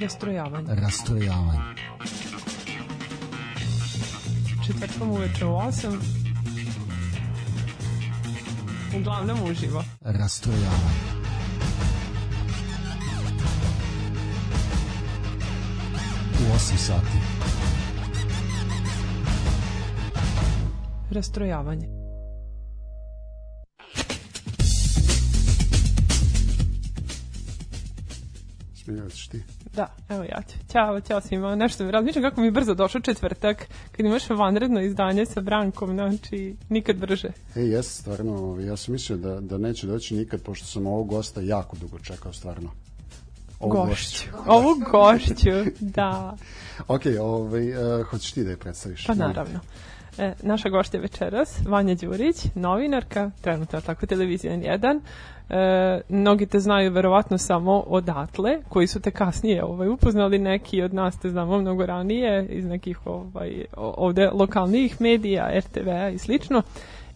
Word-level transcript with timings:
Rastrojavanje. 0.00 0.74
Rastrojavanje. 0.74 1.60
Četvrtkom 4.66 5.10
uveče 5.10 5.46
u 5.46 5.48
8. 5.48 5.96
Uglavnom 8.98 9.50
uživo. 9.50 9.84
Rastrojavanje. 10.00 11.00
U 16.40 16.56
8 16.56 16.76
sati. 16.76 17.18
Rastrojavanje. 21.10 21.88
Smiljavac 28.74 29.28
ti. 29.30 29.59
Da, 29.74 29.86
evo 30.08 30.22
ja 30.22 30.42
ću. 30.48 30.72
Ćao, 30.72 31.00
ćao 31.00 31.20
svima. 31.20 31.54
Nešto 31.54 31.84
mi 31.84 31.90
razmišljam 31.90 32.24
kako 32.24 32.40
mi 32.40 32.46
je 32.46 32.50
brzo 32.50 32.74
došao 32.74 33.00
četvrtak, 33.00 33.66
kad 33.92 34.06
imaš 34.06 34.30
vanredno 34.30 34.80
izdanje 34.80 35.26
sa 35.26 35.40
Brankom, 35.40 35.92
znači 35.94 36.56
nikad 36.68 36.96
brže. 36.96 37.28
E, 37.56 37.60
jes, 37.60 37.98
stvarno, 38.00 38.32
ovaj, 38.32 38.64
ja 38.64 38.76
sam 38.76 38.92
mislio 38.92 39.18
da, 39.18 39.40
da 39.40 39.58
neće 39.58 39.86
doći 39.86 40.14
nikad, 40.14 40.42
pošto 40.42 40.66
sam 40.66 40.86
ovog 40.86 41.08
gosta 41.08 41.40
jako 41.40 41.76
dugo 41.76 41.98
čekao, 41.98 42.32
stvarno. 42.32 42.70
Ovu 43.60 43.86
gošću. 43.86 44.24
Ovu 44.46 44.74
gošću, 44.90 45.70
da. 45.80 46.36
ok, 46.94 47.02
ovaj, 47.20 47.98
uh, 48.00 48.06
hoćeš 48.06 48.32
ti 48.32 48.44
da 48.44 48.50
je 48.50 48.56
predstaviš? 48.56 49.06
Pa 49.06 49.14
naravno. 49.14 49.60
E, 50.20 50.32
naša 50.42 50.68
gošća 50.68 50.98
večeras, 50.98 51.60
Vanja 51.66 51.94
Đurić, 51.94 52.46
novinarka, 52.54 53.30
trenutno 53.40 53.80
tako 53.80 54.06
televizija 54.06 54.52
1. 54.52 55.00
E, 55.50 56.00
mnogi 56.08 56.46
te 56.46 56.58
znaju 56.58 56.92
verovatno 56.92 57.38
samo 57.38 57.84
odatle, 57.86 58.58
koji 58.68 58.86
su 58.86 59.00
te 59.00 59.10
kasnije 59.10 59.64
ovaj, 59.64 59.88
upoznali, 59.88 60.38
neki 60.38 60.82
od 60.82 60.94
nas 60.94 61.20
te 61.20 61.30
znamo 61.30 61.58
mnogo 61.58 61.86
ranije, 61.86 62.46
iz 62.48 62.64
nekih 62.64 63.06
ovaj, 63.06 63.64
ovde 63.76 64.30
lokalnih 64.32 65.00
medija, 65.00 65.58
RTV-a 65.58 66.08
i 66.08 66.18
slično. 66.18 66.62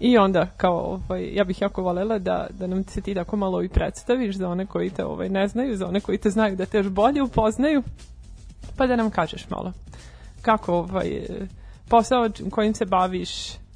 I 0.00 0.18
onda, 0.18 0.46
kao, 0.56 0.78
ovaj, 0.78 1.34
ja 1.34 1.44
bih 1.44 1.62
jako 1.62 1.82
volela 1.82 2.18
da, 2.18 2.46
da 2.50 2.66
nam 2.66 2.84
se 2.84 3.00
ti 3.00 3.14
tako 3.14 3.36
malo 3.36 3.62
i 3.62 3.68
predstaviš 3.68 4.36
za 4.36 4.48
one 4.48 4.66
koji 4.66 4.90
te 4.90 5.04
ovaj, 5.04 5.28
ne 5.28 5.48
znaju, 5.48 5.76
za 5.76 5.86
one 5.86 6.00
koji 6.00 6.18
te 6.18 6.30
znaju 6.30 6.56
da 6.56 6.66
te 6.66 6.78
još 6.78 6.88
bolje 6.88 7.22
upoznaju, 7.22 7.82
pa 8.76 8.86
da 8.86 8.96
nam 8.96 9.10
kažeš 9.10 9.50
malo 9.50 9.72
kako 10.42 10.74
ovaj, 10.74 11.20
posao 11.88 12.30
kojim 12.50 12.74
se 12.74 12.84
baviš, 12.84 13.30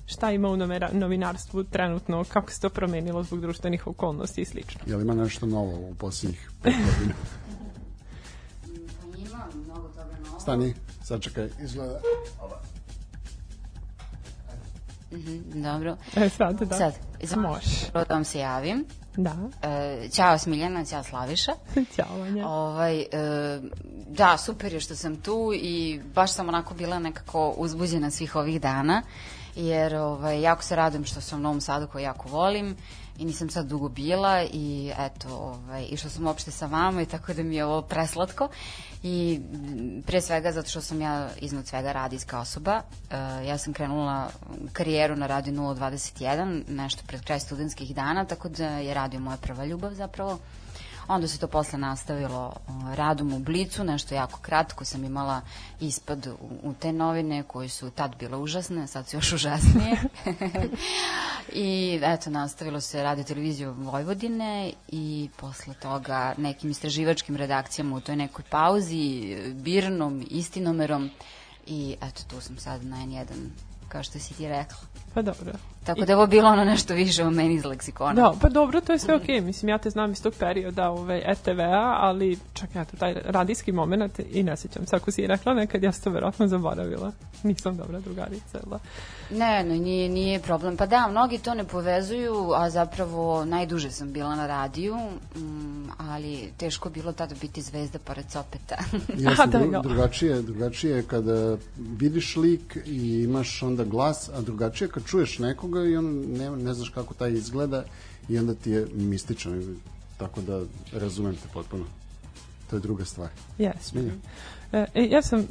šta 0.06 0.32
ima 0.32 0.48
u 0.48 0.56
novinarstvu 0.92 1.64
trenutno, 1.64 2.24
kako 2.28 2.50
se 2.50 2.60
to 2.60 2.68
promenilo 2.70 3.22
zbog 3.22 3.40
društvenih 3.40 3.86
okolnosti 3.86 4.40
i 4.40 4.44
slično. 4.44 4.80
Je 4.86 4.96
li 4.96 5.02
ima 5.02 5.14
nešto 5.14 5.46
novo 5.46 5.90
u 5.90 5.94
posljednjih 5.94 6.50
godina? 6.64 7.14
Ima 9.18 9.46
mnogo 9.64 9.88
toga 9.88 10.18
novo. 10.24 10.40
Stani, 10.40 10.74
sačekaj, 11.04 11.48
izgleda. 11.62 12.00
Mm 15.10 15.16
-hmm, 15.16 15.62
dobro. 15.72 15.96
E, 16.16 16.28
sad, 16.28 16.60
da. 16.60 16.76
Sad, 16.76 16.94
može. 17.36 17.90
Da 17.92 18.14
vam 18.14 18.24
se 18.24 18.38
javim. 18.38 18.84
Da. 19.16 19.36
E, 19.62 20.08
ćao 20.08 20.38
Smiljana, 20.38 20.84
ćao 20.84 21.02
Slaviša. 21.02 21.52
ćao 21.96 22.18
Vanja. 22.18 22.48
Ovaj, 22.48 23.00
e, 23.00 23.06
da, 24.08 24.36
super 24.36 24.72
je 24.72 24.80
što 24.80 24.96
sam 24.96 25.16
tu 25.16 25.52
i 25.54 26.00
baš 26.14 26.32
sam 26.32 26.48
onako 26.48 26.74
bila 26.74 26.98
nekako 26.98 27.54
uzbuđena 27.56 28.10
svih 28.10 28.36
ovih 28.36 28.60
dana, 28.60 29.02
jer 29.56 29.96
ovaj, 29.96 30.40
jako 30.40 30.62
se 30.62 30.76
radujem 30.76 31.04
što 31.04 31.20
sam 31.20 31.38
u 31.38 31.42
Novom 31.42 31.60
Sadu 31.60 31.86
koji 31.86 32.02
jako 32.02 32.28
volim 32.28 32.76
i 33.18 33.24
nisam 33.24 33.50
sad 33.50 33.66
dugo 33.66 33.88
bila 33.88 34.42
i 34.52 34.92
eto, 34.98 35.28
ovaj, 35.28 35.86
i 35.90 35.96
što 35.96 36.08
sam 36.08 36.26
uopšte 36.26 36.50
sa 36.50 36.66
vama 36.66 37.02
i 37.02 37.06
tako 37.06 37.34
da 37.34 37.42
mi 37.42 37.56
je 37.56 37.64
ovo 37.64 37.82
preslatko 37.82 38.48
i 39.02 39.40
pre 40.06 40.20
svega 40.20 40.52
zato 40.52 40.68
što 40.68 40.80
sam 40.80 41.00
ja 41.00 41.28
iznad 41.40 41.66
svega 41.66 41.92
radijska 41.92 42.40
osoba. 42.40 42.82
Uh, 42.82 43.46
ja 43.46 43.58
sam 43.58 43.72
krenula 43.72 44.30
karijeru 44.72 45.16
na 45.16 45.26
Radio 45.26 45.52
021, 45.52 46.62
nešto 46.68 47.02
pred 47.06 47.24
kraj 47.24 47.40
studentskih 47.40 47.94
dana, 47.94 48.24
tako 48.24 48.48
da 48.48 48.66
je 48.66 48.94
radio 48.94 49.20
moja 49.20 49.36
prva 49.36 49.64
ljubav 49.64 49.94
zapravo. 49.94 50.38
Onda 51.08 51.28
se 51.28 51.38
to 51.38 51.46
posle 51.46 51.78
nastavilo 51.78 52.52
radom 52.94 53.32
u 53.32 53.38
Blicu, 53.38 53.84
nešto 53.84 54.14
jako 54.14 54.40
kratko 54.40 54.84
sam 54.84 55.04
imala 55.04 55.40
ispad 55.80 56.26
u, 56.26 56.68
u 56.68 56.74
te 56.74 56.92
novine 56.92 57.42
koje 57.42 57.68
su 57.68 57.90
tad 57.90 58.16
bile 58.18 58.36
užasne, 58.36 58.86
sad 58.86 59.08
su 59.08 59.16
još 59.16 59.32
užasnije. 59.32 59.96
I 61.52 62.00
eto, 62.02 62.30
nastavilo 62.30 62.80
se 62.80 63.02
radio 63.02 63.24
televiziju 63.24 63.74
Vojvodine 63.78 64.72
i 64.88 65.28
posle 65.36 65.74
toga 65.74 66.34
nekim 66.36 66.70
istraživačkim 66.70 67.36
redakcijama 67.36 67.96
u 67.96 68.00
toj 68.00 68.16
nekoj 68.16 68.44
pauzi, 68.50 69.36
Birnom, 69.54 70.26
Istinomerom 70.30 71.10
i 71.66 71.96
eto, 72.02 72.22
tu 72.30 72.40
sam 72.40 72.58
sad 72.58 72.84
na 72.84 72.96
N1 72.96 73.24
kao 73.88 74.02
što 74.02 74.18
si 74.18 74.34
ti 74.34 74.48
rekla. 74.48 74.78
Pa 75.14 75.22
dobro. 75.22 75.52
Tako 75.88 76.04
da 76.04 76.12
je 76.12 76.16
ovo 76.16 76.26
bilo 76.26 76.48
ono 76.48 76.64
nešto 76.64 76.94
više 76.94 77.24
o 77.24 77.30
meni 77.30 77.54
iz 77.54 77.64
leksikona. 77.64 78.12
Da, 78.12 78.34
pa 78.40 78.48
dobro, 78.48 78.80
to 78.80 78.92
je 78.92 78.98
sve 78.98 79.14
okej. 79.14 79.36
Okay. 79.36 79.44
Mislim, 79.44 79.68
ja 79.68 79.78
te 79.78 79.90
znam 79.90 80.12
iz 80.12 80.22
tog 80.22 80.34
perioda 80.38 80.90
ove, 80.90 81.22
RTV-a, 81.32 81.96
ali 82.00 82.38
čak 82.52 82.74
ja 82.74 82.84
to 82.84 82.96
taj 82.96 83.14
radijski 83.24 83.72
moment 83.72 84.20
i 84.30 84.42
ne 84.42 84.56
sjećam 84.56 84.86
se. 84.86 84.96
Ako 84.96 85.10
si 85.10 85.26
rekla 85.26 85.54
nekad, 85.54 85.82
ja 85.82 85.92
sam 85.92 86.02
to 86.04 86.10
verovatno 86.10 86.46
zaboravila. 86.46 87.12
Nisam 87.42 87.76
dobra 87.76 88.00
drugarica, 88.00 88.58
da. 88.70 88.78
Ne, 89.30 89.64
ne, 89.64 89.78
nije, 89.78 90.08
nije 90.08 90.40
problem. 90.40 90.76
Pa 90.76 90.86
da, 90.86 91.08
mnogi 91.10 91.38
to 91.38 91.54
ne 91.54 91.64
povezuju, 91.64 92.52
a 92.54 92.70
zapravo 92.70 93.44
najduže 93.44 93.90
sam 93.90 94.12
bila 94.12 94.36
na 94.36 94.46
radiju, 94.46 94.96
mm, 95.36 95.88
ali 95.98 96.52
teško 96.56 96.90
bilo 96.90 97.12
tada 97.12 97.34
biti 97.40 97.62
zvezda 97.62 97.98
pored 97.98 98.26
Copeta. 98.26 98.76
Jeste, 99.16 99.46
da, 99.52 99.58
dru, 99.58 99.82
drugačije, 99.82 100.42
drugačije 100.42 101.02
kada 101.02 101.56
vidiš 101.76 102.36
lik 102.36 102.78
i 102.86 103.22
imaš 103.22 103.62
onda 103.62 103.77
glas, 103.84 104.28
a 104.28 104.40
drugačije 104.40 104.88
kad 104.88 105.04
čuješ 105.04 105.38
nekoga 105.38 105.84
i 105.84 105.96
on 105.96 106.24
ne, 106.38 106.50
ne 106.50 106.74
znaš 106.74 106.88
kako 106.88 107.14
taj 107.14 107.32
izgleda 107.32 107.84
i 108.28 108.38
onda 108.38 108.54
ti 108.54 108.70
je 108.70 108.86
mističan. 108.94 109.76
Tako 110.16 110.40
da 110.40 110.62
razumem 110.92 111.34
te 111.34 111.48
potpuno. 111.52 111.84
To 112.70 112.76
je 112.76 112.80
druga 112.80 113.04
stvar. 113.04 113.28
Yes. 113.58 113.80
Smilja. 113.80 114.12
E, 114.72 114.86
ja 114.94 115.22
sam 115.22 115.46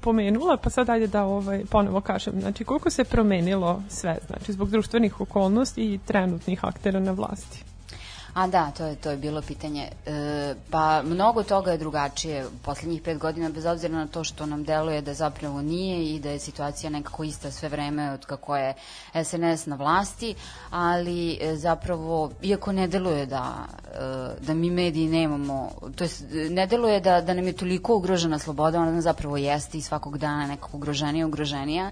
pomenula, 0.00 0.56
pa 0.56 0.70
sad 0.70 0.90
ajde 0.90 1.06
da 1.06 1.24
ovaj, 1.24 1.64
ponovo 1.70 2.00
kažem, 2.00 2.40
znači 2.40 2.64
koliko 2.64 2.90
se 2.90 3.04
promenilo 3.04 3.82
sve, 3.88 4.18
znači 4.26 4.52
zbog 4.52 4.70
društvenih 4.70 5.20
okolnosti 5.20 5.94
i 5.94 5.98
trenutnih 6.06 6.64
aktera 6.64 7.00
na 7.00 7.12
vlasti? 7.12 7.64
A 8.34 8.46
da, 8.46 8.70
to 8.70 8.84
je, 8.86 8.96
to 8.96 9.10
je 9.10 9.16
bilo 9.16 9.42
pitanje. 9.42 9.88
E, 10.06 10.54
pa 10.70 11.02
mnogo 11.02 11.42
toga 11.42 11.72
je 11.72 11.78
drugačije 11.78 12.46
u 12.46 12.50
poslednjih 12.64 13.02
pet 13.02 13.18
godina, 13.18 13.48
bez 13.48 13.66
obzira 13.66 13.94
na 13.94 14.06
to 14.06 14.24
što 14.24 14.46
nam 14.46 14.64
deluje 14.64 15.00
da 15.00 15.14
zapravo 15.14 15.62
nije 15.62 16.14
i 16.14 16.20
da 16.20 16.30
je 16.30 16.38
situacija 16.38 16.90
nekako 16.90 17.24
ista 17.24 17.50
sve 17.50 17.68
vreme 17.68 18.10
od 18.10 18.26
kako 18.26 18.56
je 18.56 18.74
SNS 19.24 19.66
na 19.66 19.76
vlasti, 19.76 20.34
ali 20.70 21.38
e, 21.40 21.56
zapravo, 21.56 22.30
iako 22.42 22.72
ne 22.72 22.88
deluje 22.88 23.26
da, 23.26 23.54
e, 23.94 24.44
da 24.46 24.54
mi 24.54 24.70
mediji 24.70 25.08
nemamo, 25.08 25.70
to 25.96 26.04
jest 26.04 26.24
ne 26.50 26.66
deluje 26.66 27.00
da, 27.00 27.20
da 27.20 27.34
nam 27.34 27.46
je 27.46 27.52
toliko 27.52 27.96
ugrožena 27.96 28.38
sloboda, 28.38 28.80
ona 28.80 29.00
zapravo 29.00 29.36
jeste 29.36 29.78
i 29.78 29.82
svakog 29.82 30.18
dana 30.18 30.46
nekako 30.46 30.76
ugroženija, 30.76 31.26
ugroženija, 31.26 31.90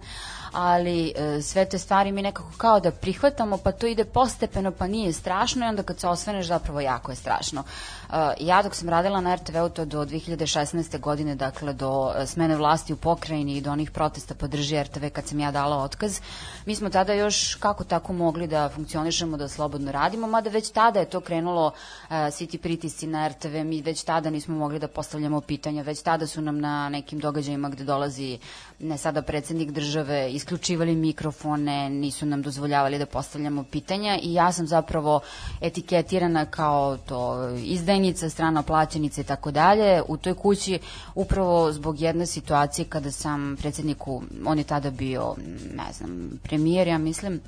ali 0.52 1.12
e, 1.16 1.42
sve 1.42 1.64
te 1.64 1.78
stvari 1.78 2.12
mi 2.12 2.22
nekako 2.22 2.50
kao 2.56 2.80
da 2.80 2.90
prihvatamo, 2.90 3.56
pa 3.56 3.72
to 3.72 3.86
ide 3.86 4.04
postepeno, 4.04 4.70
pa 4.70 4.86
nije 4.86 5.12
strašno 5.12 5.66
i 5.66 5.68
onda 5.68 5.82
kad 5.82 6.00
se 6.00 6.08
osveneš 6.08 6.46
zapravo 6.46 6.80
jako 6.80 7.12
je 7.12 7.16
strašno. 7.16 7.64
E, 8.12 8.34
ja 8.40 8.62
dok 8.62 8.74
sam 8.74 8.88
radila 8.88 9.20
na 9.20 9.34
RTV-u 9.34 9.68
to 9.68 9.84
do 9.84 10.04
2016. 10.04 10.98
godine, 11.00 11.34
dakle 11.34 11.72
do 11.72 12.12
e, 12.16 12.26
smene 12.26 12.56
vlasti 12.56 12.92
u 12.92 12.96
pokrajini 12.96 13.56
i 13.56 13.60
do 13.60 13.70
onih 13.72 13.90
protesta 13.90 14.34
podrži 14.34 14.82
RTV 14.82 15.04
kad 15.12 15.26
sam 15.26 15.40
ja 15.40 15.50
dala 15.50 15.76
otkaz, 15.76 16.20
mi 16.66 16.74
smo 16.74 16.90
tada 16.90 17.12
još 17.14 17.54
kako 17.54 17.84
tako 17.84 18.12
mogli 18.12 18.46
da 18.46 18.68
funkcionišemo, 18.68 19.36
da 19.36 19.48
slobodno 19.48 19.92
radimo, 19.92 20.26
mada 20.26 20.50
već 20.50 20.70
tada 20.70 21.00
je 21.00 21.10
to 21.10 21.20
krenulo 21.20 21.66
uh, 21.66 22.10
svi 22.32 22.46
ti 22.46 22.58
pritisci 22.58 23.06
na 23.06 23.28
RTV, 23.28 23.64
mi 23.64 23.82
već 23.82 24.02
tada 24.02 24.30
nismo 24.30 24.56
mogli 24.56 24.78
da 24.78 24.88
postavljamo 24.88 25.40
pitanja, 25.40 25.82
već 25.82 26.02
tada 26.02 26.26
su 26.26 26.40
nam 26.40 26.58
na 26.60 26.88
nekim 26.88 27.18
događajima 27.18 27.68
gde 27.68 27.84
dolazi 27.84 28.38
ne 28.78 28.98
sada 28.98 29.22
predsednik 29.22 29.70
države 29.70 30.30
isključivali 30.32 30.94
mikrofone, 30.94 31.90
nisu 31.90 32.26
nam 32.26 32.42
dozvoljavali 32.42 32.98
da 32.98 33.06
postavljamo 33.06 33.64
pitanja 33.64 34.18
i 34.22 34.34
ja 34.34 34.52
sam 34.52 34.66
zapravo 34.66 35.20
etiketirana 35.60 36.46
kao 36.46 36.96
to 36.96 37.48
izdajnica, 38.00 38.30
strana 38.30 38.62
plaćenica 38.62 39.20
i 39.20 39.24
tako 39.24 39.50
dalje. 39.50 40.02
U 40.08 40.16
toj 40.16 40.34
kući 40.34 40.78
upravo 41.14 41.72
zbog 41.72 42.00
jedne 42.00 42.26
situacije 42.26 42.84
kada 42.84 43.10
sam 43.10 43.56
predsedniku, 43.60 44.22
on 44.46 44.58
je 44.58 44.64
tada 44.64 44.90
bio, 44.90 45.34
ne 45.74 45.92
znam, 45.92 46.30
premijer, 46.42 46.88
ja 46.88 46.98
mislim, 46.98 47.40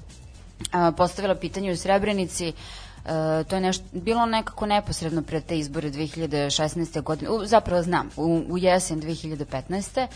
postavila 0.96 1.34
pitanje 1.34 1.72
u 1.72 1.76
Srebrenici, 1.76 2.52
Uh, 3.04 3.10
to 3.48 3.56
je 3.56 3.60
nešto, 3.60 3.84
bilo 3.92 4.26
nekako 4.26 4.66
neposredno 4.66 5.22
pred 5.22 5.44
te 5.44 5.58
izbore 5.58 5.90
2016. 5.90 7.02
godine, 7.02 7.30
u, 7.30 7.46
zapravo 7.46 7.82
znam, 7.82 8.10
u, 8.16 8.42
u 8.48 8.58
jesen 8.58 9.02
2015 9.02 10.06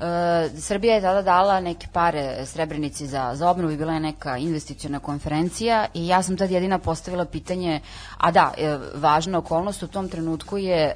E, 0.00 0.60
Srbija 0.60 0.94
je 0.94 1.00
tada 1.00 1.22
dala 1.22 1.60
neke 1.60 1.86
pare 1.92 2.46
Srebrenici 2.46 3.06
za, 3.06 3.30
za 3.34 3.50
obnovu 3.50 3.72
i 3.72 3.76
bila 3.76 3.94
je 3.94 4.00
neka 4.00 4.36
investiciona 4.36 4.98
konferencija 4.98 5.86
i 5.94 6.06
ja 6.06 6.22
sam 6.22 6.36
tad 6.36 6.50
jedina 6.50 6.78
postavila 6.78 7.24
pitanje, 7.24 7.80
a 8.16 8.30
da, 8.30 8.52
e, 8.58 8.78
važna 8.94 9.38
okolnost 9.38 9.82
u 9.82 9.88
tom 9.88 10.08
trenutku 10.08 10.58
je 10.58 10.84
e, 10.84 10.94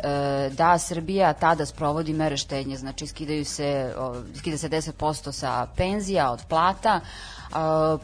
da 0.52 0.78
Srbija 0.78 1.32
tada 1.32 1.66
sprovodi 1.66 2.12
mere 2.12 2.36
štednje, 2.36 2.76
znači 2.76 3.06
skidaju 3.06 3.44
se, 3.44 3.94
o, 3.98 4.14
skida 4.38 4.58
se 4.58 4.68
10% 4.68 5.32
sa 5.32 5.66
penzija, 5.76 6.30
od 6.30 6.40
plata, 6.48 7.00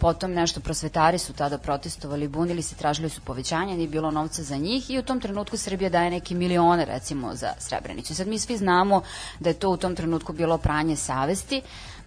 potom 0.00 0.32
nešto 0.32 0.60
prosvetari 0.60 1.18
su 1.18 1.32
tada 1.32 1.58
protestovali, 1.58 2.28
bunili 2.28 2.62
se, 2.62 2.74
tražili 2.74 3.10
su 3.10 3.20
povećanje, 3.20 3.76
nije 3.76 3.88
bilo 3.88 4.10
novca 4.10 4.42
za 4.42 4.56
njih 4.56 4.90
i 4.90 4.98
u 4.98 5.02
tom 5.02 5.20
trenutku 5.20 5.56
Srbija 5.56 5.90
daje 5.90 6.10
neke 6.10 6.34
milione 6.34 6.84
recimo 6.84 7.34
za 7.34 7.52
Srebrenicu. 7.58 8.14
Sad 8.14 8.26
mi 8.26 8.38
svi 8.38 8.56
znamo 8.56 9.02
da 9.40 9.50
je 9.50 9.54
to 9.54 9.70
u 9.70 9.76
tom 9.76 9.96
trenutku 9.96 10.32
bilo 10.32 10.58
pranje 10.58 10.96
savesti, 10.96 11.62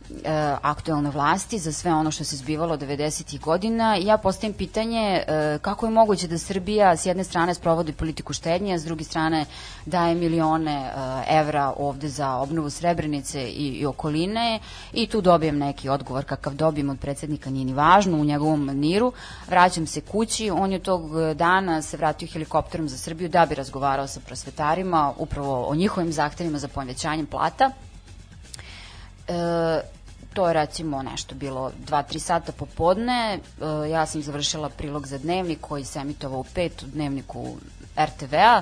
e, 0.10 0.56
aktuelne 0.62 1.10
vlasti 1.10 1.60
za 1.60 1.72
sve 1.72 1.94
ono 1.94 2.12
što 2.12 2.24
se 2.24 2.36
zbivalo 2.36 2.78
90. 2.78 3.40
godina. 3.40 3.96
Ja 3.96 4.18
postavim 4.18 4.54
pitanje 4.54 5.24
e, 5.28 5.58
kako 5.62 5.86
je 5.86 5.92
moguće 5.92 6.28
da 6.28 6.38
Srbija 6.38 6.98
s 6.98 7.06
jedne 7.06 7.24
strane 7.24 7.54
sprovodi 7.54 7.94
politiku 7.94 8.34
štednje, 8.34 8.74
a 8.74 8.80
s 8.80 8.84
druge 8.84 9.04
strane 9.04 9.46
daje 9.86 10.16
milione 10.16 10.72
e, 10.72 10.92
evra 11.40 11.74
ovde 11.78 12.10
za 12.10 12.36
obnovu 12.36 12.70
Srebrenice 12.70 13.44
i, 13.44 13.68
i 13.68 13.86
okoline 13.86 14.60
i 14.94 15.08
tu 15.08 15.22
dobijem 15.22 15.58
neki 15.58 15.90
odgovor 15.90 16.24
kakav 16.26 16.54
dobijem 16.54 16.90
od 16.90 17.00
predsednika, 17.00 17.50
nije 17.50 17.66
ni 17.66 17.74
važno, 17.74 18.18
u 18.18 18.26
njegovom 18.26 18.64
maniru. 18.64 19.14
Vraćam 19.48 19.88
se 19.88 20.02
kući, 20.02 20.50
on 20.50 20.72
je 20.72 20.80
tog 20.80 21.34
dana 21.36 21.82
se 21.82 21.98
vratio 21.98 22.28
helikopterom 22.34 22.90
za 22.90 22.98
Srbiju 22.98 23.30
da 23.30 23.46
bi 23.46 23.56
razgovarao 23.56 24.08
sa 24.08 24.20
prosvetarima 24.20 25.14
upravo 25.18 25.66
o 25.66 25.76
njihovim 25.76 26.12
zahtevima 26.12 26.60
za 26.60 26.68
povećanjem 26.68 27.26
plata. 27.26 27.72
E, 29.28 29.99
to 30.34 30.48
je 30.48 30.54
recimo 30.54 31.04
nešto 31.04 31.36
bilo 31.36 31.72
2-3 31.88 32.20
sata 32.20 32.52
popodne, 32.52 33.40
e, 33.86 33.90
ja 33.90 34.06
sam 34.06 34.22
završila 34.22 34.70
prilog 34.70 35.08
za 35.08 35.18
dnevnik 35.18 35.62
koji 35.62 35.86
se 35.86 36.00
emitovao 36.00 36.40
u 36.40 36.46
pet 36.54 36.84
u 36.84 36.86
dnevniku 36.86 37.58
RTV-a 37.98 38.62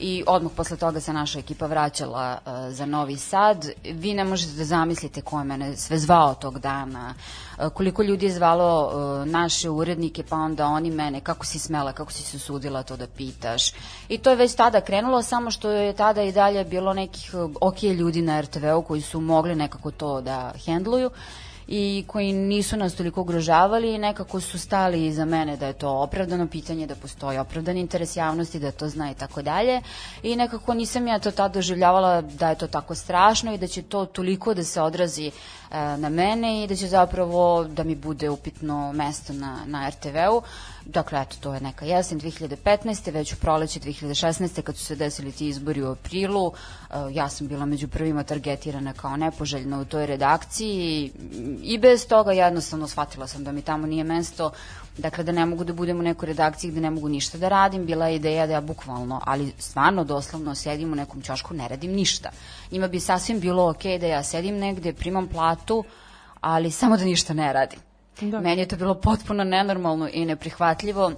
i 0.00 0.24
odmah 0.26 0.52
posle 0.56 0.76
toga 0.76 1.00
se 1.00 1.12
naša 1.12 1.38
ekipa 1.38 1.66
vraćala 1.66 2.38
uh, 2.46 2.52
za 2.74 2.86
Novi 2.86 3.16
Sad. 3.16 3.70
Vi 3.84 4.14
ne 4.14 4.24
možete 4.24 4.52
da 4.52 4.64
zamislite 4.64 5.20
ko 5.20 5.38
je 5.38 5.44
mene 5.44 5.76
sve 5.76 5.98
zvao 5.98 6.34
tog 6.34 6.58
dana, 6.58 7.14
uh, 7.58 7.72
koliko 7.72 8.02
ljudi 8.02 8.26
je 8.26 8.32
zvalo 8.32 8.86
uh, 8.86 9.28
naše 9.28 9.70
urednike, 9.70 10.22
pa 10.22 10.36
onda 10.36 10.66
oni 10.66 10.90
mene, 10.90 11.20
kako 11.20 11.46
si 11.46 11.58
smela, 11.58 11.92
kako 11.92 12.12
si 12.12 12.22
se 12.22 12.38
sudila 12.38 12.82
to 12.82 12.96
da 12.96 13.06
pitaš. 13.06 13.72
I 14.08 14.18
to 14.18 14.30
je 14.30 14.36
već 14.36 14.54
tada 14.54 14.80
krenulo, 14.80 15.22
samo 15.22 15.50
što 15.50 15.70
je 15.70 15.92
tada 15.92 16.22
i 16.22 16.32
dalje 16.32 16.64
bilo 16.64 16.92
nekih 16.92 17.34
uh, 17.34 17.50
ok 17.60 17.82
ljudi 17.82 18.22
na 18.22 18.40
RTV-u 18.40 18.82
koji 18.82 19.00
su 19.00 19.20
mogli 19.20 19.54
nekako 19.54 19.90
to 19.90 20.20
da 20.20 20.52
hendluju 20.64 21.10
i 21.72 22.04
koji 22.06 22.32
nisu 22.32 22.76
nas 22.76 22.94
toliko 22.94 23.20
ugrožavali 23.20 23.94
i 23.94 23.98
nekako 23.98 24.40
su 24.40 24.58
stali 24.58 25.06
iza 25.06 25.24
mene 25.24 25.56
da 25.56 25.66
je 25.66 25.72
to 25.72 25.90
opravdano 25.90 26.46
pitanje, 26.46 26.86
da 26.86 26.94
postoji 26.94 27.38
opravdan 27.38 27.76
interes 27.76 28.16
javnosti, 28.16 28.58
da 28.58 28.70
to 28.70 28.88
zna 28.88 29.10
i 29.10 29.14
tako 29.14 29.42
dalje 29.42 29.80
i 30.22 30.36
nekako 30.36 30.74
nisam 30.74 31.06
ja 31.06 31.18
to 31.18 31.30
tada 31.30 31.54
doživljavala 31.54 32.20
da 32.22 32.48
je 32.48 32.58
to 32.58 32.66
tako 32.66 32.94
strašno 32.94 33.54
i 33.54 33.58
da 33.58 33.66
će 33.66 33.82
to 33.82 34.04
toliko 34.06 34.54
da 34.54 34.64
se 34.64 34.82
odrazi 34.82 35.26
e, 35.26 35.32
na 35.96 36.08
mene 36.08 36.64
i 36.64 36.66
da 36.66 36.76
će 36.76 36.86
zapravo 36.88 37.64
da 37.64 37.84
mi 37.84 37.94
bude 37.94 38.30
upitno 38.30 38.92
mesto 38.92 39.32
na, 39.32 39.56
na 39.66 39.88
RTV-u. 39.88 40.42
Dakle, 40.90 41.20
eto, 41.22 41.36
to 41.40 41.54
je 41.54 41.60
neka 41.60 41.84
jesen 41.84 42.20
2015. 42.20 43.12
već 43.12 43.32
u 43.32 43.36
proleće 43.36 43.80
2016. 43.80 44.62
kad 44.62 44.76
su 44.76 44.84
se 44.84 44.96
desili 44.96 45.32
ti 45.32 45.48
izbori 45.48 45.82
u 45.82 45.90
aprilu, 45.90 46.46
uh, 46.46 46.54
ja 47.12 47.28
sam 47.28 47.48
bila 47.48 47.66
među 47.66 47.88
prvima 47.88 48.22
targetirana 48.22 48.92
kao 48.92 49.16
nepoželjna 49.16 49.80
u 49.80 49.84
toj 49.84 50.06
redakciji 50.06 51.12
i 51.62 51.78
bez 51.78 52.06
toga 52.06 52.32
jednostavno 52.32 52.88
shvatila 52.88 53.26
sam 53.26 53.44
da 53.44 53.52
mi 53.52 53.62
tamo 53.62 53.86
nije 53.86 54.04
mesto, 54.04 54.50
dakle 54.98 55.24
da 55.24 55.32
ne 55.32 55.46
mogu 55.46 55.64
da 55.64 55.72
budem 55.72 55.98
u 55.98 56.02
nekoj 56.02 56.26
redakciji 56.26 56.70
gde 56.70 56.80
ne 56.80 56.90
mogu 56.90 57.08
ništa 57.08 57.38
da 57.38 57.48
radim, 57.48 57.86
bila 57.86 58.08
je 58.08 58.16
ideja 58.16 58.46
da 58.46 58.52
ja 58.52 58.60
bukvalno, 58.60 59.20
ali 59.24 59.52
stvarno 59.58 60.04
doslovno 60.04 60.54
sedim 60.54 60.92
u 60.92 60.96
nekom 60.96 61.22
ćošku, 61.22 61.54
ne 61.54 61.68
radim 61.68 61.92
ništa. 61.92 62.30
Njima 62.70 62.88
bi 62.88 63.00
sasvim 63.00 63.40
bilo 63.40 63.70
ok 63.70 63.82
da 64.00 64.06
ja 64.06 64.22
sedim 64.22 64.58
negde, 64.58 64.92
primam 64.92 65.28
platu, 65.28 65.84
ali 66.40 66.70
samo 66.70 66.96
da 66.96 67.04
ništa 67.04 67.34
ne 67.34 67.52
radim. 67.52 67.89
Da. 68.20 68.40
Meni 68.40 68.62
je 68.62 68.68
to 68.68 68.76
bilo 68.76 68.94
potpuno 68.94 69.44
nenormalno 69.44 70.08
i 70.12 70.24
neprihvatljivo. 70.24 71.12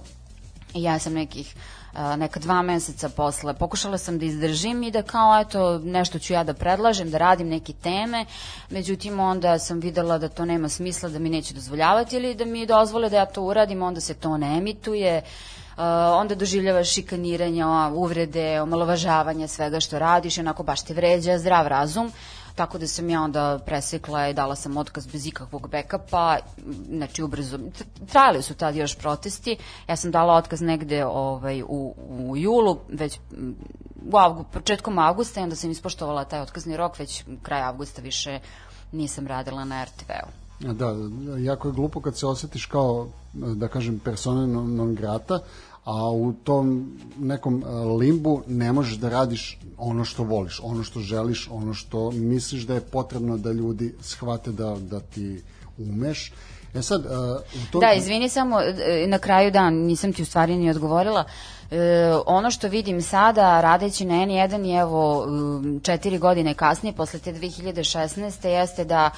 I 0.73 0.83
ja 0.83 0.99
sam 0.99 1.13
nekih 1.13 1.55
neka 2.17 2.39
dva 2.39 2.61
meseca 2.61 3.09
posle 3.09 3.53
pokušala 3.53 3.97
sam 3.97 4.19
da 4.19 4.25
izdržim 4.25 4.83
i 4.83 4.91
da 4.91 5.01
kao 5.01 5.39
eto 5.39 5.79
nešto 5.79 6.19
ću 6.19 6.33
ja 6.33 6.43
da 6.43 6.53
predlažem, 6.53 7.11
da 7.11 7.17
radim 7.17 7.49
neke 7.49 7.73
teme, 7.73 8.25
međutim 8.69 9.19
onda 9.19 9.59
sam 9.59 9.79
videla 9.79 10.17
da 10.17 10.29
to 10.29 10.45
nema 10.45 10.69
smisla, 10.69 11.09
da 11.09 11.19
mi 11.19 11.29
neće 11.29 11.53
dozvoljavati 11.53 12.15
ili 12.15 12.35
da 12.35 12.45
mi 12.45 12.65
dozvole 12.65 13.09
da 13.09 13.17
ja 13.17 13.25
to 13.25 13.41
uradim, 13.41 13.81
onda 13.81 14.01
se 14.01 14.13
to 14.13 14.37
ne 14.37 14.57
emituje. 14.57 15.21
Onda 16.13 16.35
doživljavaš 16.35 16.93
šikaniranja, 16.93 17.67
uvrede, 17.93 18.61
omalovažavanje 18.61 19.47
svega 19.47 19.79
što 19.79 19.99
radiš, 19.99 20.37
onako 20.37 20.63
baš 20.63 20.81
te 20.81 20.93
vređa 20.93 21.37
zdrav 21.37 21.67
razum. 21.67 22.05
Uh, 22.05 22.13
Tako 22.55 22.77
da 22.77 22.87
sam 22.87 23.09
ja 23.09 23.21
onda 23.21 23.59
presekla 23.65 24.27
i 24.27 24.33
dala 24.33 24.55
sam 24.55 24.77
otkaz 24.77 25.07
bez 25.07 25.25
ikakvog 25.27 25.69
backupa, 25.69 26.37
znači 26.89 27.23
ubrzo, 27.23 27.59
trajali 28.11 28.41
su 28.41 28.53
tad 28.53 28.75
još 28.75 28.97
protesti, 28.97 29.57
ja 29.87 29.95
sam 29.95 30.11
dala 30.11 30.33
otkaz 30.33 30.61
negde 30.61 31.05
ovaj, 31.05 31.61
u, 31.61 31.95
u 32.09 32.37
julu, 32.37 32.79
već 32.89 33.19
u 34.11 34.17
avgu, 34.17 34.45
početkom 34.53 34.99
avgusta 34.99 35.39
i 35.39 35.43
onda 35.43 35.55
sam 35.55 35.71
ispoštovala 35.71 36.25
taj 36.25 36.41
otkazni 36.41 36.77
rok, 36.77 36.99
već 36.99 37.23
kraj 37.41 37.61
avgusta 37.61 38.01
više 38.01 38.39
nisam 38.91 39.27
radila 39.27 39.65
na 39.65 39.83
RTV-u. 39.83 40.43
Da, 40.73 40.95
jako 41.37 41.67
je 41.67 41.73
glupo 41.73 42.01
kad 42.01 42.17
se 42.17 42.27
osjetiš 42.27 42.65
kao, 42.65 43.07
da 43.33 43.67
kažem, 43.67 43.99
persona 43.99 44.45
non 44.47 44.95
grata, 44.95 45.39
a 45.85 46.11
u 46.11 46.33
tom 46.43 46.97
nekom 47.19 47.63
limbu 47.99 48.41
ne 48.47 48.73
možeš 48.73 48.97
da 48.97 49.09
radiš 49.09 49.59
ono 49.77 50.05
što 50.05 50.23
voliš, 50.23 50.59
ono 50.63 50.83
što 50.83 50.99
želiš, 50.99 51.47
ono 51.51 51.73
što 51.73 52.11
misliš 52.11 52.63
da 52.63 52.73
je 52.73 52.81
potrebno 52.81 53.37
da 53.37 53.51
ljudi 53.51 53.93
shvate 54.01 54.51
da, 54.51 54.75
da 54.79 54.99
ti 54.99 55.41
umeš. 55.77 56.31
E 56.75 56.81
sad, 56.81 57.05
uh, 57.05 57.11
u 57.63 57.71
tom... 57.71 57.81
Da, 57.81 57.93
izvini 57.93 58.29
samo, 58.29 58.61
e, 58.61 59.07
na 59.07 59.19
kraju 59.19 59.51
dan 59.51 59.73
nisam 59.73 60.13
ti 60.13 60.21
u 60.21 60.25
stvari 60.25 60.55
ni 60.55 60.69
odgovorila. 60.69 61.23
E, 61.71 61.77
ono 62.25 62.51
što 62.51 62.67
vidim 62.67 63.01
sada, 63.01 63.61
radeći 63.61 64.05
na 64.05 64.13
N1 64.13 64.67
i 64.67 64.79
evo 64.79 65.27
četiri 65.83 66.17
godine 66.17 66.53
kasnije, 66.53 66.93
posle 66.93 67.19
te 67.19 67.33
2016. 67.33 68.47
jeste 68.47 68.85
da 68.85 69.09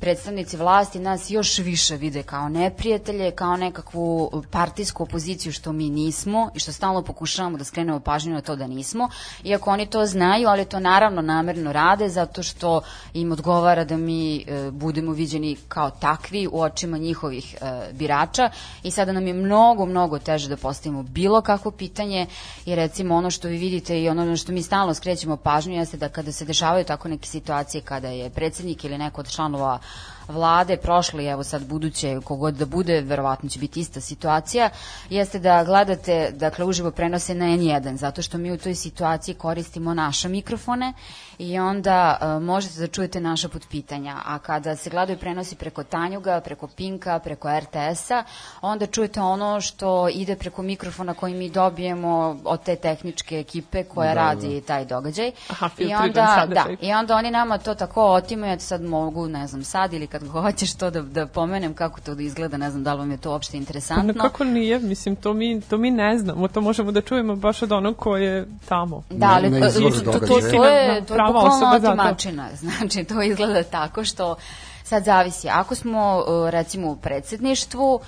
predstavnici 0.00 0.56
vlasti 0.56 0.98
nas 0.98 1.30
još 1.30 1.58
više 1.58 1.96
vide 1.96 2.22
kao 2.22 2.48
neprijatelje, 2.48 3.30
kao 3.30 3.56
nekakvu 3.56 4.30
partijsku 4.50 5.02
opoziciju 5.02 5.52
što 5.52 5.72
mi 5.72 5.90
nismo 5.90 6.50
i 6.54 6.58
što 6.58 6.72
stalno 6.72 7.02
pokušavamo 7.02 7.58
da 7.58 7.64
skrenemo 7.64 8.00
pažnju 8.00 8.34
na 8.34 8.40
to 8.40 8.56
da 8.56 8.66
nismo, 8.66 9.08
iako 9.44 9.70
oni 9.70 9.86
to 9.86 10.06
znaju, 10.06 10.48
ali 10.48 10.64
to 10.64 10.80
naravno 10.80 11.22
namerno 11.22 11.72
rade 11.72 12.08
zato 12.08 12.42
što 12.42 12.80
im 13.14 13.32
odgovara 13.32 13.84
da 13.84 13.96
mi 13.96 14.36
e, 14.36 14.70
budemo 14.70 15.12
viđeni 15.12 15.56
kao 15.68 15.90
takvi 15.90 16.46
u 16.52 16.60
očima 16.60 16.98
njihovih 16.98 17.54
e, 17.54 17.92
birača. 17.92 18.50
I 18.82 18.90
sada 18.90 19.12
nam 19.12 19.26
je 19.26 19.32
mnogo, 19.34 19.86
mnogo 19.86 20.18
teže 20.18 20.48
da 20.48 20.56
postavimo 20.56 21.02
bilo 21.02 21.40
kakvo 21.40 21.70
pitanje 21.70 22.26
i 22.66 22.74
recimo 22.74 23.14
ono 23.16 23.30
što 23.30 23.48
vi 23.48 23.56
vidite 23.56 24.02
i 24.02 24.08
ono 24.08 24.36
što 24.36 24.52
mi 24.52 24.62
stalno 24.62 24.94
skrećemo 24.94 25.36
pažnju 25.36 25.74
jeste 25.74 25.96
da 25.96 26.08
kada 26.08 26.32
se 26.32 26.44
dešavaju 26.44 26.84
tako 26.84 27.08
neke 27.08 27.28
situacije 27.28 27.80
kada 27.80 28.08
je 28.08 28.30
predsednik 28.30 28.83
ili 28.84 28.98
neko 28.98 29.20
od 29.20 29.30
članova 29.30 29.78
vlade, 30.28 30.76
prošli, 30.76 31.26
evo 31.26 31.44
sad 31.44 31.66
buduće, 31.66 32.20
kogod 32.24 32.54
da 32.54 32.66
bude, 32.66 33.00
verovatno 33.00 33.48
će 33.48 33.58
biti 33.58 33.80
ista 33.80 34.00
situacija, 34.00 34.70
jeste 35.10 35.38
da 35.38 35.64
gledate, 35.64 36.30
dakle, 36.34 36.64
uživo 36.64 36.90
prenose 36.90 37.34
na 37.34 37.44
N1, 37.46 37.94
zato 37.96 38.22
što 38.22 38.38
mi 38.38 38.52
u 38.52 38.58
toj 38.58 38.74
situaciji 38.74 39.34
koristimo 39.34 39.94
naše 39.94 40.28
mikrofone 40.28 40.92
i 41.38 41.58
onda 41.58 42.18
uh, 42.20 42.42
možete 42.42 42.80
da 42.80 42.86
čujete 42.86 43.20
naša 43.20 43.48
potpitanja. 43.48 44.16
A 44.24 44.38
kada 44.38 44.76
se 44.76 44.90
gledaju 44.90 45.18
prenosi 45.18 45.56
preko 45.56 45.82
Tanjuga, 45.82 46.40
preko 46.40 46.66
Pinka, 46.66 47.18
preko 47.18 47.48
RTS-a, 47.60 48.24
onda 48.60 48.86
čujete 48.86 49.20
ono 49.20 49.60
što 49.60 50.08
ide 50.08 50.36
preko 50.36 50.62
mikrofona 50.62 51.14
koji 51.14 51.34
mi 51.34 51.50
dobijemo 51.50 52.40
od 52.44 52.62
te 52.62 52.76
tehničke 52.76 53.38
ekipe 53.38 53.84
koja 53.84 54.14
da, 54.14 54.20
radi 54.20 54.60
da. 54.60 54.66
taj 54.66 54.84
događaj. 54.84 55.32
Aha, 55.48 55.70
I 55.78 55.94
onda, 55.94 56.46
da, 56.48 56.66
I 56.80 56.92
onda 56.92 57.16
oni 57.16 57.30
nama 57.30 57.58
to 57.58 57.74
tako 57.74 58.04
otimaju, 58.04 58.60
sad 58.60 58.82
mogu, 58.82 59.28
ne 59.28 59.46
znam, 59.46 59.64
sad 59.64 59.92
ili 59.92 60.06
kad 60.14 60.28
hoćeš 60.28 60.74
to 60.74 60.90
da, 60.90 61.02
da 61.02 61.26
pomenem 61.26 61.74
kako 61.74 62.00
to 62.00 62.14
da 62.14 62.22
izgleda, 62.22 62.56
ne 62.56 62.70
znam 62.70 62.84
da 62.84 62.92
li 62.92 62.98
vam 62.98 63.10
je 63.10 63.16
to 63.16 63.30
uopšte 63.30 63.56
interesantno. 63.56 64.14
Pa 64.14 64.20
kako 64.20 64.44
nije, 64.44 64.78
mislim, 64.78 65.16
to 65.16 65.32
mi, 65.32 65.60
to 65.60 65.78
mi 65.78 65.90
ne 65.90 66.18
znamo, 66.18 66.48
to 66.48 66.60
možemo 66.60 66.92
da 66.92 67.00
čujemo 67.00 67.36
baš 67.36 67.62
od 67.62 67.72
onog 67.72 67.96
ko 67.96 68.16
je 68.16 68.46
tamo. 68.68 69.02
Da, 69.10 69.26
ali 69.26 69.50
ne, 69.50 69.60
ne 69.60 69.72
to, 69.72 69.80
to, 69.80 70.12
to, 70.12 70.18
to, 70.18 70.26
to 70.26 70.38
je, 70.38 70.50
to 70.50 70.64
je 70.64 71.02
bukvalno 71.26 71.76
otimačina, 71.76 72.48
znači 72.60 73.04
to 73.04 73.22
izgleda 73.22 73.62
tako 73.62 74.04
što 74.04 74.36
sad 74.84 75.04
zavisi, 75.04 75.48
ako 75.48 75.74
smo 75.74 76.24
recimo 76.50 76.90
u 76.90 76.96
predsedništvu, 76.96 78.00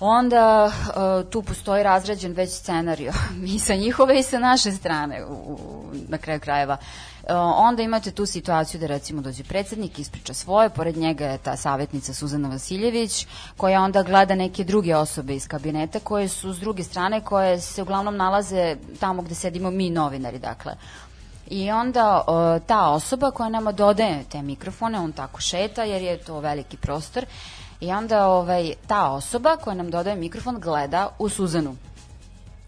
onda 0.00 0.64
uh, 0.66 1.30
tu 1.30 1.42
postoji 1.42 1.82
razređen 1.82 2.32
već 2.32 2.50
scenario 2.50 3.12
i 3.54 3.58
sa 3.58 3.74
njihove 3.74 4.18
i 4.18 4.22
sa 4.22 4.38
naše 4.38 4.72
strane 4.72 5.24
u, 5.24 5.32
u, 5.32 5.58
na 6.08 6.18
kraju 6.18 6.40
krajeva. 6.40 6.76
Uh, 7.22 7.30
onda 7.56 7.82
imate 7.82 8.10
tu 8.10 8.26
situaciju 8.26 8.80
da 8.80 8.86
recimo 8.86 9.22
dođe 9.22 9.44
predsednik, 9.44 9.98
ispriča 9.98 10.34
svoje, 10.34 10.68
pored 10.68 10.96
njega 10.96 11.26
je 11.26 11.38
ta 11.38 11.56
savjetnica 11.56 12.14
Suzana 12.14 12.48
Vasiljević, 12.48 13.26
koja 13.56 13.82
onda 13.82 14.02
gleda 14.02 14.34
neke 14.34 14.64
druge 14.64 14.96
osobe 14.96 15.34
iz 15.34 15.48
kabineta 15.48 16.00
koje 16.00 16.28
su 16.28 16.52
s 16.52 16.60
druge 16.60 16.82
strane, 16.82 17.20
koje 17.20 17.60
se 17.60 17.82
uglavnom 17.82 18.16
nalaze 18.16 18.76
tamo 19.00 19.22
gde 19.22 19.34
sedimo 19.34 19.70
mi 19.70 19.90
novinari, 19.90 20.38
dakle. 20.38 20.74
I 21.50 21.70
onda 21.70 22.24
uh, 22.26 22.66
ta 22.66 22.90
osoba 22.90 23.30
koja 23.30 23.48
nama 23.48 23.72
dodaje 23.72 24.24
te 24.30 24.42
mikrofone, 24.42 24.98
on 24.98 25.12
tako 25.12 25.40
šeta 25.40 25.84
jer 25.84 26.02
je 26.02 26.18
to 26.18 26.40
veliki 26.40 26.76
prostor, 26.76 27.24
I 27.84 27.92
onda 27.92 28.26
ovaj, 28.26 28.74
ta 28.86 29.10
osoba 29.10 29.56
koja 29.56 29.74
nam 29.74 29.90
dodaje 29.90 30.16
mikrofon 30.16 30.60
gleda 30.60 31.08
u 31.18 31.28
Suzanu. 31.28 31.76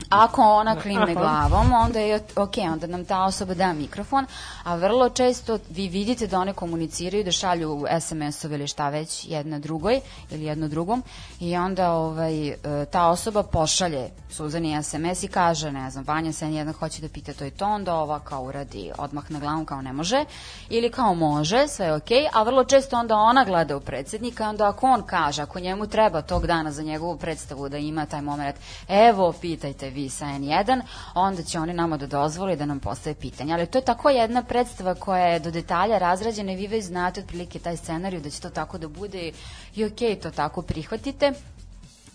Ako 0.09 0.43
ona 0.43 0.81
klime 0.81 1.15
glavom, 1.15 1.73
onda 1.73 2.01
je 2.01 2.21
ok, 2.37 2.55
onda 2.73 2.87
nam 2.87 3.05
ta 3.05 3.25
osoba 3.25 3.55
da 3.55 3.73
mikrofon, 3.73 4.27
a 4.65 4.77
vrlo 4.77 5.09
često 5.09 5.59
vi 5.71 5.89
vidite 5.89 6.27
da 6.27 6.39
one 6.39 6.53
komuniciraju, 6.53 7.25
da 7.25 7.33
šalju 7.33 7.85
SMS-ove 8.01 8.55
ili 8.55 8.67
šta 8.67 8.89
već 8.89 9.27
jedna 9.29 9.59
drugoj 9.59 10.01
ili 10.31 10.45
jedno 10.45 10.69
drugom 10.69 11.03
i 11.41 11.57
onda 11.57 11.93
ovaj, 11.93 12.49
e, 12.49 12.57
ta 12.91 13.09
osoba 13.09 13.43
pošalje 13.43 14.11
Suzani 14.31 14.83
SMS 14.83 15.23
i 15.23 15.29
kaže, 15.29 15.73
ne 15.73 15.91
znam, 15.91 16.05
Vanja 16.05 16.33
se 16.33 16.53
jedan 16.53 16.75
hoće 16.75 17.03
da 17.03 17.09
pita 17.09 17.33
to 17.33 17.45
i 17.45 17.51
to, 17.51 17.67
onda 17.67 17.95
ova 17.95 18.21
kao 18.21 18.43
uradi 18.43 18.93
odmah 18.99 19.31
na 19.31 19.39
glavu 19.39 19.65
kao 19.65 19.83
ne 19.83 19.93
može 19.93 20.25
ili 20.69 20.91
kao 20.91 21.15
može, 21.15 21.69
sve 21.69 21.87
je 21.87 21.95
ok, 21.95 22.11
a 22.33 22.43
vrlo 22.43 22.65
često 22.65 22.97
onda 22.97 23.17
ona 23.17 23.45
gleda 23.45 23.77
u 23.77 23.81
predsednika, 23.81 24.49
onda 24.49 24.69
ako 24.69 24.87
on 24.87 25.03
kaže, 25.03 25.43
ako 25.43 25.61
njemu 25.61 25.87
treba 25.87 26.23
tog 26.23 26.47
dana 26.47 26.73
za 26.73 26.83
njegovu 26.83 27.17
predstavu 27.17 27.69
da 27.69 27.79
ima 27.79 28.07
taj 28.07 28.23
moment, 28.23 28.57
evo, 28.89 29.33
pitajte 29.41 29.86
vi 29.91 30.09
sa 30.09 30.27
N1, 30.27 30.81
onda 31.15 31.43
će 31.43 31.59
oni 31.59 31.73
nama 31.73 31.97
da 31.97 32.07
dozvoli 32.07 32.57
da 32.57 32.67
nam 32.67 32.81
postave 32.81 33.15
pitanje. 33.15 33.53
Ali 33.53 33.67
to 33.67 33.79
je 33.79 33.85
tako 33.85 34.11
jedna 34.11 34.43
predstava 34.43 34.95
koja 34.95 35.27
je 35.27 35.41
do 35.41 35.51
detalja 35.51 35.99
razrađena 35.99 36.53
i 36.53 36.57
vi 36.57 36.67
već 36.67 36.85
znate 36.85 37.21
otprilike 37.21 37.59
taj 37.59 37.77
scenariju 37.77 38.21
da 38.21 38.31
će 38.31 38.41
to 38.41 38.51
tako 38.51 38.79
da 38.79 38.89
bude 38.89 39.33
i 39.75 39.85
ok, 39.85 40.23
to 40.23 40.31
tako 40.31 40.63
prihvatite 40.63 41.33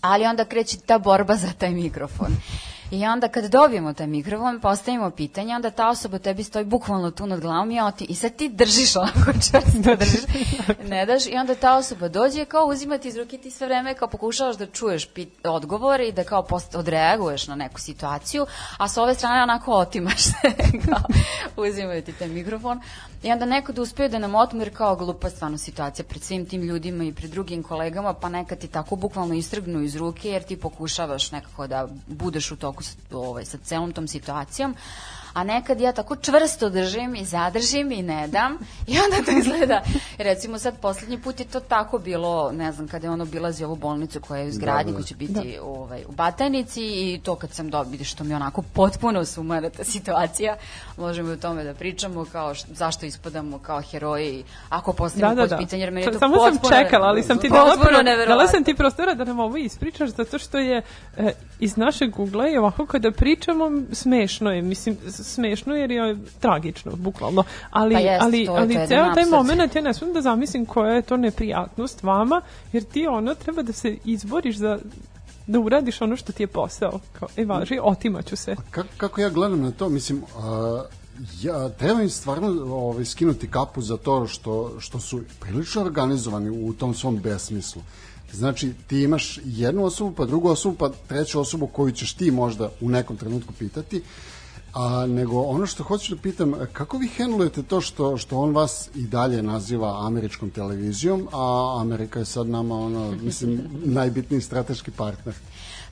ali 0.02 0.26
onda 0.26 0.44
kreće 0.44 0.76
ta 0.78 0.98
borba 0.98 1.36
za 1.36 1.48
taj 1.58 1.70
mikrofon. 1.70 2.32
I 2.92 3.06
onda 3.06 3.28
kad 3.28 3.44
dobijemo 3.44 3.92
taj 3.92 4.06
mikrofon, 4.06 4.60
postavimo 4.60 5.10
pitanje, 5.10 5.54
onda 5.54 5.70
ta 5.70 5.88
osoba 5.88 6.18
tebi 6.18 6.44
stoji 6.44 6.64
bukvalno 6.64 7.10
tu 7.10 7.26
nad 7.26 7.40
glavom 7.40 7.70
i 7.70 7.80
oti, 7.80 8.04
i 8.04 8.14
sad 8.14 8.36
ti 8.36 8.48
držiš 8.48 8.96
onako 8.96 9.32
čvrsto, 9.50 9.96
držiš, 9.96 10.20
ne 10.90 11.06
daš, 11.06 11.26
i 11.26 11.34
onda 11.34 11.54
ta 11.54 11.76
osoba 11.76 12.08
dođe 12.08 12.44
kao 12.44 12.66
uzima 12.66 12.98
ti 12.98 13.08
iz 13.08 13.16
ruke 13.16 13.38
ti 13.38 13.50
sve 13.50 13.66
vreme 13.66 13.94
kao 13.94 14.08
pokušavaš 14.08 14.56
da 14.56 14.66
čuješ 14.66 15.08
pit, 15.08 15.46
odgovore 15.46 16.08
i 16.08 16.12
da 16.12 16.24
kao 16.24 16.42
post, 16.42 16.74
odreaguješ 16.74 17.46
na 17.46 17.54
neku 17.54 17.80
situaciju, 17.80 18.46
a 18.78 18.88
sa 18.88 19.02
ove 19.02 19.14
strane 19.14 19.42
onako 19.42 19.72
otimaš 19.72 20.22
se, 20.22 20.34
kao 20.88 21.02
uzimaju 21.56 22.02
ti 22.02 22.12
taj 22.12 22.28
mikrofon. 22.28 22.80
I 23.22 23.32
onda 23.32 23.46
neko 23.46 23.72
da 23.72 23.82
uspeju 23.82 24.08
da 24.08 24.18
nam 24.18 24.34
otmu, 24.34 24.60
jer 24.60 24.76
kao 24.76 24.96
glupa 24.96 25.30
stvarno 25.30 25.58
situacija 25.58 26.04
pred 26.08 26.22
svim 26.22 26.46
tim 26.46 26.62
ljudima 26.62 27.04
i 27.04 27.12
pred 27.12 27.30
drugim 27.30 27.62
kolegama, 27.62 28.14
pa 28.14 28.28
nekad 28.28 28.58
ti 28.58 28.68
tako 28.68 28.96
bukvalno 28.96 29.34
istrgnu 29.34 29.82
iz 29.82 29.96
ruke, 29.96 30.28
jer 30.28 30.42
ti 30.42 30.60
pokušavaš 30.60 31.32
nekako 31.32 31.66
da 31.66 31.88
budeš 32.06 32.50
u 32.50 32.56
toku 32.56 32.81
ovaj, 33.12 33.44
sa 33.44 33.58
celom 33.64 33.92
tom 33.92 34.08
situacijom 34.08 34.74
a 35.32 35.44
nekad 35.44 35.80
ja 35.80 35.92
tako 35.92 36.16
čvrsto 36.16 36.70
držim 36.70 37.14
i 37.14 37.24
zadržim 37.24 37.92
i 37.92 38.02
ne 38.02 38.28
dam 38.28 38.58
i 38.86 38.96
onda 38.98 39.24
to 39.24 39.38
izgleda, 39.38 39.82
recimo 40.18 40.58
sad 40.58 40.80
poslednji 40.80 41.18
put 41.18 41.40
je 41.40 41.46
to 41.46 41.60
tako 41.60 41.98
bilo, 41.98 42.52
ne 42.52 42.72
znam, 42.72 42.88
kada 42.88 43.06
je 43.06 43.10
ono 43.10 43.24
bilazi 43.24 43.64
ovu 43.64 43.76
bolnicu 43.76 44.20
koja 44.20 44.40
je 44.40 44.48
u 44.48 44.52
zgradnji, 44.52 44.84
da, 44.84 44.90
da. 44.90 44.96
koja 44.96 45.06
će 45.06 45.14
biti 45.14 45.32
da. 45.32 45.62
ovaj, 45.62 46.04
u 46.08 46.12
Batajnici 46.12 46.82
i 46.82 47.20
to 47.22 47.36
kad 47.36 47.52
sam 47.52 47.70
dobili 47.70 48.04
što 48.04 48.24
mi 48.24 48.34
onako 48.34 48.62
potpuno 48.62 49.24
sumara 49.24 49.70
ta 49.70 49.84
situacija, 49.84 50.56
možemo 50.96 51.30
i 51.30 51.32
o 51.32 51.36
tome 51.36 51.64
da 51.64 51.74
pričamo 51.74 52.24
kao 52.32 52.54
š, 52.54 52.64
zašto 52.70 53.06
ispadamo 53.06 53.58
kao 53.58 53.82
heroji 53.82 54.44
ako 54.68 54.92
postavimo 54.92 55.34
da, 55.34 55.42
da, 55.42 55.46
da. 55.46 55.56
pitanje, 55.56 55.82
jer 55.82 55.90
meni 55.90 56.06
je 56.06 56.12
to 56.12 56.18
Samo 56.18 56.34
potpuno, 56.34 56.60
sam 56.62 56.78
čekala, 56.78 57.06
ali 57.06 57.22
sam 57.22 57.38
ti 57.38 57.48
dala, 57.48 57.76
pro, 57.80 58.02
dala 58.26 58.48
sam 58.48 58.64
ti 58.64 58.74
prostora 58.74 59.14
da 59.14 59.24
nam 59.24 59.40
ovo 59.40 59.56
ispričaš, 59.56 60.10
zato 60.10 60.38
što 60.38 60.58
je 60.58 60.82
e, 61.16 61.32
iz 61.60 61.76
našeg 61.76 62.18
ugla 62.18 62.48
i 62.48 62.56
ovako 62.56 62.86
kada 62.86 63.10
pričamo 63.10 63.70
smešno 63.92 64.50
je, 64.50 64.62
mislim, 64.62 64.96
smešno 65.22 65.74
jer 65.74 65.90
je 65.90 66.16
tragično, 66.40 66.92
bukvalno. 66.96 67.44
Ali, 67.70 67.94
Pa 67.94 68.00
jest, 68.00 68.22
ali, 68.22 68.46
to 68.46 68.52
ali 68.52 68.74
ceo 68.88 69.14
taj 69.14 69.24
moment 69.24 69.74
ja 69.74 69.82
ne 69.82 69.94
smijem 69.94 70.14
da 70.14 70.20
zamislim 70.20 70.66
koja 70.66 70.92
je 70.92 71.02
to 71.02 71.16
neprijatnost 71.16 72.02
vama, 72.02 72.40
jer 72.72 72.84
ti 72.84 73.06
ono 73.06 73.34
treba 73.34 73.62
da 73.62 73.72
se 73.72 73.96
izboriš 74.04 74.56
za 74.56 74.78
da 75.46 75.60
uradiš 75.60 76.00
ono 76.00 76.16
što 76.16 76.32
ti 76.32 76.42
je 76.42 76.46
posao. 76.46 77.00
Kao, 77.12 77.28
e, 77.36 77.44
važi, 77.44 77.78
otimaću 77.82 78.36
se. 78.36 78.56
Kako, 78.70 78.88
kako 78.96 79.20
ja 79.20 79.30
gledam 79.30 79.60
na 79.60 79.70
to, 79.70 79.88
mislim, 79.88 80.22
a, 80.38 80.82
ja, 81.42 81.68
treba 81.68 82.02
im 82.02 82.10
stvarno 82.10 82.48
ovaj, 82.74 83.04
skinuti 83.04 83.50
kapu 83.50 83.82
za 83.82 83.96
to 83.96 84.26
što, 84.26 84.80
što 84.80 85.00
su 85.00 85.20
prilično 85.40 85.82
organizovani 85.82 86.50
u 86.50 86.72
tom 86.72 86.94
svom 86.94 87.20
besmislu. 87.20 87.82
Znači, 88.32 88.72
ti 88.86 89.02
imaš 89.02 89.38
jednu 89.44 89.84
osobu, 89.84 90.12
pa 90.16 90.24
drugu 90.24 90.48
osobu, 90.48 90.76
pa 90.76 90.90
treću 91.08 91.40
osobu 91.40 91.66
koju 91.66 91.92
ćeš 91.92 92.14
ti 92.14 92.30
možda 92.30 92.70
u 92.80 92.88
nekom 92.88 93.16
trenutku 93.16 93.52
pitati, 93.58 94.02
a 94.74 95.06
nego 95.06 95.42
ono 95.42 95.66
što 95.66 95.84
hoću 95.84 96.14
da 96.14 96.22
pitam, 96.22 96.54
kako 96.72 96.98
vi 96.98 97.08
hendlujete 97.08 97.62
to 97.62 97.80
što, 97.80 98.16
što 98.16 98.38
on 98.38 98.54
vas 98.54 98.88
i 98.94 99.06
dalje 99.06 99.42
naziva 99.42 100.06
američkom 100.06 100.50
televizijom, 100.50 101.28
a 101.32 101.76
Amerika 101.80 102.18
je 102.18 102.24
sad 102.24 102.48
nama 102.48 102.74
ono, 102.74 103.10
mislim, 103.10 103.60
najbitniji 103.98 104.40
strateški 104.40 104.90
partner. 104.90 105.34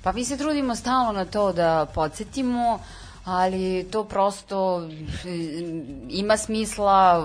Pa 0.03 0.13
mi 0.13 0.25
se 0.25 0.37
trudimo 0.37 0.77
stalno 0.77 1.13
na 1.13 1.25
to 1.25 1.53
da 1.53 1.87
podsjetimo, 1.95 2.79
ali 3.25 3.87
to 3.91 4.05
prosto 4.05 4.83
e, 4.83 4.89
ima 6.09 6.37
smisla 6.37 7.25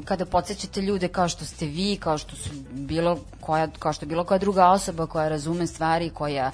e, 0.00 0.02
kada 0.04 0.26
podsjećate 0.26 0.80
ljude 0.80 1.08
kao 1.08 1.28
što 1.28 1.44
ste 1.44 1.66
vi, 1.66 1.96
kao 2.00 2.18
što 2.18 2.36
su 2.36 2.50
bilo 2.70 3.18
koja, 3.40 3.68
kao 3.78 3.92
što 3.92 4.06
bilo 4.06 4.24
koja 4.24 4.38
druga 4.38 4.68
osoba 4.68 5.06
koja 5.06 5.28
razume 5.28 5.66
stvari, 5.66 6.10
koja 6.10 6.50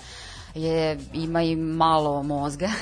je, 0.58 0.98
ima 1.12 1.42
i 1.42 1.56
malo 1.56 2.22
mozga 2.22 2.68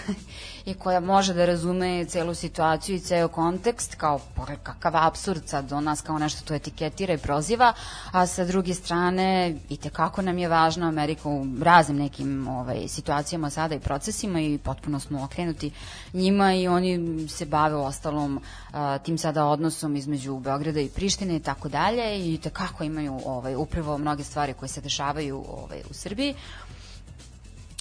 i 0.66 0.74
koja 0.74 1.00
može 1.00 1.34
da 1.34 1.44
razume 1.44 2.04
celu 2.04 2.34
situaciju 2.34 2.96
i 2.96 3.00
ceo 3.00 3.28
kontekst 3.28 3.94
kao 3.94 4.20
pa, 4.34 4.46
kakav 4.62 4.96
absurd 4.96 5.42
sad 5.46 5.68
do 5.68 5.80
nas 5.80 6.00
kao 6.00 6.18
nešto 6.18 6.44
to 6.44 6.54
etiketira 6.54 7.14
i 7.14 7.18
proziva, 7.18 7.72
a 8.12 8.26
sa 8.26 8.44
druge 8.44 8.74
strane 8.74 9.56
i 9.68 9.76
te 9.76 9.90
kako 9.90 10.22
nam 10.22 10.38
je 10.38 10.48
važno 10.48 10.88
Amerika 10.88 11.28
u 11.28 11.46
raznim 11.62 11.98
nekim 11.98 12.48
ovaj, 12.48 12.88
situacijama 12.88 13.50
sada 13.50 13.74
i 13.74 13.80
procesima 13.80 14.40
i 14.40 14.58
potpuno 14.58 15.00
smo 15.00 15.24
okrenuti 15.24 15.70
njima 16.12 16.54
i 16.54 16.68
oni 16.68 17.28
se 17.28 17.46
bave 17.46 17.74
ostalom 17.74 18.40
a, 18.72 18.98
tim 18.98 19.18
sada 19.18 19.46
odnosom 19.46 19.96
između 19.96 20.38
Beograda 20.38 20.80
i 20.80 20.88
Prištine 20.88 21.36
i 21.36 21.40
tako 21.40 21.68
dalje 21.68 22.34
i 22.34 22.38
te 22.38 22.50
kako 22.50 22.84
imaju 22.84 23.20
ovaj, 23.24 23.54
upravo 23.54 23.98
mnoge 23.98 24.24
stvari 24.24 24.54
koje 24.54 24.68
se 24.68 24.80
dešavaju 24.80 25.44
ovaj, 25.48 25.80
u 25.90 25.94
Srbiji. 25.94 26.34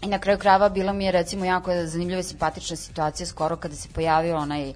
I 0.01 0.07
na 0.07 0.19
kraju 0.19 0.39
krajeva 0.39 0.69
bila 0.69 0.93
mi 0.93 1.05
je 1.05 1.11
recimo 1.11 1.45
jako 1.45 1.71
zanimljiva 1.85 2.19
i 2.19 2.23
simpatična 2.23 2.75
situacija 2.75 3.27
skoro 3.27 3.55
kada 3.55 3.75
se 3.75 3.89
pojavio 3.89 4.37
onaj 4.37 4.69
uh, 4.69 4.75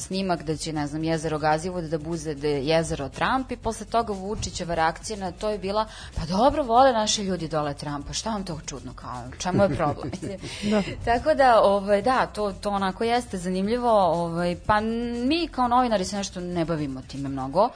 snimak 0.00 0.42
da 0.42 0.56
će, 0.56 0.72
ne 0.72 0.86
znam, 0.86 1.04
jezero 1.04 1.38
Gazivod 1.38 1.84
da 1.84 1.98
buze 1.98 2.34
da 2.34 2.48
je 2.48 2.66
jezero 2.66 3.08
Trump 3.08 3.52
i 3.52 3.56
posle 3.56 3.86
toga 3.86 4.12
Vučićeva 4.12 4.74
reakcija 4.74 5.18
na 5.18 5.32
to 5.32 5.50
je 5.50 5.58
bila 5.58 5.86
pa 6.16 6.26
dobro, 6.26 6.62
vole 6.62 6.92
naši 6.92 7.22
ljudi 7.22 7.48
dole 7.48 7.74
Trumpa, 7.74 8.12
šta 8.12 8.30
vam 8.30 8.44
to 8.44 8.60
čudno 8.66 8.92
kao, 8.94 9.22
čemu 9.38 9.62
je 9.62 9.76
problem? 9.76 10.10
da. 10.70 10.82
Tako 11.04 11.34
da, 11.34 11.60
ovaj, 11.60 12.02
da, 12.02 12.26
to, 12.26 12.52
to 12.52 12.70
onako 12.70 13.04
jeste 13.04 13.38
zanimljivo, 13.38 13.90
ovaj, 13.92 14.56
pa 14.66 14.80
mi 14.80 15.48
kao 15.48 15.68
novinari 15.68 16.04
se 16.04 16.16
nešto 16.16 16.40
ne 16.40 16.64
bavimo 16.64 17.02
time 17.02 17.28
mnogo, 17.28 17.68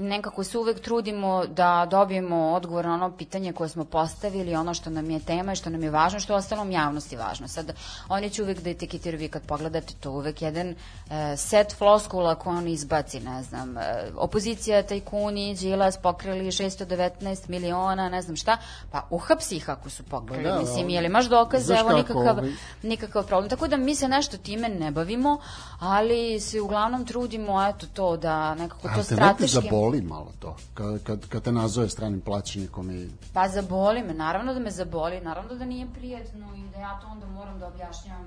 nekako 0.00 0.44
se 0.44 0.58
uvek 0.58 0.80
trudimo 0.80 1.46
da 1.46 1.86
dobijemo 1.90 2.52
odgovor 2.52 2.84
na 2.84 2.94
ono 2.94 3.16
pitanje 3.16 3.52
koje 3.52 3.68
smo 3.68 3.84
postavili, 3.84 4.54
ono 4.54 4.74
što 4.74 4.90
nam 4.90 5.10
je 5.10 5.20
tema 5.20 5.52
i 5.52 5.56
što 5.56 5.70
nam 5.70 5.82
je 5.82 5.90
važno, 5.90 6.20
što 6.20 6.32
je 6.32 6.36
ostalom 6.36 6.70
javnosti 6.70 7.16
važno. 7.16 7.48
Sad, 7.48 7.72
oni 8.08 8.30
će 8.30 8.42
uvek 8.42 8.60
da 8.60 8.70
etiketiraju, 8.70 9.20
vi 9.20 9.28
kad 9.28 9.42
pogledate 9.42 9.94
to, 10.00 10.10
uvek 10.10 10.42
jedan 10.42 10.66
e, 11.10 11.36
set 11.36 11.76
floskula 11.78 12.34
koje 12.34 12.56
on 12.56 12.68
izbaci, 12.68 13.20
ne 13.20 13.42
znam, 13.42 13.78
e, 13.78 13.82
opozicija, 14.16 14.82
tajkuni, 14.82 15.54
Đilas 15.54 15.96
pokrili 15.96 16.44
619 16.44 17.48
miliona, 17.48 18.08
ne 18.08 18.22
znam 18.22 18.36
šta, 18.36 18.56
pa 18.90 19.06
uhapsi 19.10 19.56
ih 19.56 19.70
ako 19.70 19.90
su 19.90 20.02
pokrili. 20.02 20.44
Da, 20.44 20.58
Mislim, 20.58 20.88
je 20.88 21.00
li 21.00 21.06
imaš 21.06 21.26
dokaze, 21.26 21.74
evo 21.74 21.92
nikakav, 21.92 22.38
ovaj- 22.38 22.52
nikakav 22.82 23.26
problem. 23.26 23.50
Tako 23.50 23.68
da 23.68 23.76
mi 23.76 23.94
se 23.94 24.08
nešto 24.08 24.36
time 24.36 24.68
ne 24.68 24.90
bavimo, 24.90 25.38
ali 25.78 26.40
se 26.40 26.60
uglavnom 26.60 27.04
trudimo, 27.06 27.66
eto 27.66 27.86
to, 27.94 28.16
da 28.16 28.54
nekako 28.54 28.88
to 28.96 29.02
strateški... 29.02 29.68
zaboli 29.90 30.02
malo 30.02 30.32
to, 30.38 30.56
kad, 30.74 31.02
kad, 31.02 31.28
kad 31.28 31.42
te 31.42 31.52
nazove 31.52 31.88
stranim 31.88 32.20
plaćenikom 32.20 32.90
i... 32.90 33.08
Pa 33.32 33.48
zaboli 33.48 34.02
me, 34.02 34.14
naravno 34.14 34.54
da 34.54 34.60
me 34.60 34.70
zaboli, 34.70 35.20
naravno 35.20 35.54
da 35.54 35.64
nije 35.64 35.86
prijetno 35.94 36.46
i 36.56 36.72
da 36.72 36.80
ja 36.80 37.00
to 37.00 37.06
onda 37.06 37.26
moram 37.26 37.58
da 37.58 37.66
objašnjavam 37.66 38.26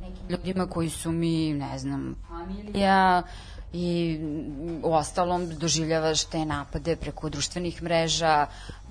nekim 0.00 0.28
ljudima 0.28 0.66
koji 0.66 0.90
su 0.90 1.12
mi, 1.12 1.54
ne 1.54 1.78
znam, 1.78 2.14
familija 2.28 3.22
i 3.72 4.18
u 4.82 4.92
ostalom 4.92 5.48
doživljavaš 5.58 6.24
te 6.24 6.44
napade 6.44 6.96
preko 6.96 7.28
društvenih 7.28 7.82
mreža, 7.82 8.46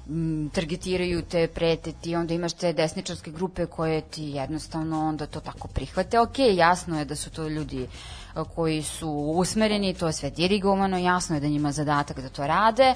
m, 0.09 0.49
targetiraju 0.53 1.21
te, 1.21 1.47
prete 1.47 1.91
ti, 1.91 2.15
onda 2.15 2.33
imaš 2.33 2.53
te 2.53 2.73
desničarske 2.73 3.31
grupe 3.31 3.65
koje 3.65 4.01
ti 4.01 4.23
jednostavno 4.23 5.07
onda 5.07 5.25
to 5.25 5.39
tako 5.39 5.67
prihvate. 5.67 6.19
Ok, 6.19 6.39
jasno 6.39 6.99
je 6.99 7.05
da 7.05 7.15
su 7.15 7.29
to 7.29 7.47
ljudi 7.47 7.87
a, 7.87 8.22
koji 8.55 8.83
su 8.83 9.09
usmereni, 9.09 9.93
to 9.93 10.07
je 10.07 10.13
sve 10.13 10.29
dirigovano, 10.29 10.97
jasno 10.97 11.35
je 11.35 11.39
da 11.39 11.47
njima 11.47 11.71
zadatak 11.71 12.19
da 12.19 12.29
to 12.29 12.47
rade, 12.47 12.93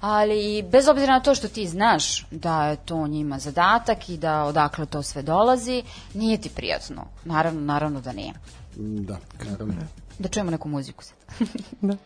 ali 0.00 0.62
bez 0.62 0.88
obzira 0.88 1.12
na 1.12 1.20
to 1.20 1.34
što 1.34 1.48
ti 1.48 1.68
znaš 1.68 2.26
da 2.30 2.66
je 2.66 2.76
to 2.76 3.06
njima 3.06 3.38
zadatak 3.38 4.08
i 4.08 4.16
da 4.16 4.44
odakle 4.44 4.86
to 4.86 5.02
sve 5.02 5.22
dolazi, 5.22 5.82
nije 6.14 6.40
ti 6.40 6.48
prijatno. 6.48 7.04
Naravno, 7.24 7.60
naravno 7.60 8.00
da 8.00 8.12
nije. 8.12 8.32
Da, 8.76 9.18
naravno. 9.44 9.74
Da 10.18 10.28
čujemo 10.28 10.50
neku 10.50 10.68
muziku 10.68 11.04
sad. 11.04 11.16
Da. 11.80 11.96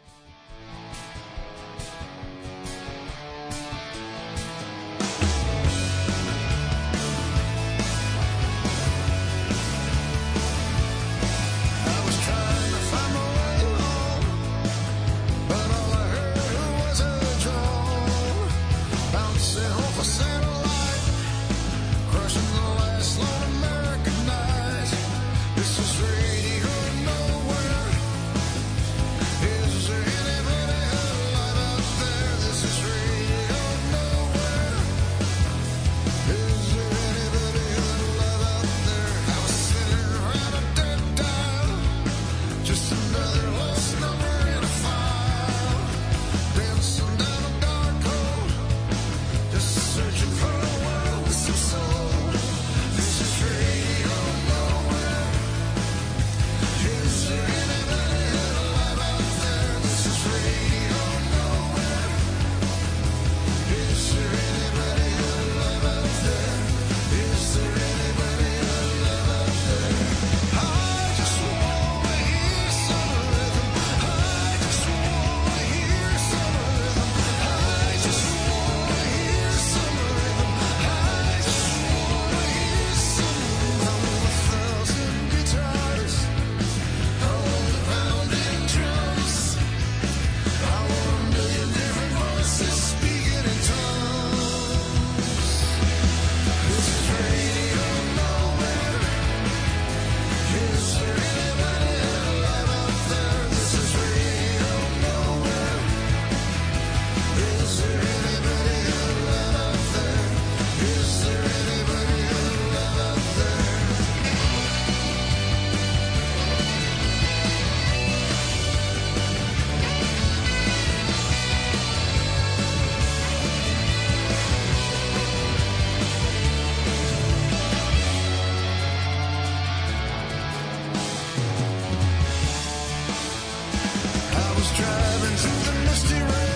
Dobro, 135.42 136.47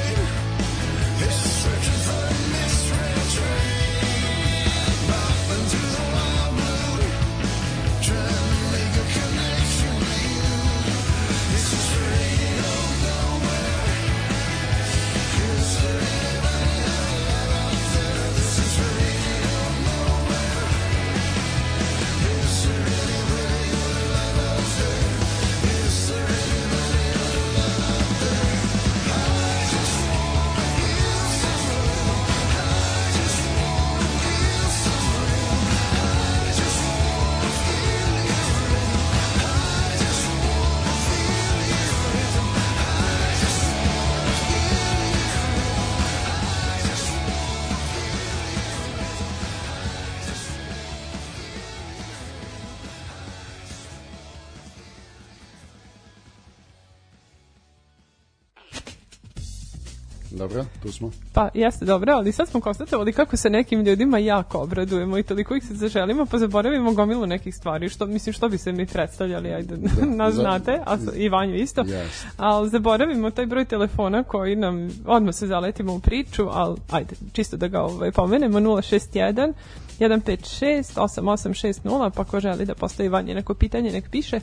tu 60.93 61.11
smo. 61.11 61.11
Pa 61.33 61.49
jeste 61.55 61.85
dobro, 61.85 62.13
ali 62.13 62.33
sad 62.33 62.49
smo 62.49 62.61
konstatovali 62.61 63.13
kako 63.13 63.37
se 63.37 63.51
nekim 63.51 63.81
ljudima 63.81 64.19
jako 64.19 64.59
obradujemo 64.59 65.19
i 65.19 65.23
toliko 65.23 65.55
ih 65.55 65.65
se 65.65 65.75
zaželimo, 65.75 66.27
pa 66.27 66.39
zaboravimo 66.39 66.93
gomilu 66.93 67.27
nekih 67.27 67.55
stvari, 67.55 67.89
što 67.89 68.07
mislim 68.07 68.33
što 68.33 68.49
bi 68.49 68.59
se 68.59 68.73
mi 68.73 68.87
predstavljali, 68.87 69.55
ajde, 69.55 69.77
nas 70.17 70.35
za- 70.35 70.43
znate, 70.43 70.81
a 70.87 70.97
i 71.17 71.29
Vanju 71.29 71.55
isto. 71.55 71.81
Jeste. 71.81 72.27
Ali 72.37 72.71
zaboravimo 72.71 73.31
taj 73.31 73.47
broj 73.47 73.65
telefona 73.65 74.23
koji 74.23 74.57
nam, 74.57 74.91
odmah 75.07 75.35
se 75.35 75.47
zaletimo 75.47 75.95
u 75.95 76.01
priču, 76.01 76.47
ali 76.51 76.77
ajde, 76.91 77.15
čisto 77.33 77.57
da 77.57 77.69
ga 77.69 77.81
ovaj, 77.81 78.13
pomenemo, 78.13 78.61
061 78.61 79.53
156 79.99 80.97
8860, 80.97 82.11
pa 82.11 82.25
ko 82.25 82.41
želi 82.41 82.67
da 82.67 82.75
postavi 82.75 83.09
Vanji 83.09 83.35
neko 83.35 83.55
pitanje, 83.55 83.93
nek 83.93 84.11
piše. 84.11 84.41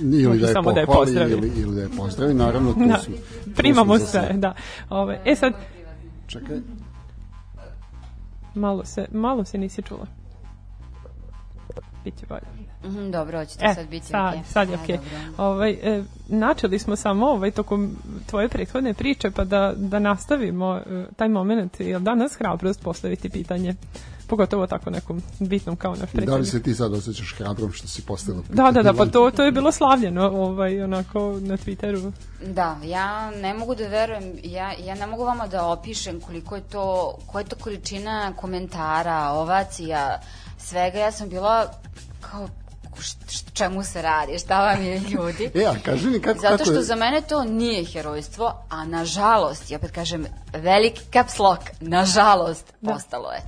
Ili 0.00 0.38
da 0.38 0.46
je 0.46 0.52
samo 0.52 0.72
da 0.72 0.80
je 0.80 0.86
pohvali, 0.86 1.06
pozdravi. 1.06 1.32
ili, 1.32 1.52
ili 1.56 1.74
da 1.74 1.82
je 1.82 1.88
pozdravi, 1.96 2.34
naravno, 2.34 2.72
tu 2.72 2.80
Da, 2.86 2.96
tu 2.96 3.50
primamo 3.56 3.98
smo 3.98 4.06
za 4.06 4.10
sve, 4.10 4.30
da. 4.34 4.54
Ove, 4.90 5.20
e 5.24 5.36
sad, 5.36 5.52
Čekaj, 6.26 6.60
malo 8.54 8.84
se, 8.84 9.06
malo 9.12 9.44
se 9.44 9.58
nisi 9.58 9.82
čula. 9.82 10.06
Biće 12.04 12.26
bolje. 12.28 12.42
Mhm, 12.84 13.10
dobro, 13.10 13.38
hoćete 13.38 13.64
E, 13.66 13.74
sad 13.74 13.88
biti 13.88 14.06
sad, 14.06 14.28
okej. 14.34 14.44
sad 14.44 14.68
je 14.68 14.76
dobro. 14.76 14.98
Ovaj, 15.44 15.70
e, 15.70 16.02
načeli 16.28 16.78
smo 16.78 16.96
samo 16.96 17.26
ovaj, 17.26 17.50
tokom 17.50 17.96
tvoje 18.26 18.48
prethodne 18.48 18.94
priče, 18.94 19.30
pa 19.30 19.44
da, 19.44 19.72
da 19.76 19.98
nastavimo 19.98 20.76
e, 20.76 21.04
taj 21.16 21.28
moment, 21.28 21.80
jer 21.80 22.00
danas 22.00 22.36
hrabrost 22.38 22.82
postaviti 22.82 23.30
pitanje, 23.30 23.74
pogotovo 24.26 24.66
tako 24.66 24.90
nekom 24.90 25.22
bitnom 25.38 25.76
kao 25.76 25.94
naš 25.96 26.12
da 26.12 26.36
li 26.36 26.46
se 26.46 26.62
ti 26.62 26.74
sad 26.74 26.94
osjećaš 26.94 27.34
hrabrom 27.38 27.72
što 27.72 27.88
si 27.88 28.02
postavila 28.02 28.44
Da, 28.48 28.70
da, 28.70 28.82
da, 28.82 28.92
pa 28.92 29.06
to, 29.06 29.30
to 29.30 29.42
je 29.42 29.52
bilo 29.52 29.72
slavljeno 29.72 30.22
ovaj, 30.26 30.82
onako 30.82 31.38
na 31.40 31.56
Twitteru. 31.56 32.12
Da, 32.46 32.76
ja 32.84 33.30
ne 33.30 33.54
mogu 33.54 33.74
da 33.74 33.88
verujem, 33.88 34.32
ja, 34.42 34.72
ja 34.84 34.94
ne 34.94 35.06
mogu 35.06 35.24
vama 35.24 35.46
da 35.46 35.66
opišem 35.66 36.20
koliko 36.20 36.56
je 36.56 36.62
to, 36.62 37.16
koja 37.26 37.42
je 37.42 37.48
to 37.48 37.56
količina 37.56 38.32
komentara, 38.36 39.30
ovacija, 39.30 40.20
svega. 40.58 40.98
Ja 40.98 41.12
sam 41.12 41.28
bila 41.28 41.70
kao, 42.20 42.48
čemu 43.52 43.84
se 43.84 44.02
radi, 44.02 44.38
šta 44.38 44.60
vam 44.60 44.82
je 44.82 44.98
ljudi. 44.98 45.50
E, 45.60 45.64
a 45.64 45.74
kaži 45.84 46.08
mi 46.08 46.20
kako, 46.20 46.40
Zato 46.40 46.56
kako 46.56 46.64
što 46.64 46.74
je... 46.74 46.82
za 46.82 46.96
mene 46.96 47.20
to 47.20 47.44
nije 47.44 47.84
herojstvo, 47.84 48.64
a 48.70 48.84
nažalost, 48.84 49.70
i 49.70 49.74
opet 49.74 49.90
kažem, 49.90 50.26
veliki 50.52 51.00
caps 51.12 51.38
lock, 51.38 51.62
nažalost, 51.80 52.72
postalo 52.84 53.30
je. 53.30 53.42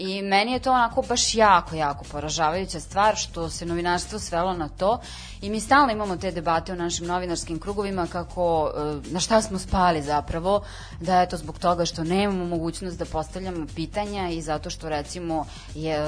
I 0.00 0.22
meni 0.22 0.52
je 0.52 0.58
to 0.58 0.72
onako 0.72 1.02
baš 1.02 1.34
jako, 1.34 1.76
jako 1.76 2.04
poražavajuća 2.04 2.80
stvar 2.80 3.16
što 3.16 3.48
se 3.50 3.66
novinarstvo 3.66 4.18
svelo 4.18 4.52
na 4.52 4.68
to. 4.68 5.00
I 5.42 5.50
mi 5.50 5.60
stalno 5.60 5.92
imamo 5.92 6.16
te 6.16 6.30
debate 6.30 6.72
u 6.72 6.76
našim 6.76 7.06
novinarskim 7.06 7.58
krugovima 7.58 8.06
kako, 8.06 8.72
e, 8.76 9.12
na 9.12 9.20
šta 9.20 9.42
smo 9.42 9.58
spali 9.58 10.02
zapravo, 10.02 10.62
da 11.00 11.20
je 11.20 11.28
to 11.28 11.36
zbog 11.36 11.58
toga 11.58 11.84
što 11.84 12.04
nemamo 12.04 12.44
mogućnost 12.44 12.98
da 12.98 13.04
postavljamo 13.04 13.66
pitanja 13.74 14.28
i 14.30 14.42
zato 14.42 14.70
što 14.70 14.88
recimo 14.88 15.46
je 15.74 15.98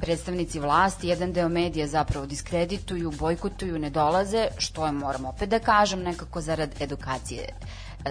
predstavnici 0.00 0.60
vlasti, 0.60 1.08
jedan 1.08 1.32
deo 1.32 1.48
medija 1.48 1.86
zapravo 1.86 2.26
diskredituju, 2.26 3.10
bojkotuju, 3.10 3.78
ne 3.78 3.90
dolaze, 3.90 4.48
što 4.58 4.86
je, 4.86 4.92
moram 4.92 5.24
opet 5.24 5.48
da 5.48 5.58
kažem, 5.58 6.02
nekako 6.02 6.40
zarad 6.40 6.70
edukacije 6.80 7.48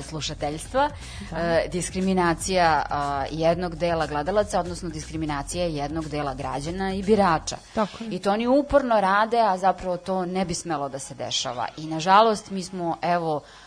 slušateljstva, 0.01 0.89
e, 1.31 1.67
diskriminacija 1.71 2.85
a, 2.89 3.25
jednog 3.31 3.75
dela 3.75 4.07
gledalaca, 4.07 4.59
odnosno 4.59 4.89
diskriminacija 4.89 5.65
jednog 5.65 6.09
dela 6.09 6.33
građana 6.33 6.93
i 6.93 7.03
birača. 7.03 7.57
Tako 7.73 8.03
je. 8.03 8.09
I 8.09 8.19
to 8.19 8.31
oni 8.31 8.47
uporno 8.47 9.01
rade, 9.01 9.39
a 9.39 9.57
zapravo 9.57 9.97
to 9.97 10.25
ne 10.25 10.45
bi 10.45 10.53
smelo 10.53 10.89
da 10.89 10.99
se 10.99 11.15
dešava. 11.15 11.67
I 11.77 11.87
nažalost 11.87 12.51
mi 12.51 12.63
smo, 12.63 12.97
evo, 13.01 13.41
e, 13.43 13.64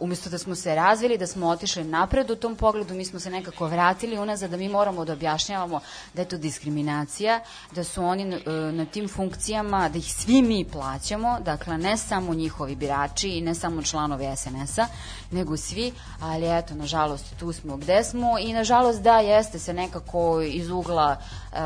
umesto 0.00 0.30
da 0.30 0.38
smo 0.38 0.54
se 0.54 0.74
razvili, 0.74 1.18
da 1.18 1.26
smo 1.26 1.48
otišli 1.48 1.84
napred 1.84 2.30
u 2.30 2.36
tom 2.36 2.56
pogledu, 2.56 2.94
mi 2.94 3.04
smo 3.04 3.20
se 3.20 3.30
nekako 3.30 3.66
vratili 3.66 4.18
unazad, 4.18 4.50
da 4.50 4.56
mi 4.56 4.68
moramo 4.68 5.04
da 5.04 5.12
objašnjavamo 5.12 5.80
da 6.14 6.22
je 6.22 6.28
to 6.28 6.38
diskriminacija, 6.38 7.40
da 7.74 7.84
su 7.84 8.04
oni 8.04 8.22
e, 8.22 8.50
na 8.50 8.84
tim 8.84 9.08
funkcijama, 9.08 9.88
da 9.88 9.98
ih 9.98 10.14
svi 10.14 10.42
mi 10.42 10.64
plaćamo, 10.64 11.38
dakle 11.40 11.78
ne 11.78 11.96
samo 11.96 12.34
njihovi 12.34 12.74
birači 12.74 13.28
i 13.28 13.40
ne 13.40 13.54
samo 13.54 13.82
članovi 13.82 14.36
SNS-a, 14.36 14.86
nego 15.30 15.56
svi, 15.56 15.92
ali 16.20 16.58
eto, 16.58 16.74
nažalost, 16.74 17.24
tu 17.38 17.52
smo 17.52 17.76
gde 17.76 18.04
smo 18.04 18.38
i 18.38 18.52
nažalost 18.52 19.02
da, 19.02 19.18
jeste 19.18 19.58
se 19.58 19.72
nekako 19.72 20.40
iz 20.40 20.70
ugla 20.70 21.16
e, 21.16 21.56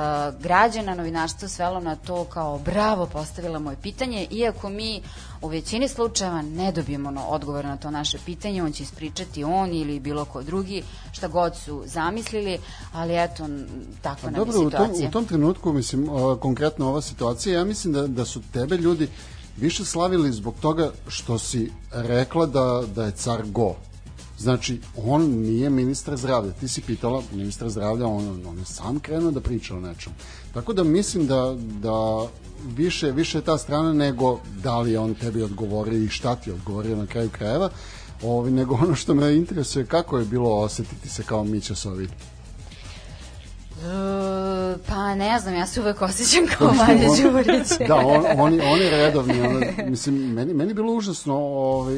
građana 0.41 0.95
novinarstvo 0.95 1.49
svelo 1.49 1.81
na 1.81 1.97
to 1.97 2.25
kao 2.25 2.59
bravo, 2.59 3.07
postavila 3.07 3.59
moje 3.59 3.77
pitanje, 3.83 4.27
iako 4.31 4.69
mi 4.69 5.03
u 5.43 5.49
većini 5.49 5.89
slučajeva 5.89 6.43
ne 6.43 6.73
dobijemo 6.73 7.11
no, 7.11 7.27
odgovor 7.27 7.65
na 7.65 7.77
to 7.77 7.91
naše 7.91 8.19
pitanje, 8.25 8.63
on 8.63 8.73
će 8.73 8.83
ispričati 8.83 9.45
on 9.45 9.73
ili 9.73 10.01
bilo 10.01 10.25
ko 10.25 10.43
drugi, 10.43 10.83
šta 11.13 11.29
god 11.29 11.57
su 11.57 11.83
zamislili, 11.87 12.59
ali 12.93 13.25
eto, 13.25 13.49
takva 14.03 14.31
nam 14.31 14.41
je 14.41 14.45
Dobro, 14.45 14.61
u 14.61 14.63
tom, 14.63 14.71
situacija. 14.71 15.09
u 15.09 15.13
tom 15.13 15.25
trenutku, 15.25 15.73
mislim, 15.73 16.09
o, 16.09 16.37
konkretno 16.37 16.89
ova 16.89 17.03
situacija, 17.03 17.59
ja 17.59 17.65
mislim 17.65 17.93
da, 17.93 18.07
da 18.07 18.25
su 18.25 18.41
tebe 18.53 18.77
ljudi 18.77 19.09
više 19.57 19.85
slavili 19.85 20.33
zbog 20.33 20.55
toga 20.61 20.91
što 21.09 21.39
si 21.39 21.73
rekla 21.93 22.47
da, 22.47 22.83
da 22.95 23.05
je 23.05 23.13
car 23.13 23.43
go. 23.47 23.75
Znači, 24.39 24.81
on 25.07 25.23
nije 25.23 25.71
ministar 25.71 26.17
zdravlja. 26.17 26.53
Ti 26.53 26.69
si 26.69 26.81
pitala 26.81 27.23
ministra 27.33 27.69
zdravlja, 27.69 28.07
on, 28.07 28.43
on 28.49 28.59
je 28.59 28.65
sam 28.65 29.01
krenuo 29.01 29.31
da 29.31 29.41
priča 29.41 29.77
o 29.77 29.81
nečem. 29.81 30.13
Tako 30.57 30.73
da 30.73 30.85
mislim 30.85 31.27
da, 31.27 31.57
da 31.83 32.27
više, 32.77 33.11
više 33.11 33.41
ta 33.41 33.59
strana 33.59 33.93
nego 33.93 34.41
da 34.63 34.81
li 34.81 34.97
on 34.97 35.15
tebi 35.15 35.43
odgovorio 35.43 35.99
i 35.99 36.09
šta 36.09 36.37
ti 36.37 36.51
odgovorio 36.51 36.97
na 36.97 37.07
kraju 37.07 37.31
krajeva, 37.31 37.71
ovi, 38.23 38.51
nego 38.51 38.75
ono 38.75 38.95
što 38.95 39.15
me 39.15 39.37
interesuje 39.37 39.87
kako 39.87 40.19
je 40.19 40.25
bilo 40.25 40.51
osetiti 40.51 41.09
se 41.09 41.23
kao 41.23 41.45
Mića 41.45 41.75
Sović. 41.75 42.11
E, 43.77 43.89
pa 44.87 45.15
ne 45.15 45.39
znam, 45.39 45.55
ja 45.55 45.67
se 45.67 45.81
uvek 45.81 46.03
osjećam 46.03 46.47
kao 46.59 46.67
Vanja 46.69 47.09
Đurić. 47.23 47.89
da, 47.89 47.95
on, 47.97 48.25
oni, 48.37 48.61
oni 48.63 48.91
redovni, 48.91 49.41
ono, 49.41 49.61
mislim, 49.87 50.15
meni, 50.15 50.55
meni 50.55 50.71
je 50.71 50.75
bilo 50.75 50.93
užasno, 50.93 51.35
ovaj, 51.37 51.95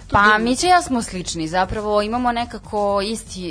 to 0.00 0.10
Pa 0.10 0.24
je- 0.24 0.38
mi 0.40 0.56
će 0.56 0.66
ja 0.66 0.82
smo 0.82 1.02
slični, 1.02 1.48
zapravo 1.48 2.02
imamo 2.02 2.32
nekako 2.32 3.00
isti, 3.02 3.48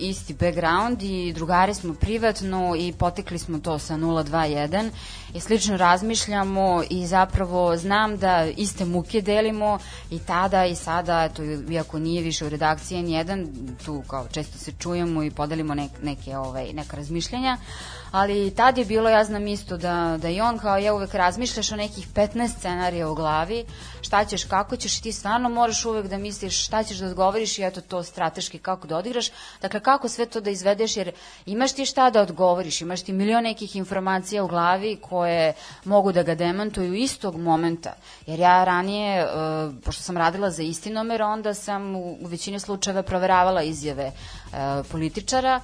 isti 0.00 0.34
background 0.34 1.02
i 1.02 1.32
drugari 1.32 1.74
smo 1.74 1.94
privatno 1.94 2.74
i 2.78 2.92
potekli 2.92 3.38
smo 3.38 3.58
to 3.58 3.78
sa 3.78 3.94
021 3.94 4.90
i 5.34 5.40
slično 5.40 5.76
razmišljamo 5.76 6.82
i 6.90 7.06
zapravo 7.06 7.76
znam 7.76 8.16
da 8.16 8.46
iste 8.56 8.84
muke 8.84 9.20
delimo 9.20 9.78
i 10.10 10.18
tada 10.18 10.64
i 10.64 10.74
sada, 10.74 11.24
eto, 11.24 11.42
iako 11.70 11.98
nije 11.98 12.22
više 12.22 12.46
u 12.46 12.48
redakciji 12.48 12.98
N1, 12.98 13.46
tu 13.84 14.02
kao 14.06 14.26
često 14.32 14.58
se 14.58 14.72
čujemo 14.78 15.22
i 15.22 15.30
podelimo 15.30 15.74
nek, 15.74 15.90
neke, 16.02 16.36
ovaj, 16.36 16.72
neka 16.72 16.96
razmišljanja, 16.96 17.56
ali 18.12 18.50
tad 18.50 18.78
je 18.78 18.84
bilo, 18.84 19.08
ja 19.08 19.24
znam 19.24 19.46
isto 19.46 19.76
da, 19.76 20.18
da 20.22 20.28
i 20.28 20.40
on 20.40 20.58
kao 20.58 20.78
ja 20.78 20.94
uvek 20.94 21.14
razmišljaš 21.14 21.72
o 21.72 21.76
nekih 21.76 22.08
15 22.14 22.48
scenarija 22.58 23.08
u 23.08 23.14
glavi, 23.14 23.64
šta 24.02 24.24
ćeš, 24.24 24.44
kako 24.44 24.76
ćeš 24.76 24.98
i 24.98 25.02
ti 25.02 25.12
stvarno 25.12 25.48
moraš 25.48 25.84
uvek 25.84 26.06
da 26.06 26.18
misliš 26.18 26.64
šta 26.64 26.82
ćeš 26.82 26.98
da 26.98 27.06
odgovoriš 27.06 27.58
i 27.58 27.62
eto 27.62 27.80
to 27.80 28.02
strateški 28.02 28.58
kako 28.58 28.86
da 28.86 28.96
odigraš, 28.96 29.30
dakle 29.62 29.80
kako 29.80 30.08
sve 30.08 30.26
to 30.26 30.40
da 30.40 30.50
izvedeš 30.50 30.96
jer 30.96 31.12
imaš 31.46 31.72
ti 31.72 31.86
šta 31.86 32.10
da 32.10 32.22
odgovoriš, 32.22 32.80
imaš 32.80 33.02
ti 33.02 33.12
milion 33.12 33.42
nekih 33.42 33.76
informacija 33.76 34.44
u 34.44 34.48
glavi 34.48 34.98
koje 35.00 35.52
mogu 35.84 36.12
da 36.12 36.22
ga 36.22 36.34
demantuju 36.34 36.94
istog 36.94 37.36
momenta, 37.36 37.94
jer 38.26 38.40
ja 38.40 38.64
ranije, 38.64 39.20
e, 39.20 39.26
pošto 39.84 40.02
sam 40.02 40.16
radila 40.16 40.50
za 40.50 40.62
istinomer, 40.62 41.22
onda 41.22 41.54
sam 41.54 41.96
u, 41.96 42.18
većini 42.20 42.60
slučajeva 42.60 43.02
proveravala 43.02 43.62
izjave 43.62 44.04
e, 44.04 44.12
političara, 44.90 45.60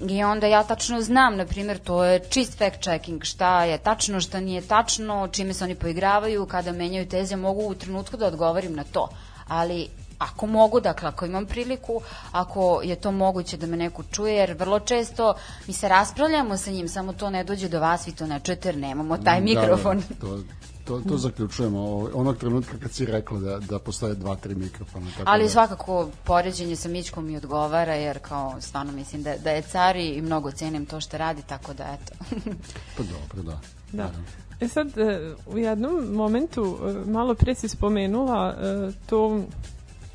I 0.00 0.24
onda 0.24 0.46
ja 0.46 0.62
tačno 0.64 1.00
znam, 1.00 1.36
na 1.36 1.44
primjer, 1.46 1.78
to 1.78 2.04
je 2.04 2.18
čist 2.18 2.58
fact 2.58 2.82
checking, 2.82 3.24
šta 3.24 3.64
je 3.64 3.78
tačno, 3.78 4.20
šta 4.20 4.40
nije 4.40 4.60
tačno, 4.60 5.28
čime 5.28 5.54
se 5.54 5.64
oni 5.64 5.74
poigravaju, 5.74 6.46
kada 6.46 6.72
menjaju 6.72 7.08
teze, 7.08 7.36
mogu 7.36 7.62
u 7.62 7.74
trenutku 7.74 8.16
da 8.16 8.26
odgovorim 8.26 8.74
na 8.74 8.84
to. 8.84 9.08
Ali 9.48 9.88
ako 10.18 10.46
mogu, 10.46 10.80
dakle, 10.80 11.08
ako 11.08 11.26
imam 11.26 11.46
priliku, 11.46 12.00
ako 12.32 12.80
je 12.84 12.96
to 12.96 13.12
moguće 13.12 13.56
da 13.56 13.66
me 13.66 13.76
neko 13.76 14.02
čuje, 14.12 14.34
jer 14.34 14.52
vrlo 14.58 14.80
često 14.80 15.34
mi 15.66 15.72
se 15.72 15.88
raspravljamo 15.88 16.56
sa 16.56 16.70
njim, 16.70 16.88
samo 16.88 17.12
to 17.12 17.30
ne 17.30 17.44
dođe 17.44 17.68
do 17.68 17.80
vas, 17.80 18.06
vi 18.06 18.12
to 18.12 18.26
ne 18.26 18.40
čujete 18.40 18.68
jer 18.68 18.76
nemamo 18.76 19.18
taj 19.18 19.40
mikrofon. 19.40 19.98
Da, 20.08 20.14
da, 20.14 20.20
to, 20.20 20.42
to, 20.88 21.00
to 21.08 21.16
zaključujemo 21.16 21.80
ovaj, 21.80 22.12
onog 22.14 22.36
trenutka 22.36 22.78
kad 22.82 22.92
si 22.92 23.06
rekla 23.06 23.38
da, 23.38 23.58
da 23.58 23.78
postoje 23.78 24.14
dva, 24.14 24.36
tri 24.36 24.54
mikrofona. 24.54 25.06
Tako 25.10 25.30
Ali 25.30 25.44
da, 25.44 25.50
svakako 25.50 26.08
poređenje 26.24 26.76
sa 26.76 26.88
Mićkom 26.88 27.26
mi 27.26 27.36
odgovara, 27.36 27.94
jer 27.94 28.18
kao 28.18 28.60
stvarno 28.60 28.92
mislim 28.92 29.22
da, 29.22 29.36
da 29.44 29.50
je 29.50 29.62
car 29.62 29.96
i 29.96 30.22
mnogo 30.22 30.50
cenim 30.50 30.86
to 30.86 31.00
što 31.00 31.18
radi, 31.18 31.42
tako 31.42 31.74
da 31.74 31.84
eto. 31.84 32.12
Pa 32.96 33.02
dobro, 33.02 33.42
da. 33.42 33.60
Da. 33.92 34.02
Naravno. 34.02 34.24
E 34.60 34.68
sad, 34.68 34.98
e, 34.98 35.34
u 35.46 35.58
jednom 35.58 36.14
momentu, 36.14 36.78
e, 37.06 37.10
malo 37.10 37.34
pre 37.34 37.54
si 37.54 37.68
spomenula 37.68 38.54
e, 38.60 38.90
to 39.06 39.40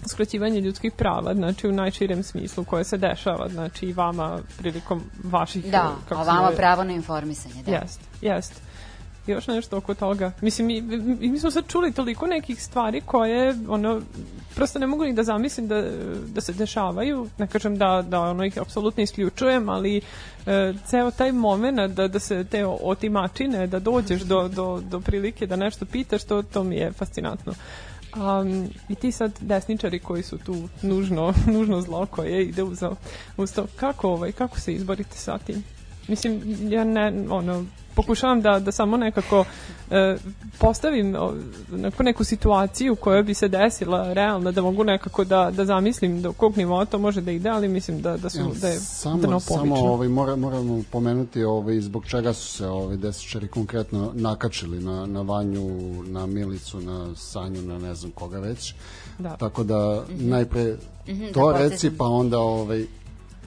skraćivanje 0.07 0.61
ljudskih 0.61 0.93
prava, 0.93 1.33
znači 1.33 1.67
u 1.67 1.71
najširem 1.71 2.23
smislu 2.23 2.63
koje 2.63 2.83
se 2.83 2.97
dešava, 2.97 3.49
znači 3.49 3.85
i 3.85 3.93
vama 3.93 4.39
prilikom 4.57 5.01
vaših... 5.23 5.71
Da, 5.71 5.95
kako 6.09 6.21
a 6.21 6.25
vama 6.25 6.47
zove- 6.47 6.55
pravo 6.55 6.83
na 6.83 6.93
informisanje, 6.93 7.63
da. 7.63 7.71
Jest, 7.71 7.99
jest. 8.21 8.61
Još 9.27 9.47
nešto 9.47 9.77
oko 9.77 9.93
toga. 9.93 10.31
Mislim, 10.41 10.67
mi, 10.67 10.81
mi 11.29 11.39
smo 11.39 11.51
sad 11.51 11.67
čuli 11.67 11.91
toliko 11.91 12.27
nekih 12.27 12.63
stvari 12.63 13.01
koje, 13.05 13.55
ono, 13.67 14.01
prosto 14.55 14.79
ne 14.79 14.87
mogu 14.87 15.03
ni 15.03 15.13
da 15.13 15.23
zamislim 15.23 15.67
da, 15.67 15.81
da 16.27 16.41
se 16.41 16.53
dešavaju. 16.53 17.29
Ne 17.37 17.47
kažem 17.47 17.77
da, 17.77 18.03
da 18.07 18.21
ono 18.21 18.45
ih 18.45 18.57
apsolutno 18.57 19.03
isključujem, 19.03 19.69
ali 19.69 20.01
e, 20.45 20.73
ceo 20.85 21.11
taj 21.11 21.31
moment 21.31 21.91
da, 21.91 22.07
da 22.07 22.19
se 22.19 22.43
te 22.43 22.65
otimačine, 22.65 23.67
da 23.67 23.79
dođeš 23.79 24.21
do, 24.21 24.47
do, 24.47 24.81
do 24.89 24.99
prilike 24.99 25.47
da 25.47 25.55
nešto 25.55 25.85
pitaš, 25.85 26.23
to, 26.23 26.41
to 26.41 26.63
mi 26.63 26.75
je 26.75 26.91
fascinantno. 26.91 27.53
Um, 28.15 28.69
I 28.89 28.95
ti 28.95 29.11
sad 29.11 29.31
desničari 29.41 29.99
koji 29.99 30.23
su 30.23 30.37
tu 30.37 30.69
nužno, 30.81 31.33
nužno 31.53 31.81
zlo 31.81 32.05
koje 32.05 32.45
ide 32.45 32.63
uz, 32.63 32.83
uz 33.37 33.53
to, 33.53 33.65
kako, 33.75 34.09
ovaj, 34.09 34.31
kako 34.31 34.59
se 34.59 34.73
izborite 34.73 35.17
sa 35.17 35.37
tim? 35.37 35.63
Mislim, 36.07 36.41
ja 36.69 36.83
ne, 36.83 37.13
ono, 37.29 37.65
pokušavam 37.95 38.41
da, 38.41 38.59
da 38.59 38.71
samo 38.71 38.97
nekako 38.97 39.45
e, 39.91 40.17
postavim 40.59 41.15
neku, 41.71 42.03
neku 42.03 42.23
situaciju 42.23 42.95
koja 42.95 43.21
bi 43.21 43.33
se 43.33 43.47
desila 43.47 44.13
realno, 44.13 44.51
da 44.51 44.61
mogu 44.61 44.83
nekako 44.83 45.23
da, 45.23 45.51
da 45.51 45.65
zamislim 45.65 46.21
do 46.21 46.33
kog 46.33 46.57
nivoa 46.57 46.85
to 46.85 46.99
može 46.99 47.21
da 47.21 47.31
ide, 47.31 47.49
ali 47.49 47.67
mislim 47.67 48.01
da, 48.01 48.17
da, 48.17 48.29
su, 48.29 48.51
da 48.61 48.67
je 48.67 48.79
samo, 48.79 49.17
dno 49.17 49.39
samo 49.39 49.75
ovaj, 49.75 50.07
mora, 50.07 50.35
moramo 50.35 50.83
pomenuti 50.91 51.43
ovaj, 51.43 51.81
zbog 51.81 52.05
čega 52.05 52.33
su 52.33 52.57
se 52.57 52.67
ovaj, 52.67 52.97
desničari 52.97 53.47
konkretno 53.47 54.11
nakačili 54.13 54.79
na, 54.79 55.05
na 55.05 55.21
Vanju, 55.21 56.03
na 56.03 56.25
Milicu, 56.25 56.81
na 56.81 57.15
Sanju, 57.15 57.61
na 57.61 57.79
ne 57.79 57.95
znam 57.95 58.11
koga 58.11 58.39
već. 58.39 58.75
Da. 59.19 59.37
Tako 59.37 59.63
da 59.63 60.03
najpre 60.09 60.75
Mhm, 61.07 61.31
to 61.33 61.51
da 61.51 61.57
reci, 61.57 61.97
pa 61.97 62.05
onda 62.05 62.39
ovaj, 62.39 62.85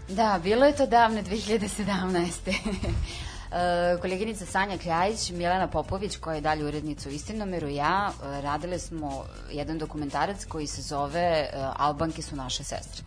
Da, 0.09 0.41
bilo 0.43 0.67
je 0.67 0.77
to 0.77 0.87
davne 0.87 1.23
2017. 1.23 2.31
E, 3.53 4.01
koleginica 4.01 4.47
Sanja 4.47 4.79
Kljajić, 4.79 5.31
Milena 5.31 5.67
Popović, 5.67 6.17
koja 6.17 6.35
je 6.35 6.41
dalje 6.41 6.65
urednica 6.65 7.09
u 7.09 7.13
Istinomeru, 7.13 7.69
ja 7.69 8.11
e, 8.11 8.41
radile 8.41 8.79
smo 8.79 9.25
jedan 9.51 9.79
dokumentarac 9.79 10.45
koji 10.45 10.67
se 10.67 10.83
zove 10.83 11.21
e, 11.21 11.49
Albanke 11.77 12.23
su 12.23 12.37
naše 12.37 12.65
sestre. 12.65 13.05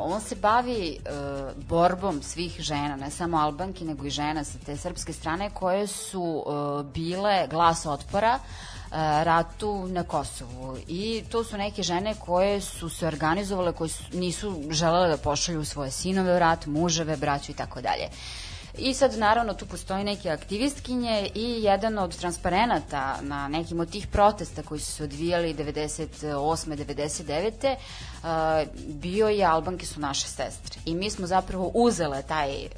on 0.00 0.20
se 0.20 0.34
bavi 0.36 0.98
uh, 1.00 1.64
borbom 1.68 2.22
svih 2.22 2.60
žena, 2.60 2.96
ne 2.96 3.10
samo 3.10 3.36
Albanki, 3.36 3.84
nego 3.84 4.06
i 4.06 4.10
žena 4.10 4.44
sa 4.44 4.58
te 4.66 4.76
srpske 4.76 5.12
strane 5.12 5.50
koje 5.50 5.86
su 5.86 6.22
uh, 6.22 6.86
bile 6.86 7.46
glas 7.50 7.86
otpora 7.86 8.38
uh, 8.38 8.96
ratu 9.22 9.88
na 9.88 10.02
Kosovu. 10.02 10.78
I 10.88 11.24
to 11.30 11.44
su 11.44 11.56
neke 11.56 11.82
žene 11.82 12.14
koje 12.14 12.60
su 12.60 12.88
se 12.88 13.06
organizovale, 13.06 13.72
koje 13.72 13.88
su, 13.88 14.02
nisu 14.12 14.62
želele 14.70 15.08
da 15.08 15.16
pošalju 15.16 15.64
svoje 15.64 15.90
sinove 15.90 16.36
u 16.36 16.38
rat, 16.38 16.66
muževe, 16.66 17.16
braću 17.16 17.52
i 17.52 17.54
tako 17.54 17.80
dalje. 17.80 18.08
I 18.78 18.94
sad 18.94 19.18
naravno 19.18 19.54
tu 19.54 19.66
postoji 19.66 20.04
neke 20.04 20.30
aktivistkinje 20.30 21.30
i 21.34 21.62
jedan 21.62 21.98
od 21.98 22.16
transparenata 22.16 23.18
na 23.22 23.48
nekim 23.48 23.80
od 23.80 23.90
tih 23.90 24.06
protesta 24.06 24.62
koji 24.62 24.80
su 24.80 24.92
se 24.92 25.04
odvijali 25.04 25.54
98. 25.54 26.36
99. 26.76 27.76
Uh, 28.22 28.28
bio 28.94 29.28
je 29.28 29.44
Albanke 29.44 29.86
su 29.86 30.00
naše 30.00 30.28
sestre. 30.28 30.80
I 30.84 30.94
mi 30.94 31.10
smo 31.10 31.26
zapravo 31.26 31.70
uzele 31.74 32.22
taj 32.22 32.64
uh, 32.64 32.70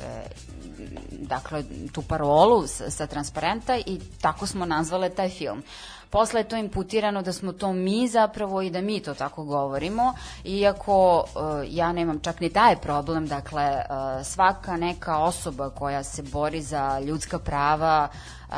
dakle 1.11 1.65
tu 1.93 2.03
parolu 2.03 2.67
sa, 2.67 2.91
sa 2.91 3.07
transparenta 3.07 3.77
i 3.77 4.01
tako 4.21 4.47
smo 4.47 4.67
nazvale 4.67 5.11
taj 5.11 5.29
film. 5.29 5.63
Posle 6.11 6.41
je 6.41 6.49
to 6.49 6.57
imputirano 6.57 7.23
da 7.23 7.33
smo 7.33 7.53
to 7.53 7.73
mi 7.73 8.09
zapravo 8.09 8.63
i 8.63 8.71
da 8.71 8.81
mi 8.81 9.01
to 9.01 9.15
tako 9.15 9.45
govorimo, 9.45 10.15
iako 10.45 11.19
uh, 11.19 11.43
ja 11.67 11.93
nemam 11.93 12.21
čak 12.21 12.41
ni 12.41 12.51
taj 12.51 12.77
problem, 12.77 13.27
dakle 13.27 13.63
uh, 13.65 14.27
svaka 14.27 14.77
neka 14.77 15.19
osoba 15.19 15.71
koja 15.71 16.03
se 16.03 16.23
bori 16.23 16.63
za 16.63 17.01
ljudska 17.01 17.39
prava 17.39 18.09
uh, 18.49 18.55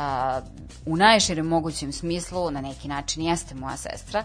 u 0.85 0.97
najširem 0.97 1.45
mogućem 1.45 1.91
smislu 1.91 2.51
na 2.51 2.61
neki 2.61 2.87
način 2.87 3.23
jeste 3.23 3.55
moja 3.55 3.77
sestra 3.77 4.23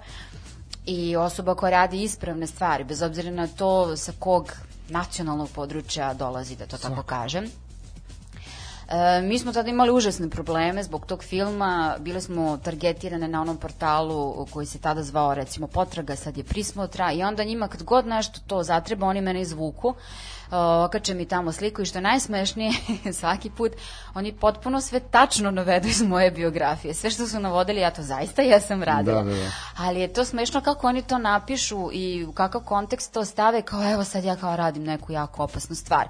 i 0.86 1.16
osoba 1.16 1.54
koja 1.54 1.70
radi 1.70 2.02
ispravne 2.02 2.46
stvari, 2.46 2.84
bez 2.84 3.02
obzira 3.02 3.30
na 3.30 3.46
to 3.46 3.96
sa 3.96 4.12
kog 4.18 4.52
nacionalnog 4.88 5.48
područja 5.54 6.14
dolazi, 6.14 6.56
da 6.56 6.66
to 6.66 6.78
tako 6.78 7.02
kažem. 7.02 7.44
E, 8.88 9.22
mi 9.22 9.38
smo 9.38 9.52
tada 9.52 9.70
imali 9.70 9.90
užasne 9.90 10.30
probleme 10.30 10.82
zbog 10.82 11.06
tog 11.06 11.24
filma, 11.24 11.96
bile 11.98 12.20
smo 12.20 12.56
targetirane 12.56 13.28
na 13.28 13.40
onom 13.40 13.56
portalu 13.56 14.46
koji 14.50 14.66
se 14.66 14.78
tada 14.78 15.02
zvao 15.02 15.34
recimo 15.34 15.66
Potraga, 15.66 16.16
sad 16.16 16.36
je 16.36 16.44
Prismotra 16.44 17.12
i 17.12 17.22
onda 17.22 17.44
njima 17.44 17.68
kad 17.68 17.82
god 17.82 18.06
nešto 18.06 18.40
to 18.46 18.62
zatreba, 18.62 19.06
oni 19.06 19.20
mene 19.20 19.40
izvuku 19.40 19.94
okače 20.84 21.14
mi 21.14 21.24
tamo 21.24 21.52
sliku 21.52 21.82
i 21.82 21.84
što 21.84 21.98
je 21.98 22.02
najsmešnije 22.02 22.72
svaki 23.20 23.50
put 23.50 23.72
oni 24.14 24.32
potpuno 24.32 24.80
sve 24.80 25.00
tačno 25.00 25.50
navedu 25.50 25.88
iz 25.88 26.02
moje 26.02 26.30
biografije. 26.30 26.94
Sve 26.94 27.10
što 27.10 27.26
su 27.26 27.40
navodili 27.40 27.80
ja 27.80 27.90
to 27.90 28.02
zaista 28.02 28.42
jesam 28.42 28.82
radila. 28.82 29.22
Da, 29.22 29.30
da, 29.30 29.36
da. 29.36 29.50
Ali 29.76 30.00
je 30.00 30.12
to 30.12 30.24
smešno 30.24 30.60
kako 30.60 30.86
oni 30.86 31.02
to 31.02 31.18
napišu 31.18 31.90
i 31.92 32.24
u 32.24 32.32
kakav 32.32 32.60
kontekst 32.60 33.12
to 33.12 33.24
stave 33.24 33.62
kao 33.62 33.92
evo 33.92 34.04
sad 34.04 34.24
ja 34.24 34.36
kao 34.36 34.56
radim 34.56 34.84
neku 34.84 35.12
jako 35.12 35.42
opasnu 35.42 35.76
stvar. 35.76 36.08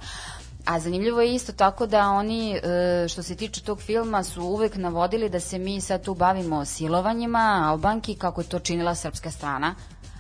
A 0.67 0.81
zanimljivo 0.81 1.21
je 1.21 1.35
isto 1.35 1.53
tako 1.53 1.87
da 1.87 2.11
oni, 2.11 2.53
e, 2.53 3.09
što 3.09 3.23
se 3.23 3.37
tiče 3.37 3.61
tog 3.61 3.81
filma, 3.81 4.23
su 4.23 4.43
uvek 4.43 4.77
navodili 4.77 5.29
da 5.29 5.41
se 5.41 5.59
mi 5.59 5.81
sad 5.81 6.05
tu 6.05 6.15
bavimo 6.15 6.65
silovanjima 6.65 7.65
Albanki, 7.69 8.15
kako 8.15 8.41
je 8.41 8.49
to 8.49 8.59
činila 8.59 8.95
srpska 8.95 9.31
strana. 9.31 9.75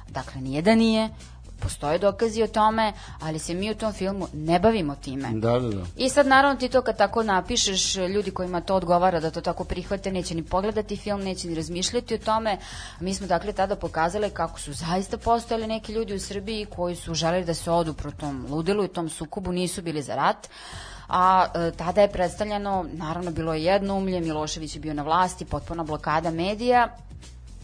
Dakle, 0.08 0.40
nije 0.40 0.62
da 0.62 0.74
nije, 0.74 1.10
postoje 1.60 1.98
dokazi 1.98 2.42
o 2.42 2.46
tome, 2.46 2.92
ali 3.20 3.38
se 3.38 3.54
mi 3.54 3.70
u 3.70 3.74
tom 3.74 3.92
filmu 3.92 4.28
ne 4.32 4.58
bavimo 4.58 4.94
time. 4.94 5.28
Da, 5.32 5.58
da, 5.58 5.68
da. 5.68 5.84
I 5.96 6.08
sad 6.08 6.26
naravno 6.26 6.60
ti 6.60 6.68
to 6.68 6.82
kad 6.82 6.96
tako 6.96 7.22
napišeš, 7.22 7.96
ljudi 7.96 8.30
kojima 8.30 8.60
to 8.60 8.74
odgovara 8.74 9.20
da 9.20 9.30
to 9.30 9.40
tako 9.40 9.64
prihvate, 9.64 10.12
neće 10.12 10.34
ni 10.34 10.42
pogledati 10.42 10.96
film, 10.96 11.20
neće 11.20 11.48
ni 11.48 11.54
razmišljati 11.54 12.14
o 12.14 12.18
tome. 12.18 12.58
Mi 13.00 13.14
smo 13.14 13.26
dakle 13.26 13.52
tada 13.52 13.76
pokazali 13.76 14.30
kako 14.30 14.60
su 14.60 14.72
zaista 14.72 15.18
postojali 15.18 15.66
neki 15.66 15.92
ljudi 15.92 16.14
u 16.14 16.20
Srbiji 16.20 16.66
koji 16.66 16.96
su 16.96 17.14
želeli 17.14 17.44
da 17.44 17.54
se 17.54 17.70
odu 17.70 17.94
pro 17.94 18.10
tom 18.10 18.46
ludilu 18.50 18.84
i 18.84 18.88
tom 18.88 19.08
sukobu, 19.08 19.52
nisu 19.52 19.82
bili 19.82 20.02
za 20.02 20.14
rat 20.14 20.48
a 21.08 21.46
e, 21.54 21.70
tada 21.70 22.00
je 22.00 22.12
predstavljeno, 22.12 22.86
naravno 22.92 23.30
bilo 23.30 23.54
je 23.54 23.64
jedno 23.64 23.94
umlje, 23.94 24.20
Milošević 24.20 24.74
je 24.74 24.80
bio 24.80 24.94
na 24.94 25.02
vlasti, 25.02 25.44
potpuna 25.44 25.84
blokada 25.84 26.30
medija 26.30 26.96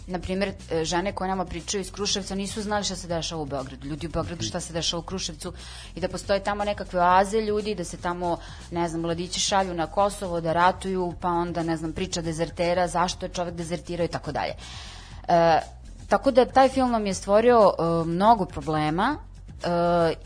na 0.07 0.19
primjer, 0.19 0.53
e, 0.71 0.85
žene 0.85 1.13
koje 1.13 1.29
nama 1.29 1.45
pričaju 1.45 1.81
iz 1.81 1.93
Kruševca 1.93 2.35
nisu 2.35 2.63
znali 2.63 2.85
šta 2.85 2.97
se 2.97 3.09
dešava 3.09 3.43
u 3.43 3.47
Beogradu. 3.47 3.87
Ljudi 3.87 4.07
u 4.07 4.11
Beogradu 4.11 4.45
šta 4.45 4.61
se 4.61 4.73
dešava 4.73 5.01
u 5.01 5.03
Kruševcu 5.03 5.53
i 5.95 6.01
da 6.01 6.09
postoje 6.09 6.45
tamo 6.45 6.65
nekakve 6.65 7.01
oaze 7.01 7.41
ljudi, 7.41 7.75
da 7.75 7.85
se 7.85 7.97
tamo, 7.97 8.39
ne 8.71 8.89
znam, 8.89 9.01
mladići 9.01 9.41
šalju 9.41 9.75
na 9.75 9.87
Kosovo, 9.87 10.41
da 10.41 10.53
ratuju, 10.53 11.15
pa 11.21 11.29
onda, 11.29 11.63
ne 11.63 11.77
znam, 11.77 11.93
priča 11.93 12.23
dezertera, 12.23 12.89
zašto 12.89 13.27
je 13.27 13.33
čovek 13.33 13.55
dezertirao 13.55 14.05
i 14.05 14.09
tako 14.09 14.33
dalje. 14.33 14.55
E, 15.29 15.61
tako 16.09 16.31
da 16.31 16.45
taj 16.45 16.69
film 16.69 16.91
nam 16.91 17.07
je 17.07 17.15
stvorio 17.15 17.71
e, 17.71 17.83
mnogo 18.07 18.45
problema, 18.45 19.17
Uh, 19.63 19.69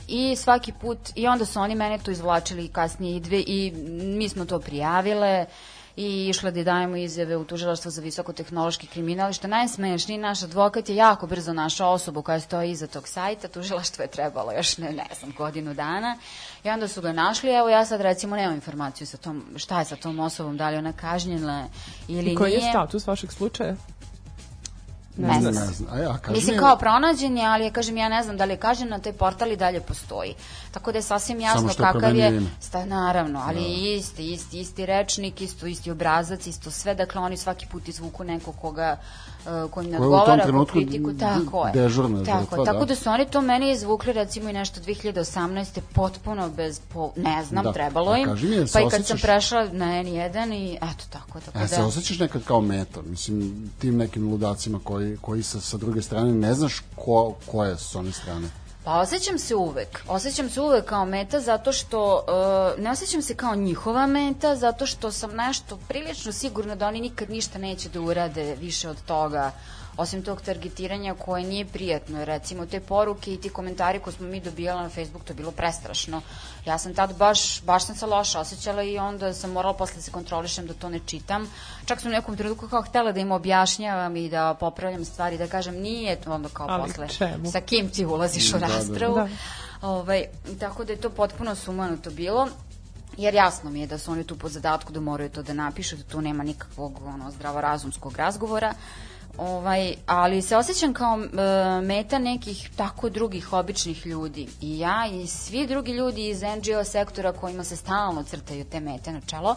i 0.09 0.37
svaki 0.37 0.73
put 0.73 0.99
i 1.15 1.27
onda 1.27 1.45
su 1.45 1.61
oni 1.61 1.75
mene 1.75 1.99
tu 1.99 2.11
izvlačili 2.11 2.69
kasnije 2.69 3.17
i 3.17 3.21
dve 3.21 3.41
i 3.47 3.73
mi 4.17 4.29
smo 4.29 4.45
to 4.45 4.59
prijavile 4.59 5.47
i 5.97 6.29
išla 6.29 6.51
da 6.51 6.63
dajemo 6.63 6.97
izjave 6.97 7.37
u 7.37 7.45
tužilaštvo 7.45 7.91
za 7.91 8.03
visokotehnološki 8.03 8.87
kriminal. 8.87 9.33
Što 9.33 9.49
najsmešniji, 9.49 10.19
naš 10.19 10.43
advokat 10.43 10.89
je 10.89 10.97
jako 10.97 11.27
brzo 11.27 11.53
našao 11.53 11.93
osobu 11.93 12.23
koja 12.23 12.41
stoji 12.41 12.71
iza 12.71 12.87
tog 12.87 13.09
sajta. 13.09 13.49
Tužilaštvo 13.49 14.03
je 14.03 14.09
trebalo 14.09 14.53
još, 14.53 14.79
ne, 14.79 14.93
ne 14.93 15.07
znam, 15.19 15.33
godinu 15.39 15.75
dana. 15.75 16.19
I 16.65 16.71
onda 16.71 16.89
su 16.89 17.03
ga 17.03 17.13
našli. 17.13 17.51
Evo 17.51 17.69
ja 17.69 17.85
sad 17.85 18.01
recimo 18.01 18.37
nemam 18.37 18.55
informaciju 18.55 19.07
sa 19.07 19.17
tom, 19.17 19.45
šta 19.57 19.79
je 19.79 19.85
sa 19.85 19.97
tom 19.97 20.21
osobom, 20.21 20.57
da 20.57 20.71
li 20.71 20.77
ona 20.77 20.93
kažnjena 20.93 21.69
ili 22.09 22.23
nije. 22.23 22.33
I 22.33 22.37
koji 22.37 22.53
je 22.53 22.61
status 22.61 23.07
vašeg 23.07 23.33
slučaja? 23.33 23.77
Ne, 25.17 25.41
ne 25.41 25.53
znam. 25.53 25.89
A 25.93 25.99
ja, 25.99 26.19
kažem 26.19 26.35
Mislim 26.35 26.59
kao 26.59 26.77
pronađen 26.77 27.37
je, 27.37 27.47
ali 27.47 27.65
ja 27.65 27.71
kažem 27.71 27.97
ja 27.97 28.09
ne 28.09 28.23
znam 28.23 28.37
da 28.37 28.45
li 28.45 28.53
je 28.53 28.57
kažen 28.57 28.89
na 28.89 28.99
taj 28.99 29.13
portal 29.13 29.53
i 29.53 29.57
dalje 29.57 29.81
postoji. 29.81 30.35
Tako 30.71 30.93
da 30.93 30.99
je 30.99 31.03
sasvim 31.03 31.41
jasno 31.41 31.69
kakav 31.77 32.17
je, 32.17 32.43
sta, 32.61 32.85
naravno, 32.85 33.43
ali 33.47 33.61
da. 33.61 33.97
isti, 33.97 34.33
isti, 34.33 34.61
isti 34.61 34.87
rečnik, 34.87 35.41
isto, 35.41 35.67
isti 35.67 35.91
obrazac, 35.91 36.47
isto 36.47 36.71
sve, 36.71 36.95
dakle 36.95 37.21
oni 37.21 37.37
svaki 37.37 37.67
put 37.67 37.89
izvuku 37.89 38.25
neko 38.25 38.53
koga 38.53 38.97
uh, 39.45 39.71
koji 39.71 39.87
ne 39.87 39.99
odgovara 39.99 40.65
kritiku, 40.65 41.13
tako 41.21 41.67
je. 41.67 41.73
Dežurna 41.73 42.25
tako, 42.25 42.41
žrtva, 42.41 42.65
tako 42.65 42.79
da. 42.79 42.85
da 42.85 42.95
su 42.95 43.11
oni 43.11 43.27
to 43.27 43.41
meni 43.41 43.73
izvukli 43.73 44.13
recimo 44.13 44.51
i 44.51 44.53
nešto 44.53 44.81
2018. 44.81 45.81
potpuno 45.93 46.49
bez, 46.49 46.81
po, 46.95 47.13
ne 47.17 47.45
znam, 47.45 47.65
Da. 47.65 47.73
trebalo 47.73 48.13
A 48.13 48.19
im. 48.19 48.29
jel 48.43 48.67
se 48.67 48.73
pa 48.73 48.81
i 48.81 48.91
kad 48.91 49.07
sam 49.07 49.19
prešla 49.19 49.69
na 49.73 49.87
N1 49.87 50.55
i 50.55 50.75
eto 50.75 51.05
tako, 51.11 51.41
tako 51.41 51.59
E, 51.59 51.61
da. 51.61 51.69
se 51.69 51.83
osjećaš 51.83 52.19
nekad 52.19 52.45
kao 52.45 52.61
meta, 52.61 53.01
mislim, 53.03 53.71
tim 53.79 53.97
nekim 53.97 54.31
ludacima 54.31 54.81
koji, 54.85 55.06
koji 55.21 55.43
sa, 55.43 55.61
sa 55.61 55.77
druge 55.77 56.03
strane 56.03 56.33
ne 56.33 56.55
znaš 56.55 56.83
ko, 56.97 57.35
ko 57.47 57.65
je 57.65 57.77
s 57.79 57.95
one 57.95 58.13
strane. 58.13 58.49
Pa 58.87 59.01
osjećam 59.01 59.39
se 59.39 59.55
uvek. 59.55 60.05
Osjećam 60.09 60.51
se 60.51 60.61
uvek 60.61 60.85
kao 60.85 61.05
meta 61.05 61.41
zato 61.41 61.73
što 61.73 62.15
uh, 62.15 62.83
ne 62.83 62.91
osjećam 62.91 63.23
se 63.23 63.35
kao 63.35 63.55
njihova 63.55 64.07
meta 64.07 64.57
zato 64.57 64.87
što 64.87 65.13
sam 65.13 65.31
nešto 65.35 65.79
prilično 65.89 66.33
sigurna 66.33 66.75
da 66.75 66.87
oni 66.87 67.01
nikad 67.01 67.31
ništa 67.31 67.59
neće 67.59 67.89
da 67.89 68.01
urade 68.01 68.57
više 68.61 68.89
od 68.89 68.97
toga 69.07 69.53
osim 69.97 70.23
tog 70.23 70.41
targetiranja 70.43 71.15
koje 71.15 71.45
nije 71.45 71.65
prijatno. 71.65 72.25
Recimo 72.25 72.67
te 72.67 72.81
poruke 72.81 73.35
i 73.35 73.41
ti 73.41 73.49
komentari 73.49 74.01
koje 74.01 74.15
smo 74.15 74.27
mi 74.27 74.41
dobijali 74.41 74.83
na 74.83 74.89
Facebook, 74.89 75.25
to 75.25 75.33
je 75.33 75.37
bilo 75.37 75.51
prestrašno. 75.51 76.21
Ja 76.67 76.79
sam 76.79 76.95
tad 76.95 77.17
baš, 77.17 77.63
baš 77.63 77.87
sam 77.87 77.95
se 77.97 78.07
loše 78.07 78.39
osjećala 78.39 78.83
i 78.83 78.99
onda 78.99 79.35
sam 79.35 79.51
morala 79.51 79.75
posle 79.75 79.97
da 79.97 80.03
se 80.03 80.11
kontrolišem 80.11 80.67
da 80.67 80.75
to 80.75 80.89
ne 80.89 81.01
čitam. 81.07 81.51
Čak 81.85 82.01
sam 82.01 82.11
u 82.11 82.15
nekom 82.15 82.37
trenutku 82.37 82.69
kao 82.69 82.83
htela 82.83 83.13
da 83.13 83.21
im 83.21 83.33
objašnjavam 83.33 84.17
i 84.17 84.29
da 84.29 84.55
popravljam 84.61 85.05
stvari, 85.05 85.39
da 85.39 85.47
kažem 85.47 85.75
nije 85.75 86.17
to 86.17 86.33
onda 86.33 86.49
kao 86.49 86.67
Ali 86.71 86.83
posle. 86.83 87.09
čemu? 87.09 87.51
Sa 87.51 87.61
kim 87.61 87.91
ti 87.91 88.05
ulaziš 88.05 88.51
u 88.51 88.53
Da, 88.53 88.59
da, 88.59 88.67
da. 88.67 88.75
raspravu? 88.79 89.15
Da. 89.15 89.29
Ovaj, 89.83 90.25
tako 90.61 90.85
da 90.85 90.93
je 90.93 91.01
to 91.01 91.11
potpuno 91.11 91.55
sumanuto 91.55 92.11
bilo 92.11 92.49
jer 93.17 93.35
jasno 93.35 93.71
mi 93.71 93.81
je 93.81 93.87
da 93.87 93.99
su 93.99 94.13
oni 94.13 94.25
tu 94.25 94.39
pod 94.39 94.51
zadatku 94.51 94.93
da 94.93 95.01
moraju 95.01 95.31
to 95.31 95.43
da 95.43 95.53
napišu, 95.53 95.97
da 95.97 96.03
tu 96.03 96.21
nema 96.21 96.45
nikakvog 96.45 97.01
ono, 97.07 97.31
zdravorazumskog 97.31 98.17
razgovora. 98.17 98.75
Ovaj, 99.39 99.95
ali 100.07 100.43
se 100.43 100.57
osjećam 100.57 100.95
kao 100.95 101.19
e, 101.19 101.81
meta 101.81 102.19
nekih 102.19 102.71
tako 102.77 103.09
drugih 103.09 103.53
običnih 103.53 104.07
ljudi. 104.07 104.49
I 104.61 104.79
ja 104.79 105.07
i 105.13 105.27
svi 105.27 105.67
drugi 105.67 105.93
ljudi 105.93 106.29
iz 106.29 106.43
NGO 106.43 106.85
sektora 106.85 107.33
kojima 107.33 107.65
se 107.65 107.77
stalno 107.77 108.23
crtaju 108.23 108.65
te 108.65 108.81
mete 108.81 109.13
na 109.13 109.21
čelo, 109.21 109.57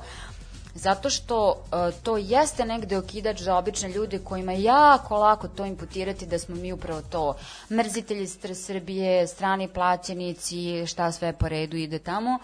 zato 0.76 1.10
što 1.10 1.56
e, 1.72 1.92
to 2.04 2.18
jeste 2.18 2.66
negde 2.66 2.98
okidač 2.98 3.42
za 3.42 3.56
obične 3.56 3.90
ljude 3.90 4.20
kojima 4.20 4.52
je 4.52 4.64
jako 4.64 5.18
lako 5.18 5.48
to 5.48 5.66
imputirati 5.66 6.26
da 6.26 6.40
smo 6.40 6.56
mi 6.56 6.74
upravo 6.74 7.02
to 7.02 7.36
mrzitelji 7.70 8.28
Srbije, 8.56 9.28
strani 9.28 9.68
plaćenici, 9.68 10.88
šta 10.88 11.12
sve 11.12 11.34
po 11.34 11.50
redu 11.50 11.78
ide 11.78 12.00
tamo. 12.00 12.40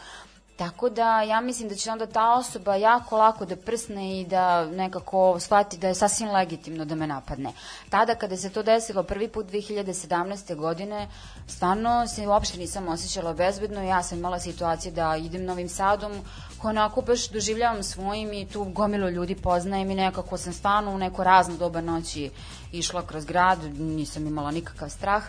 Tako 0.55 0.89
da 0.89 1.21
ja 1.21 1.41
mislim 1.41 1.69
da 1.69 1.75
će 1.75 1.91
onda 1.91 2.05
ta 2.05 2.33
osoba 2.33 2.75
jako 2.75 3.17
lako 3.17 3.45
da 3.45 3.55
prsne 3.55 4.19
i 4.19 4.25
da 4.25 4.65
nekako 4.65 5.39
shvati 5.39 5.77
da 5.77 5.87
je 5.87 5.95
sasvim 5.95 6.31
legitimno 6.31 6.85
da 6.85 6.95
me 6.95 7.07
napadne. 7.07 7.53
Tada 7.89 8.15
kada 8.15 8.37
se 8.37 8.49
to 8.49 8.63
desilo 8.63 9.03
prvi 9.03 9.27
put 9.27 9.45
2017. 9.45 10.55
godine, 10.55 11.07
stvarno 11.47 12.07
se 12.07 12.27
uopšte 12.27 12.57
nisam 12.57 12.87
osjećala 12.87 13.33
bezbedno 13.33 13.83
ja 13.83 14.03
sam 14.03 14.17
imala 14.17 14.39
situaciju 14.39 14.91
da 14.91 15.15
idem 15.15 15.45
Novim 15.45 15.69
Sadom 15.69 16.11
koja 16.57 16.69
onako 16.69 17.01
baš 17.01 17.27
doživljavam 17.29 17.83
svojim 17.83 18.33
i 18.33 18.47
tu 18.47 18.63
gomilo 18.63 19.09
ljudi 19.09 19.35
poznajem 19.35 19.91
i 19.91 19.95
nekako 19.95 20.37
sam 20.37 20.53
stvarno 20.53 20.91
u 20.91 20.97
neko 20.97 21.23
razno 21.23 21.57
doba 21.57 21.81
noći 21.81 22.31
išla 22.71 23.07
kroz 23.07 23.25
grad, 23.25 23.59
nisam 23.79 24.27
imala 24.27 24.51
nikakav 24.51 24.89
strah. 24.89 25.23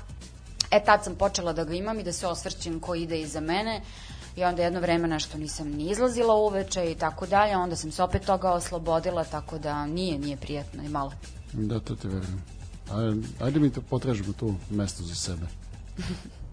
E 0.70 0.84
tad 0.84 1.04
sam 1.04 1.14
počela 1.14 1.52
da 1.52 1.64
ga 1.64 1.74
imam 1.74 2.00
i 2.00 2.02
da 2.02 2.12
se 2.12 2.26
osvrćem 2.26 2.80
ko 2.80 2.94
ide 2.94 3.20
iza 3.20 3.40
mene 3.40 3.80
i 4.36 4.44
onda 4.44 4.62
jedno 4.62 4.80
vreme 4.80 5.08
nešto 5.08 5.38
nisam 5.38 5.68
ni 5.68 5.90
izlazila 5.90 6.34
uveče 6.34 6.90
i 6.90 6.94
tako 6.94 7.26
dalje, 7.26 7.56
onda 7.56 7.76
sam 7.76 7.92
se 7.92 8.02
opet 8.02 8.24
toga 8.24 8.50
oslobodila, 8.50 9.24
tako 9.24 9.58
da 9.58 9.86
nije, 9.86 10.18
nije 10.18 10.36
prijatno 10.36 10.82
i 10.82 10.88
malo. 10.88 11.12
Da, 11.52 11.80
to 11.80 11.96
te 11.96 12.08
verujem. 12.08 12.42
Ajde 13.40 13.60
mi 13.60 13.70
to 13.72 13.80
potražimo 13.80 14.32
tu 14.32 14.54
mesto 14.70 15.02
za 15.02 15.14
sebe. 15.14 15.46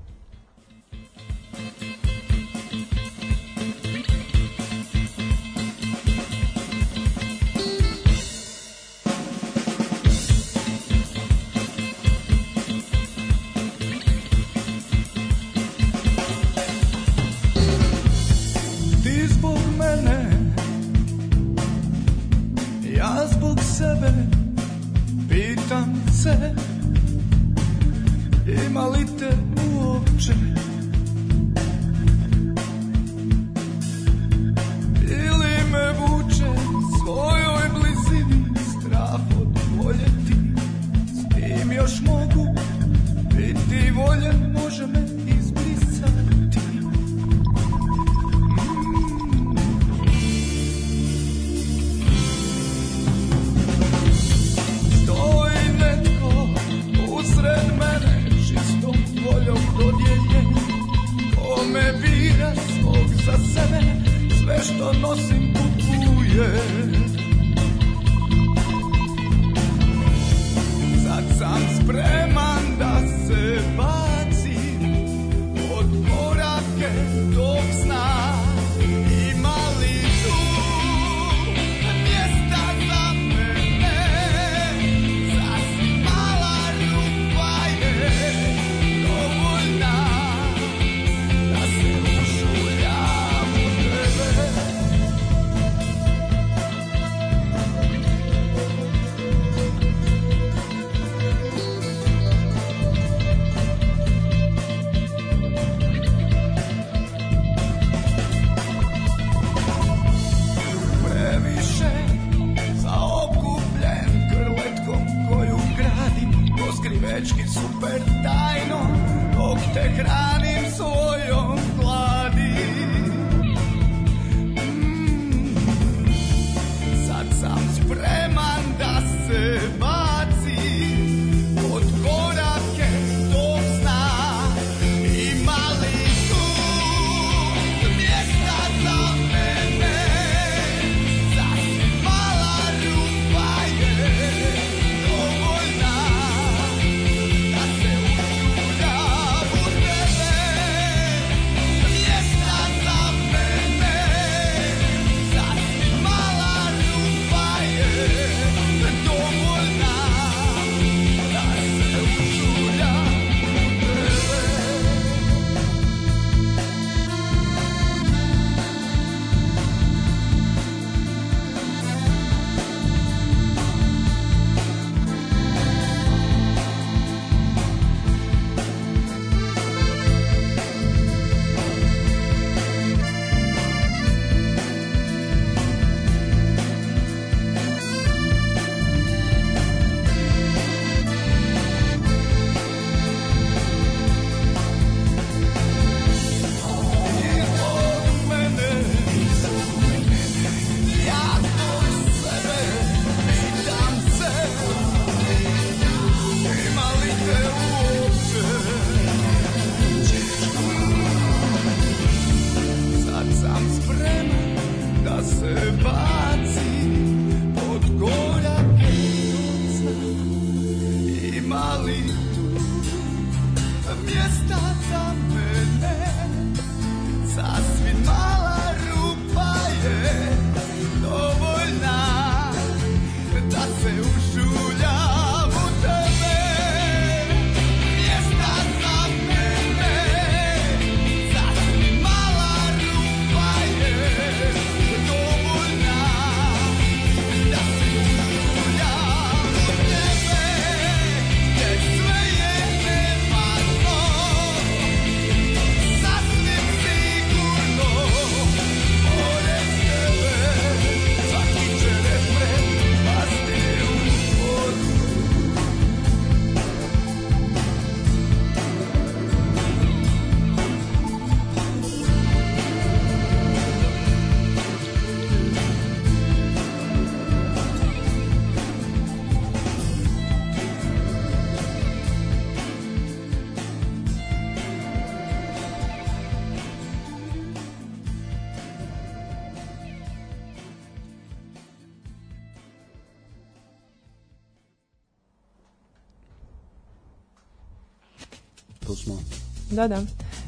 Da, 299.76 299.88
da. 299.88 300.02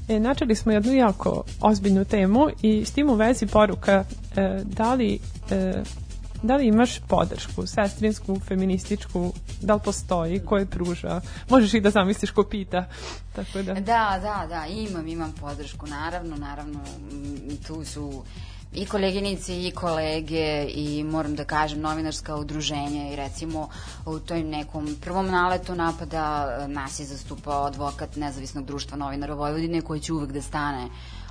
E, 0.07 0.19
načeli 0.19 0.55
smo 0.55 0.71
jednu 0.71 0.93
jako 0.93 1.43
ozbiljnu 1.61 2.05
temu 2.05 2.47
i 2.61 2.86
s 2.86 2.91
tim 2.91 3.09
u 3.09 3.15
vezi 3.15 3.47
poruka 3.47 4.03
e, 4.36 4.61
da 4.63 4.93
li 4.93 5.19
e, 5.51 5.84
da 6.45 6.55
li 6.55 6.67
imaš 6.67 6.99
podršku, 6.99 7.67
sestrinsku, 7.67 8.39
feminističku, 8.39 9.34
da 9.61 9.73
li 9.73 9.80
postoji, 9.86 10.39
ko 10.39 10.57
je 10.57 10.65
pruža? 10.65 11.21
Možeš 11.49 11.73
i 11.73 11.82
da 11.82 11.89
zamisliš 11.89 12.32
ko 12.32 12.43
pita. 12.43 12.86
Tako 13.36 13.61
da. 13.61 13.73
Da, 13.73 14.19
da, 14.21 14.45
da, 14.49 14.65
imam, 14.69 15.07
imam 15.07 15.34
podršku, 15.41 15.88
naravno, 15.88 16.36
naravno, 16.36 16.80
tu 17.67 17.86
su 17.86 18.23
i 18.76 18.86
koleginice 18.86 19.57
i 19.57 19.71
kolege 19.71 20.45
i 20.65 21.03
moram 21.03 21.36
da 21.36 21.43
kažem 21.45 21.82
novinarska 21.82 22.36
udruženja 22.36 23.09
i 23.09 23.15
recimo 23.15 23.69
u 24.05 24.19
toj 24.19 24.43
nekom 24.43 24.97
prvom 25.01 25.28
naletu 25.28 25.76
napada 25.76 26.26
e, 26.55 26.67
nas 26.67 26.99
je 26.99 27.05
zastupao 27.05 27.65
advokat 27.65 28.15
nezavisnog 28.15 28.65
društva 28.65 28.97
novinara 28.97 29.34
Vojvodine 29.34 29.82
koji 29.82 29.99
će 29.99 30.13
uvek 30.13 30.32
da 30.32 30.41
stane 30.41 30.88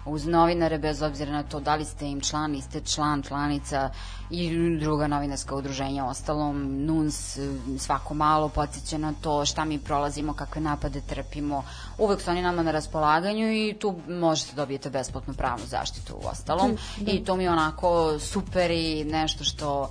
uz 0.07 0.27
novinare 0.27 0.79
bez 0.79 1.03
obzira 1.03 1.33
na 1.33 1.43
to 1.43 1.61
da 1.61 1.75
li 1.75 1.85
ste 1.85 2.07
im 2.07 2.21
član, 2.21 2.51
niste 2.51 2.81
član, 2.81 3.23
članica 3.23 3.91
i 4.31 4.77
druga 4.81 5.07
novinarska 5.07 5.57
udruženja 5.57 6.05
ostalom 6.05 6.85
NUNS 6.87 7.39
svako 7.79 8.15
malo 8.15 8.49
podsjeća 8.49 8.99
na 8.99 9.13
to 9.21 9.45
šta 9.45 9.65
mi 9.65 9.79
prolazimo, 9.79 10.35
kakve 10.35 10.61
napade 10.61 11.01
trpimo. 11.01 11.65
Uvek 11.99 12.21
su 12.21 12.31
oni 12.31 12.43
nama 12.43 12.63
na 12.63 12.71
raspolaganju 12.71 13.53
i 13.53 13.77
tu 13.81 13.95
možete 14.09 14.57
dobijete 14.57 14.91
besplatnu 14.91 15.35
pravnu 15.35 15.67
zaštitu 15.67 16.15
u 16.15 16.29
ostalom. 16.29 16.77
I 17.07 17.25
to 17.25 17.37
mi 17.37 17.45
je 17.45 17.51
onako 17.51 18.19
super 18.19 18.71
i 18.71 19.05
nešto 19.05 19.45
što 19.45 19.91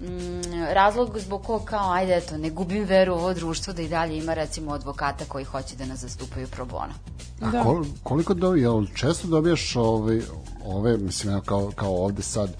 mm, 0.00 0.72
razlog 0.72 1.18
zbog 1.18 1.42
kog 1.42 1.64
kao, 1.64 1.92
ajde 1.92 2.16
eto, 2.16 2.36
ne 2.36 2.50
gubim 2.50 2.84
veru 2.84 3.12
u 3.12 3.16
ovo 3.16 3.34
društvo 3.34 3.72
da 3.72 3.82
i 3.82 3.88
dalje 3.88 4.18
ima 4.18 4.34
recimo 4.34 4.72
advokata 4.72 5.24
koji 5.24 5.44
hoće 5.44 5.76
da 5.76 5.86
nas 5.86 6.00
zastupaju 6.00 6.46
pro 6.46 6.64
bono. 6.64 6.92
A 7.40 7.50
Da. 7.50 7.62
kol, 7.62 7.84
koliko 8.02 8.34
dobi, 8.34 8.60
jel 8.60 8.86
često 8.94 9.28
dobijaš 9.28 9.76
ove, 9.76 10.22
ove 10.64 10.96
mislim, 10.96 11.32
evo, 11.32 11.42
kao, 11.46 11.72
kao 11.76 12.04
ovde 12.04 12.22
sad, 12.22 12.56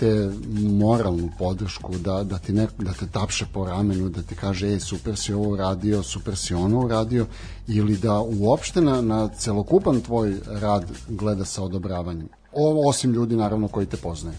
te 0.00 0.30
moralnu 0.56 1.28
podršku 1.38 1.98
da, 1.98 2.24
da, 2.24 2.38
ti 2.38 2.52
neko, 2.52 2.72
da 2.78 2.92
te 2.92 3.06
tapše 3.06 3.46
po 3.52 3.64
ramenu, 3.64 4.08
da 4.08 4.22
ti 4.22 4.34
kaže 4.34 4.68
ej 4.68 4.80
super 4.80 5.16
si 5.16 5.32
ovo 5.32 5.48
uradio, 5.48 6.02
super 6.02 6.36
si 6.36 6.54
ono 6.54 6.80
uradio 6.80 7.26
ili 7.68 7.96
da 7.96 8.20
uopšte 8.20 8.80
na, 8.80 9.00
na 9.00 9.28
celokupan 9.28 10.00
tvoj 10.00 10.36
rad 10.46 10.84
gleda 11.08 11.44
sa 11.44 11.62
odobravanjem. 11.62 12.28
O, 12.52 12.88
osim 12.88 13.12
ljudi 13.12 13.36
naravno 13.36 13.68
koji 13.68 13.86
te 13.86 13.96
poznaju. 13.96 14.36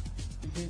E, 0.57 0.67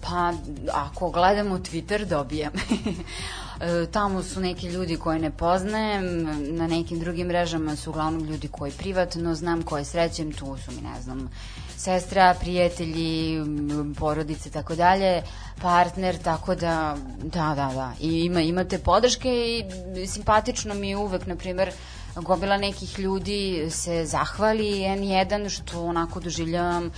pa, 0.00 0.32
ako 0.72 1.10
gledamo 1.10 1.58
Twitter, 1.58 2.04
dobijam. 2.04 2.52
e, 3.60 3.86
tamo 3.92 4.22
su 4.22 4.40
neki 4.40 4.66
ljudi 4.66 4.96
koje 4.96 5.18
ne 5.18 5.30
poznajem, 5.30 6.22
na 6.56 6.66
nekim 6.66 7.00
drugim 7.00 7.26
mrežama 7.26 7.76
su 7.76 7.90
uglavnom 7.90 8.24
ljudi 8.24 8.48
koji 8.48 8.72
privatno 8.72 9.34
znam, 9.34 9.62
koje 9.62 9.84
srećem, 9.84 10.32
tu 10.32 10.56
su 10.64 10.72
mi, 10.72 10.80
ne 10.82 11.02
znam, 11.02 11.30
sestra, 11.76 12.34
prijatelji, 12.40 13.40
porodice, 13.98 14.50
tako 14.50 14.74
dalje, 14.74 15.22
partner, 15.62 16.18
tako 16.18 16.54
da, 16.54 16.96
da, 17.22 17.54
da, 17.56 17.70
da. 17.74 17.92
I 18.00 18.24
ima, 18.24 18.40
imate 18.40 18.78
podrške 18.78 19.28
i 19.28 19.64
simpatično 20.06 20.74
mi 20.74 20.88
je 20.88 20.96
uvek, 20.96 21.26
na 21.26 21.36
primer, 21.36 21.70
gomila 22.16 22.56
nekih 22.56 22.98
ljudi 22.98 23.66
se 23.70 24.04
zahvali 24.06 24.64
N1 24.64 25.48
što 25.48 25.84
onako 25.84 26.20
doživljavam 26.20 26.90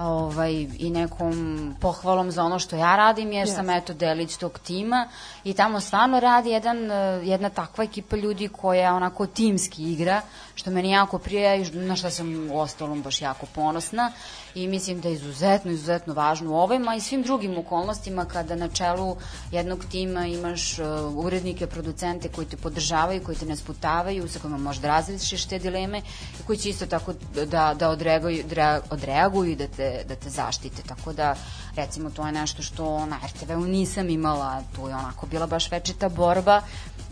ovaj, 0.00 0.66
i 0.78 0.90
nekom 0.90 1.74
pohvalom 1.80 2.30
za 2.30 2.44
ono 2.44 2.58
što 2.58 2.76
ja 2.76 2.96
radim, 2.96 3.32
jer 3.32 3.48
sam 3.48 3.70
eto 3.70 3.94
delić 3.94 4.36
tog 4.36 4.58
tima 4.58 5.08
i 5.44 5.52
tamo 5.52 5.80
stvarno 5.80 6.20
radi 6.20 6.50
jedan, 6.50 6.90
eh, 6.90 7.20
jedna 7.24 7.48
takva 7.50 7.84
ekipa 7.84 8.16
ljudi 8.16 8.48
koja 8.48 8.94
onako 8.94 9.26
timski 9.26 9.92
igra, 9.92 10.22
što 10.54 10.70
meni 10.70 10.90
jako 10.90 11.18
prija 11.18 11.54
i 11.54 11.70
na 11.70 11.96
što 11.96 12.10
sam 12.10 12.50
u 12.50 12.60
ostalom 12.60 13.02
baš 13.02 13.22
jako 13.22 13.46
ponosna 13.54 14.12
i 14.54 14.68
mislim 14.68 15.00
da 15.00 15.08
je 15.08 15.14
izuzetno, 15.14 15.70
izuzetno 15.70 16.14
važno 16.14 16.50
u 16.50 16.54
ovim, 16.54 16.88
a 16.88 16.94
i 16.94 17.00
svim 17.00 17.22
drugim 17.22 17.58
okolnostima 17.58 18.24
kada 18.24 18.56
na 18.56 18.68
čelu 18.68 19.16
jednog 19.52 19.84
tima 19.90 20.26
imaš 20.26 20.78
uh, 20.78 20.86
urednike, 21.16 21.66
producente 21.66 22.28
koji 22.28 22.46
te 22.46 22.56
podržavaju, 22.56 23.24
koji 23.24 23.36
te 23.36 23.46
ne 23.46 23.56
sputavaju, 23.56 24.28
sa 24.28 24.38
kojima 24.38 24.58
možda 24.58 24.88
različiš 24.88 25.44
te 25.44 25.58
dileme 25.58 25.98
i 26.40 26.42
koji 26.46 26.58
će 26.58 26.68
isto 26.68 26.86
tako 26.86 27.14
da, 27.46 27.74
da 27.74 27.88
odreaguju, 27.88 28.44
dra, 28.48 28.80
odreaguju 28.90 29.50
i 29.50 29.56
da 29.56 29.66
te, 29.66 30.04
da 30.08 30.16
te 30.16 30.30
zaštite. 30.30 30.82
Tako 30.82 31.12
da, 31.12 31.34
recimo, 31.76 32.10
to 32.10 32.26
je 32.26 32.32
nešto 32.32 32.62
što 32.62 33.06
na 33.06 33.18
RTV-u 33.26 33.60
nisam 33.60 34.10
imala, 34.10 34.62
tu 34.76 34.88
je 34.88 34.94
onako 34.94 35.26
bila 35.26 35.46
baš 35.46 35.70
večita 35.70 36.08
borba 36.08 36.62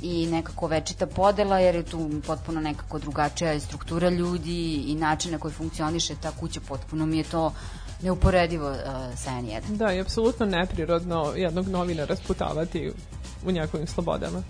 i 0.03 0.27
nekako 0.27 0.67
večita 0.67 1.07
podela, 1.07 1.59
jer 1.59 1.75
je 1.75 1.83
tu 1.83 2.11
potpuno 2.27 2.61
nekako 2.61 2.99
drugačija 2.99 3.61
struktura 3.61 4.09
ljudi 4.09 4.75
i 4.87 4.95
način 4.95 5.33
na 5.33 5.39
koji 5.39 5.55
funkcioniše 5.55 6.15
ta 6.23 6.31
kuća, 6.31 6.61
potpuno 6.69 7.07
mi 7.07 7.19
je 7.19 7.25
to 7.25 7.53
neuporedivo 8.03 8.71
uh, 8.71 8.79
sa 9.17 9.31
N1. 9.31 9.77
Da, 9.77 9.93
i 9.93 10.01
apsolutno 10.01 10.47
neprirodno 10.47 11.33
jednog 11.37 11.69
novinara 11.69 12.17
sputavati 12.17 12.93
u 13.47 13.51
njegovim 13.51 13.87
slobodama. 13.87 14.43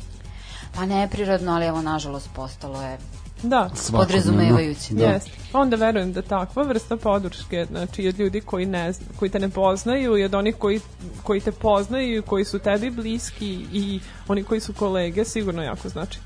Pa 0.75 0.87
neprirodno, 0.87 1.53
ali 1.53 1.67
evo, 1.67 1.83
nažalost, 1.83 2.29
postalo 2.35 2.83
je 2.83 2.99
Da, 3.43 3.71
Svakodnevno. 3.75 3.99
podrazumevajuće. 3.99 4.95
Da. 4.95 5.05
Jeste. 5.05 5.31
Onda 5.53 5.77
verujem 5.77 6.13
da 6.13 6.23
takva 6.23 6.63
vrsta 6.63 6.97
podrške, 6.97 7.67
znači 7.67 8.09
od 8.09 8.19
ljudi 8.19 8.41
koji, 8.41 8.67
ne, 8.67 8.93
zna- 8.93 9.07
koji 9.19 9.31
te 9.31 9.39
ne 9.39 9.49
poznaju 9.49 10.19
i 10.19 10.25
od 10.25 10.35
onih 10.35 10.57
koji, 10.57 10.81
koji 11.23 11.41
te 11.41 11.53
poznaju 11.53 12.19
i 12.19 12.23
koji 12.23 12.45
su 12.45 12.59
tebi 12.59 12.91
bliski 12.91 13.67
i 13.73 14.01
oni 14.29 14.45
koji 14.45 14.61
su 14.61 14.73
kolege, 14.73 15.25
sigurno 15.25 15.63
jako 15.63 15.89
znači. 15.89 16.19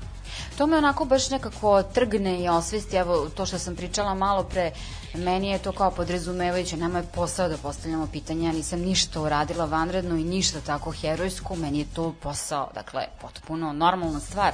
To 0.57 0.67
me 0.67 0.77
onako 0.77 1.05
baš 1.05 1.29
nekako 1.29 1.83
trgne 1.83 2.39
i 2.39 2.49
osvesti, 2.49 2.95
evo 2.95 3.29
to 3.29 3.45
što 3.45 3.59
sam 3.59 3.75
pričala 3.75 4.13
malo 4.13 4.43
pre, 4.43 4.71
meni 5.15 5.49
je 5.49 5.59
to 5.59 5.71
kao 5.71 5.91
podrazumevajuće, 5.91 6.77
nama 6.77 6.99
je 6.99 7.05
posao 7.05 7.49
da 7.49 7.57
postavljamo 7.57 8.07
pitanja, 8.07 8.47
ja 8.47 8.53
nisam 8.53 8.79
ništa 8.79 9.21
uradila 9.21 9.65
vanredno 9.65 10.15
i 10.15 10.23
ništa 10.23 10.59
tako 10.59 10.91
herojsko, 10.91 11.55
meni 11.55 11.79
je 11.79 11.85
to 11.85 12.13
posao, 12.13 12.69
dakle, 12.73 13.01
potpuno 13.21 13.73
normalna 13.73 14.19
stvar. 14.19 14.53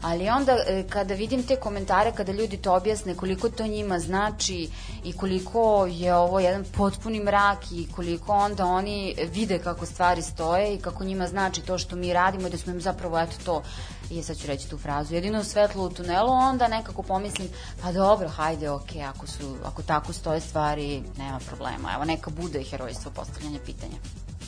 Ali 0.00 0.28
onda 0.28 0.52
e, 0.52 0.84
kada 0.88 1.14
vidim 1.14 1.42
te 1.42 1.56
komentare, 1.56 2.12
kada 2.12 2.32
ljudi 2.32 2.56
to 2.56 2.74
objasne 2.74 3.14
koliko 3.14 3.48
to 3.48 3.66
njima 3.66 3.98
znači 3.98 4.70
i 5.04 5.12
koliko 5.12 5.86
je 5.90 6.14
ovo 6.14 6.40
jedan 6.40 6.64
potpuni 6.76 7.20
mrak 7.20 7.72
i 7.72 7.88
koliko 7.96 8.32
onda 8.32 8.66
oni 8.66 9.14
vide 9.32 9.58
kako 9.58 9.86
stvari 9.86 10.22
stoje 10.22 10.74
i 10.74 10.78
kako 10.78 11.04
njima 11.04 11.26
znači 11.26 11.60
to 11.62 11.78
što 11.78 11.96
mi 11.96 12.12
radimo 12.12 12.48
i 12.48 12.50
da 12.50 12.58
smo 12.58 12.72
im 12.72 12.80
zapravo 12.80 13.18
eto 13.18 13.36
to 13.44 13.62
i 14.10 14.22
sad 14.22 14.36
ću 14.36 14.46
reći 14.46 14.68
tu 14.70 14.78
frazu, 14.78 15.14
jedino 15.14 15.44
svetlo 15.44 15.84
u 15.84 15.90
tunelu, 15.90 16.30
onda 16.30 16.68
nekako 16.68 17.02
pomislim, 17.02 17.48
pa 17.82 17.92
dobro, 17.92 18.28
hajde, 18.28 18.70
ok, 18.70 18.90
ako, 19.08 19.26
su, 19.26 19.56
ako 19.64 19.82
tako 19.82 20.12
stoje 20.12 20.40
stvari, 20.40 21.02
nema 21.18 21.38
problema. 21.48 21.92
Evo, 21.94 22.04
neka 22.04 22.30
bude 22.30 22.64
herojstvo 22.64 23.10
postavljanja 23.10 23.58
pitanja. 23.66 23.96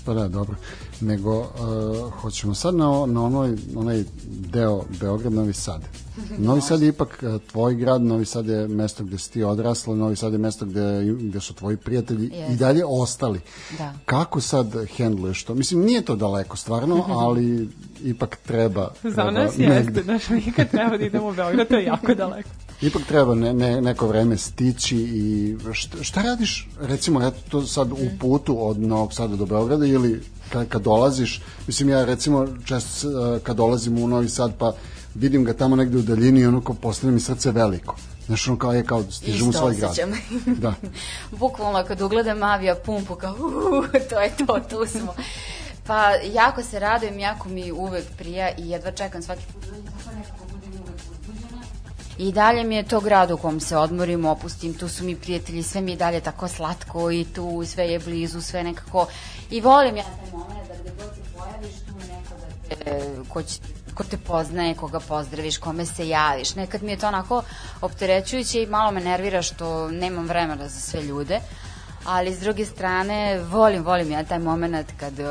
Pa 0.05 0.15
da, 0.15 0.29
dobro. 0.29 0.57
Nego, 1.01 1.39
uh, 1.41 2.13
hoćemo 2.13 2.55
sad 2.55 2.75
na, 2.75 3.07
na 3.07 3.25
onoj, 3.25 3.57
onaj 3.77 4.05
deo 4.27 4.83
Beograd, 5.01 5.33
Novi 5.33 5.53
Sad. 5.53 5.81
Novi 6.39 6.61
Sad 6.61 6.83
je 6.83 6.89
ipak 6.89 7.23
uh, 7.23 7.41
tvoj 7.51 7.75
grad, 7.75 8.03
Novi 8.03 8.25
Sad 8.25 8.47
je 8.47 8.69
mesto 8.69 9.05
gde 9.05 9.19
si 9.19 9.31
ti 9.33 9.43
odrasla, 9.43 9.95
Novi 9.95 10.17
Sad 10.17 10.33
je 10.33 10.39
mesto 10.39 10.67
gde, 10.67 11.05
gde 11.21 11.41
su 11.41 11.55
tvoji 11.55 11.77
prijatelji 11.77 12.31
Jeste. 12.33 12.53
i 12.53 12.57
dalje 12.57 12.85
ostali. 12.87 13.41
Da. 13.79 13.93
Kako 14.05 14.41
sad 14.41 14.87
hendluješ 14.97 15.45
to? 15.45 15.55
Mislim, 15.55 15.81
nije 15.81 16.03
to 16.03 16.17
daleko 16.17 16.57
stvarno, 16.57 17.05
ali 17.25 17.69
ipak 18.05 18.37
treba, 18.47 18.91
Za 19.05 19.31
nas 19.31 19.57
negde. 19.57 19.75
jeste, 19.75 20.03
znaš, 20.03 20.29
mi 20.29 20.53
kad 20.57 20.71
treba 20.71 20.97
da 20.97 21.05
idemo 21.05 21.29
u 21.29 21.33
Beograd, 21.33 21.69
to 21.69 21.77
je 21.77 21.85
jako 21.85 22.15
daleko. 22.15 22.49
Ipak 22.83 23.03
treba 23.09 23.35
ne, 23.35 23.53
ne, 23.55 23.81
neko 23.81 24.07
vreme 24.07 24.37
stići 24.37 24.97
i 24.97 25.57
šta, 25.72 26.03
šta 26.03 26.22
radiš? 26.22 26.68
Recimo 26.81 27.26
eto 27.26 27.39
to 27.49 27.66
sad 27.66 27.93
u 27.93 28.09
putu 28.20 28.68
od 28.68 28.81
Novog 28.81 29.14
Sada 29.14 29.37
do 29.37 29.47
Beograda 29.47 29.87
ili 29.87 30.22
kad, 30.53 30.68
kad 30.68 30.83
dolaziš? 30.83 31.43
Mislim 31.66 31.89
ja 31.89 32.05
recimo 32.05 32.47
često 32.64 33.09
uh, 33.09 33.43
kad 33.43 33.57
dolazim 33.57 33.99
u 33.99 34.09
Novi 34.09 34.28
Sad 34.28 34.59
pa 34.59 34.72
vidim 35.14 35.45
ga 35.45 35.53
tamo 35.53 35.76
negde 35.76 35.99
u 35.99 36.03
daljini 36.03 36.41
i 36.41 36.47
ono 36.47 36.61
kao 36.61 36.74
postane 36.74 37.12
mi 37.12 37.20
srce 37.20 37.51
veliko. 37.51 37.97
Znaš 38.26 38.49
ono 38.49 38.59
kao 38.59 38.72
je 38.72 38.85
kao 38.85 39.03
stižem 39.11 39.49
u 39.49 39.53
svoj 39.53 39.74
grad. 39.74 39.97
da. 40.62 40.74
Bukvalno 41.41 41.85
kad 41.89 42.01
ugledam 42.01 42.43
avija 42.43 42.74
pumpu 42.74 43.14
kao 43.14 43.35
uh, 43.35 43.87
to 44.11 44.20
je 44.20 44.33
to, 44.47 44.61
tu 44.70 44.87
smo. 44.87 45.14
Pa 45.87 46.11
jako 46.33 46.62
se 46.62 46.78
radujem, 46.78 47.18
jako 47.18 47.49
mi 47.49 47.72
uvek 47.72 48.05
prija 48.18 48.51
i 48.59 48.68
jedva 48.68 48.91
čekam 48.91 49.22
svaki 49.22 49.43
put. 49.53 49.64
I 52.21 52.33
dalje 52.33 52.64
mi 52.64 52.75
je 52.75 52.83
to 52.83 53.01
grad 53.01 53.31
u 53.31 53.37
kom 53.37 53.61
se 53.61 53.77
odmorim, 53.77 54.25
opustim, 54.25 54.75
tu 54.75 54.89
su 54.89 55.05
mi 55.05 55.16
prijatelji, 55.16 55.62
sve 55.62 55.81
mi 55.81 55.91
je 55.93 55.97
dalje 55.97 56.21
tako 56.21 56.49
slatko 56.49 57.11
i 57.11 57.25
tu 57.25 57.62
sve 57.66 57.85
je 57.85 57.99
blizu, 57.99 58.41
sve 58.41 58.64
nekako. 58.64 59.07
I 59.51 59.61
volim 59.61 59.97
ja 59.97 60.05
taj 60.05 60.33
moment 60.33 60.68
da 60.68 60.75
gde 60.75 60.91
god 60.99 61.14
se 61.14 61.21
pojaviš, 61.37 61.77
tu 61.87 61.93
neko 61.95 62.35
da 62.41 62.75
te, 62.75 63.01
ko, 63.29 63.43
će, 63.43 63.59
ko 63.95 64.05
te 64.05 64.16
poznaje, 64.16 64.75
koga 64.75 65.01
pozdraviš, 65.01 65.59
kome 65.59 65.87
se 65.87 66.09
javiš. 66.09 66.55
Nekad 66.55 66.83
mi 66.83 66.91
je 66.91 66.99
to 66.99 67.09
onako 67.09 67.43
opterećujuće 67.81 68.62
i 68.62 68.66
malo 68.66 68.91
me 68.91 69.01
nervira 69.01 69.43
što 69.43 69.91
nemam 69.91 70.27
vremena 70.27 70.68
za 70.68 70.81
sve 70.81 71.03
ljude 71.03 71.41
ali 72.05 72.35
s 72.35 72.41
druge 72.41 72.65
strane 72.65 73.41
volim, 73.51 73.85
volim 73.85 74.11
ja 74.11 74.25
taj 74.25 74.39
moment 74.39 74.87
kad 74.97 75.19
e, 75.19 75.25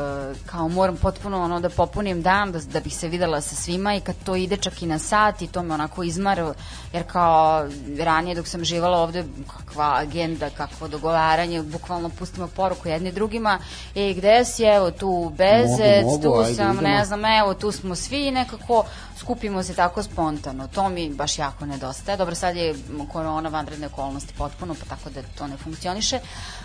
kao 0.46 0.68
moram 0.68 0.98
potpuno 0.98 1.44
ono 1.44 1.60
da 1.60 1.70
popunim 1.70 2.22
dan 2.22 2.52
da, 2.52 2.60
da 2.60 2.80
bih 2.80 2.96
se 2.96 3.08
videla 3.08 3.42
sa 3.42 3.56
svima 3.56 3.96
i 3.96 4.00
kad 4.00 4.16
to 4.24 4.36
ide 4.36 4.58
čak 4.58 4.82
i 4.82 4.86
na 4.86 5.00
sat 5.00 5.42
i 5.42 5.48
to 5.48 5.64
me 5.64 5.74
onako 5.74 6.04
izmara 6.04 6.54
jer 6.94 7.04
kao 7.04 7.68
ranije 8.00 8.36
dok 8.36 8.48
sam 8.48 8.64
živala 8.64 8.98
ovde 8.98 9.26
kakva 9.70 9.96
agenda, 9.98 10.50
kakvo 10.50 10.88
dogovaranje 10.88 11.62
bukvalno 11.62 12.10
pustimo 12.10 12.48
poruku 12.48 12.88
jedni 12.88 13.12
drugima 13.12 13.60
i 13.96 14.14
gde 14.14 14.46
si, 14.46 14.64
evo 14.64 14.92
tu 14.92 15.32
bezec, 15.38 16.04
Mogu, 16.04 16.12
mogu, 16.12 16.24
tu 16.24 16.42
ajde, 16.42 16.56
sam, 16.56 16.74
idemo. 16.74 16.82
ne 16.82 17.06
znam, 17.06 17.26
evo 17.26 17.54
tu 17.54 17.72
smo 17.72 17.96
svi 17.96 18.28
i 18.28 18.32
nekako 18.32 18.86
skupimo 19.18 19.64
se 19.64 19.74
tako 19.74 20.04
spontano. 20.04 20.68
To 20.68 20.90
mi 20.90 21.10
baš 21.10 21.38
jako 21.40 21.66
nedostaje. 21.66 22.18
Dobro, 22.18 22.36
sad 22.36 22.56
je 22.56 22.76
korona, 23.14 23.50
vanredne 23.50 23.88
okolnosti 23.88 24.34
potpuno, 24.38 24.76
pa 24.76 24.96
tako 24.96 25.10
da 25.10 25.22
to 25.38 25.48
ne 25.48 25.58
funkcioniše, 25.58 26.20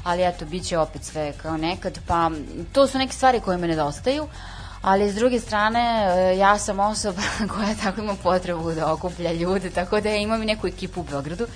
ali 0.04 0.24
eto, 0.24 0.44
bit 0.44 0.64
će 0.66 0.78
opet 0.78 1.04
sve 1.04 1.32
kao 1.32 1.56
nekad, 1.56 1.98
pa 2.06 2.30
to 2.72 2.86
su 2.86 2.98
neke 2.98 3.12
stvari 3.12 3.40
koje 3.40 3.58
me 3.58 3.68
nedostaju, 3.68 4.26
ali 4.82 5.10
s 5.10 5.14
druge 5.14 5.40
strane, 5.40 5.80
e, 6.08 6.38
ja 6.38 6.58
sam 6.58 6.80
osoba 6.80 7.22
koja 7.54 7.74
tako 7.82 8.00
ima 8.00 8.14
potrebu 8.22 8.72
da 8.72 8.92
okuplja 8.92 9.32
ljude, 9.32 9.70
tako 9.70 10.00
da 10.00 10.08
ja 10.08 10.16
imam 10.16 10.42
i 10.42 10.46
neku 10.46 10.66
ekipu 10.66 11.00
u 11.00 11.04
Beogradu, 11.04 11.46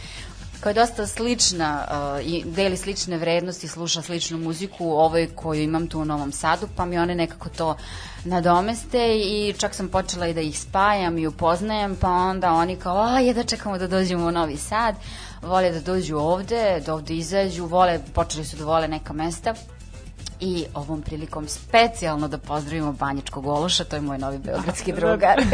koja 0.63 0.71
je 0.71 0.75
dosta 0.75 1.07
slična 1.07 1.85
uh, 1.89 2.27
i 2.27 2.45
deli 2.47 2.77
slične 2.77 3.17
vrednosti, 3.17 3.69
sluša 3.69 4.03
sličnu 4.03 4.39
muziku 4.39 4.91
ovoj 4.91 5.29
koju 5.35 5.63
imam 5.63 5.87
tu 5.87 6.01
u 6.01 6.05
Novom 6.05 6.33
Sadu, 6.33 6.69
pa 6.77 6.85
mi 6.85 6.99
one 6.99 7.15
nekako 7.15 7.49
to 7.49 7.77
nadomeste 8.25 9.17
i 9.17 9.55
čak 9.59 9.75
sam 9.75 9.89
počela 9.89 10.27
i 10.27 10.35
da 10.35 10.41
ih 10.41 10.61
spajam 10.61 11.19
i 11.19 11.27
upoznajem, 11.27 11.97
pa 11.97 12.09
onda 12.09 12.53
oni 12.53 12.77
kao, 12.77 12.99
a 12.99 13.21
je 13.21 13.35
da 13.35 13.45
čekamo 13.45 13.79
da 13.79 13.87
dođemo 13.87 14.27
u 14.27 14.33
Novi 14.33 14.57
Sad, 14.57 14.95
vole 15.43 15.71
da 15.71 15.81
dođu 15.81 16.17
ovde, 16.17 16.83
da 16.87 16.95
ovde 16.95 17.15
izađu, 17.15 17.67
vole, 17.67 18.01
počeli 18.15 18.45
su 18.45 18.57
da 18.57 18.65
vole 18.65 18.89
neka 18.89 19.13
mesta 19.13 19.55
i 20.41 20.65
ovom 20.75 21.03
prilikom 21.03 21.49
specijalno 21.49 22.29
da 22.29 22.39
pozdravimo 22.39 22.93
Banjičkog 22.93 23.47
Ološa, 23.47 23.85
to 23.85 23.97
je 23.97 24.03
moj 24.03 24.19
novi 24.19 24.39
beogradski 24.39 24.93
drugar. 24.93 25.39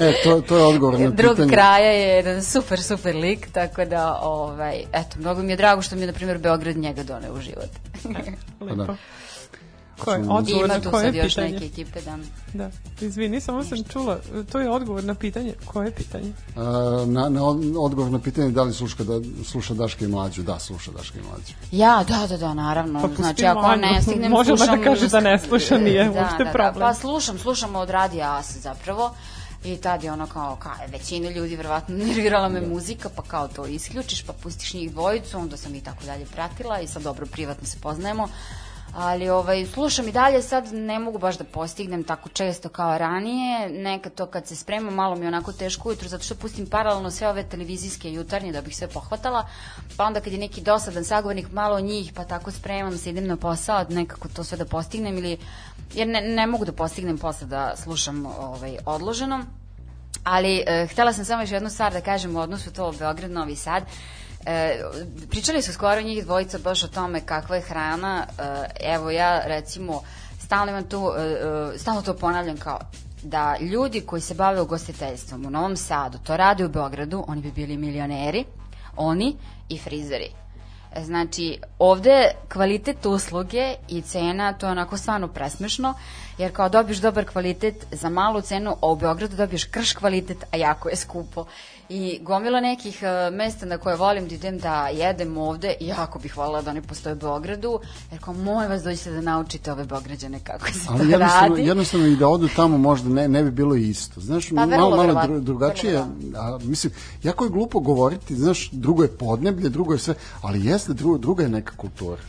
E, 0.00 0.12
to, 0.24 0.40
to 0.40 0.56
je 0.56 0.64
odgovor 0.64 1.00
na 1.00 1.10
Drug 1.10 1.36
pitanje. 1.36 1.52
kraja 1.52 1.92
je 1.92 2.16
jedan 2.16 2.42
super, 2.42 2.82
super 2.82 3.16
lik, 3.16 3.48
tako 3.52 3.84
da, 3.84 4.18
ovaj, 4.22 4.82
eto, 4.92 5.16
mnogo 5.18 5.42
mi 5.42 5.52
je 5.52 5.56
drago 5.56 5.82
što 5.82 5.96
mi 5.96 6.02
je, 6.02 6.06
na 6.06 6.12
primjer, 6.12 6.38
Beograd 6.38 6.76
njega 6.76 7.02
doneo 7.02 7.34
u 7.34 7.40
život. 7.40 7.70
Lepo. 8.60 8.74
da. 8.74 8.96
Koje, 10.04 10.18
odgovor 10.28 10.64
ima 10.64 10.74
na 10.74 10.80
tu 10.80 10.90
koje 10.90 11.04
sad 11.04 11.14
još 11.14 11.34
pitanje? 11.34 11.52
neke 11.52 11.64
ekipe, 11.66 12.00
da. 12.00 12.18
Da, 12.54 12.70
izvini, 13.00 13.40
samo 13.40 13.64
sam 13.64 13.84
čula, 13.84 14.18
to 14.52 14.60
je 14.60 14.70
odgovor 14.70 15.04
na 15.04 15.14
pitanje. 15.14 15.54
Koje 15.64 15.90
pitanje? 15.90 16.32
A, 16.56 17.04
na, 17.08 17.28
na 17.28 17.44
od- 17.44 17.76
odgovor 17.78 18.12
na 18.12 18.18
pitanje 18.18 18.50
da 18.50 18.62
li 18.62 18.72
sluša, 18.74 19.04
da, 19.04 19.20
sluša 19.44 19.74
Daške 19.74 20.04
i 20.04 20.08
Mlađu. 20.08 20.42
Da, 20.42 20.58
sluša 20.58 20.90
Daške 20.90 21.18
i 21.18 21.22
Mlađu. 21.22 21.52
Ja, 21.72 22.04
da, 22.08 22.26
da, 22.26 22.36
da, 22.36 22.54
naravno. 22.54 23.00
Pa 23.00 23.08
znači, 23.14 23.46
ako 23.46 23.60
Vanju. 23.60 23.82
ne 23.82 24.02
stignem, 24.02 24.30
Može 24.30 24.52
ona 24.52 24.58
da 24.58 24.66
slušam... 24.66 24.84
kaže 24.84 25.08
da 25.08 25.20
ne 25.20 25.38
sluša, 25.38 25.78
nije 25.78 26.04
da, 26.04 26.10
uopšte 26.20 26.44
da, 26.44 26.50
problem. 26.50 26.74
Da, 26.74 26.80
pa 26.80 26.94
slušam, 26.94 27.38
slušam 27.38 27.76
od 27.76 27.90
radija 27.90 28.36
As 28.36 28.56
zapravo. 28.62 29.14
I 29.64 29.76
tad 29.76 30.04
je 30.04 30.12
ono 30.12 30.26
kao, 30.26 30.56
ka, 30.56 30.70
većina 30.88 31.30
ljudi 31.30 31.56
verovatno 31.56 31.96
nervirala 32.04 32.48
me 32.48 32.60
muzika, 32.60 33.08
pa 33.16 33.22
kao 33.22 33.48
to 33.48 33.66
isključiš, 33.66 34.22
pa 34.22 34.32
pustiš 34.32 34.74
njih 34.74 34.92
dvojicu, 34.92 35.38
onda 35.38 35.56
sam 35.56 35.74
i 35.74 35.80
tako 35.80 36.04
dalje 36.04 36.26
pratila 36.26 36.80
i 36.80 36.86
sad 36.86 37.02
dobro 37.02 37.26
privatno 37.26 37.66
se 37.66 37.78
poznajemo. 37.80 38.28
Ali 38.94 39.28
ovaj, 39.28 39.66
slušam 39.66 40.08
i 40.08 40.12
dalje, 40.12 40.42
sad 40.42 40.72
ne 40.72 40.98
mogu 40.98 41.18
baš 41.18 41.38
da 41.38 41.44
postignem 41.44 42.04
tako 42.04 42.28
često 42.28 42.68
kao 42.68 42.98
ranije, 42.98 43.68
nekad 43.68 44.14
to 44.14 44.26
kad 44.26 44.46
se 44.46 44.56
spremam 44.56 44.94
malo 44.94 45.16
mi 45.16 45.24
je 45.24 45.28
onako 45.28 45.52
teško 45.52 45.88
ujutru, 45.88 46.08
zato 46.08 46.24
što 46.24 46.34
pustim 46.34 46.66
paralelno 46.66 47.10
sve 47.10 47.28
ove 47.28 47.42
televizijske 47.42 48.12
jutarnje 48.12 48.52
da 48.52 48.60
bih 48.60 48.76
sve 48.76 48.88
pohvatala, 48.88 49.46
pa 49.96 50.04
onda 50.04 50.20
kad 50.20 50.32
je 50.32 50.38
neki 50.38 50.60
dosadan 50.60 51.04
sagovornik, 51.04 51.52
malo 51.52 51.80
njih, 51.80 52.12
pa 52.14 52.24
tako 52.24 52.50
spremam 52.50 52.98
se, 52.98 53.10
idem 53.10 53.26
na 53.26 53.36
posao, 53.36 53.84
nekako 53.88 54.28
to 54.28 54.44
sve 54.44 54.58
da 54.58 54.64
postignem 54.64 55.18
ili, 55.18 55.38
jer 55.94 56.08
ne, 56.08 56.20
ne 56.20 56.46
mogu 56.46 56.64
da 56.64 56.72
postignem 56.72 57.18
posle 57.18 57.46
da 57.46 57.76
slušam 57.76 58.26
ovaj, 58.26 58.76
odloženo. 58.86 59.44
Ali 60.24 60.64
e, 60.66 60.86
htela 60.90 61.12
sam 61.12 61.24
samo 61.24 61.42
još 61.42 61.50
jednu 61.50 61.70
stvar 61.70 61.92
da 61.92 62.00
kažem 62.00 62.36
u 62.36 62.40
odnosu 62.40 62.72
to 62.72 62.92
Beograd, 62.98 63.30
Novi 63.30 63.56
Sad. 63.56 63.82
E, 64.50 64.82
pričali 65.30 65.62
su 65.62 65.72
skoro 65.72 66.00
njih 66.00 66.24
dvojica 66.24 66.58
baš 66.58 66.84
o 66.84 66.88
tome 66.88 67.20
kakva 67.20 67.56
je 67.56 67.62
hrana. 67.62 68.26
E, 68.38 68.94
evo 68.94 69.10
ja 69.10 69.40
recimo 69.44 70.02
stalno 70.44 70.70
imam 70.70 70.84
tu, 70.84 71.12
e, 71.18 71.22
e, 71.22 71.78
stalno 71.78 72.02
to 72.02 72.14
ponavljam 72.14 72.56
kao 72.56 72.78
da 73.22 73.56
ljudi 73.60 74.00
koji 74.00 74.22
se 74.22 74.34
bave 74.34 74.60
ugostiteljstvom 74.60 75.46
u 75.46 75.50
Novom 75.50 75.76
Sadu, 75.76 76.18
to 76.18 76.36
rade 76.36 76.64
u 76.64 76.68
Beogradu, 76.68 77.24
oni 77.28 77.40
bi 77.40 77.52
bili 77.52 77.76
milioneri, 77.76 78.44
oni 78.96 79.36
i 79.68 79.78
frizeri. 79.78 80.30
Znači, 81.04 81.60
ovde 81.78 82.30
kvalitet 82.52 83.06
usluge 83.06 83.74
i 83.88 84.02
cena, 84.02 84.52
to 84.52 84.66
je 84.66 84.72
onako 84.72 84.96
stvarno 84.96 85.28
presmešno, 85.28 85.94
jer 86.38 86.52
kao 86.52 86.68
dobiješ 86.68 86.98
dobar 86.98 87.24
kvalitet 87.24 87.86
za 87.90 88.08
malu 88.08 88.40
cenu, 88.40 88.76
a 88.82 88.86
u 88.86 88.96
Beogradu 88.96 89.36
dobiješ 89.36 89.64
krš 89.64 89.92
kvalitet, 89.92 90.44
a 90.52 90.56
jako 90.56 90.88
je 90.88 90.96
skupo. 90.96 91.44
I 91.90 92.18
gomila 92.22 92.60
nekih 92.60 93.02
e, 93.02 93.30
mesta 93.30 93.66
na 93.66 93.78
koje 93.78 93.96
volim 93.96 94.28
da 94.28 94.34
idem 94.34 94.58
da 94.58 94.88
jedem 94.88 95.38
ovde, 95.38 95.74
jako 95.80 96.18
bih 96.18 96.36
voljela 96.36 96.62
da 96.62 96.70
oni 96.70 96.82
postoje 96.82 97.12
u 97.12 97.16
Beogradu, 97.18 97.80
jer 98.10 98.20
kao 98.20 98.34
molim 98.34 98.70
vas 98.70 98.82
dođite 98.82 99.10
da 99.10 99.20
naučite 99.20 99.72
ove 99.72 99.84
Beograđane 99.84 100.40
kako 100.40 100.66
se 100.66 100.80
Ali 100.88 100.98
to 100.98 101.04
jednostavno, 101.04 101.48
radi. 101.56 101.68
jednostavno 101.68 102.06
i 102.06 102.16
da 102.16 102.28
odu 102.28 102.48
tamo 102.56 102.78
možda 102.78 103.08
ne, 103.08 103.28
ne 103.28 103.42
bi 103.42 103.50
bilo 103.50 103.74
isto. 103.74 104.20
Znaš, 104.20 104.48
Pa, 104.48 104.66
malo, 104.66 104.96
malo 104.96 105.22
dru, 105.26 105.40
drugačije, 105.40 105.96
a, 106.36 106.58
mislim, 106.62 106.92
jako 107.22 107.44
je 107.44 107.50
glupo 107.50 107.80
govoriti, 107.80 108.36
znaš, 108.36 108.70
drugo 108.72 109.02
je 109.02 109.08
podneblje, 109.08 109.68
drugo 109.68 109.92
je 109.92 109.98
sve, 109.98 110.14
ali 110.42 110.66
jeste, 110.66 110.92
drugo, 110.92 111.18
druga 111.18 111.42
je 111.42 111.48
neka 111.48 111.72
kultura. 111.76 112.20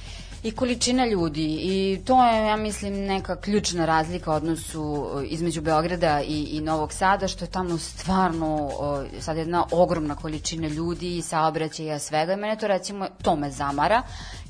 I 0.44 0.52
količina 0.52 1.06
ljudi 1.06 1.60
i 1.62 2.00
to 2.06 2.26
je, 2.26 2.46
ja 2.46 2.58
mislim, 2.58 2.94
neka 2.94 3.36
ključna 3.36 3.86
razlika 3.86 4.32
odnosu 4.34 5.08
e, 5.22 5.26
između 5.26 5.62
Beograda 5.62 6.22
i, 6.22 6.44
i 6.44 6.62
Novog 6.62 6.94
Sada, 6.94 7.28
što 7.28 7.46
je 7.46 7.52
tamo 7.52 7.78
stvarno 7.78 8.70
o, 8.80 9.04
sad 9.20 9.38
jedna 9.38 9.66
ogromna 9.72 10.16
količina 10.16 10.68
ljudi 10.68 11.18
i 11.18 11.22
saobraćaja 11.22 12.00
svega 12.00 12.34
i 12.34 12.38
mene 12.38 12.56
to 12.58 12.68
recimo, 12.68 13.08
to 13.22 13.36
me 13.36 13.52
zamara 13.52 14.02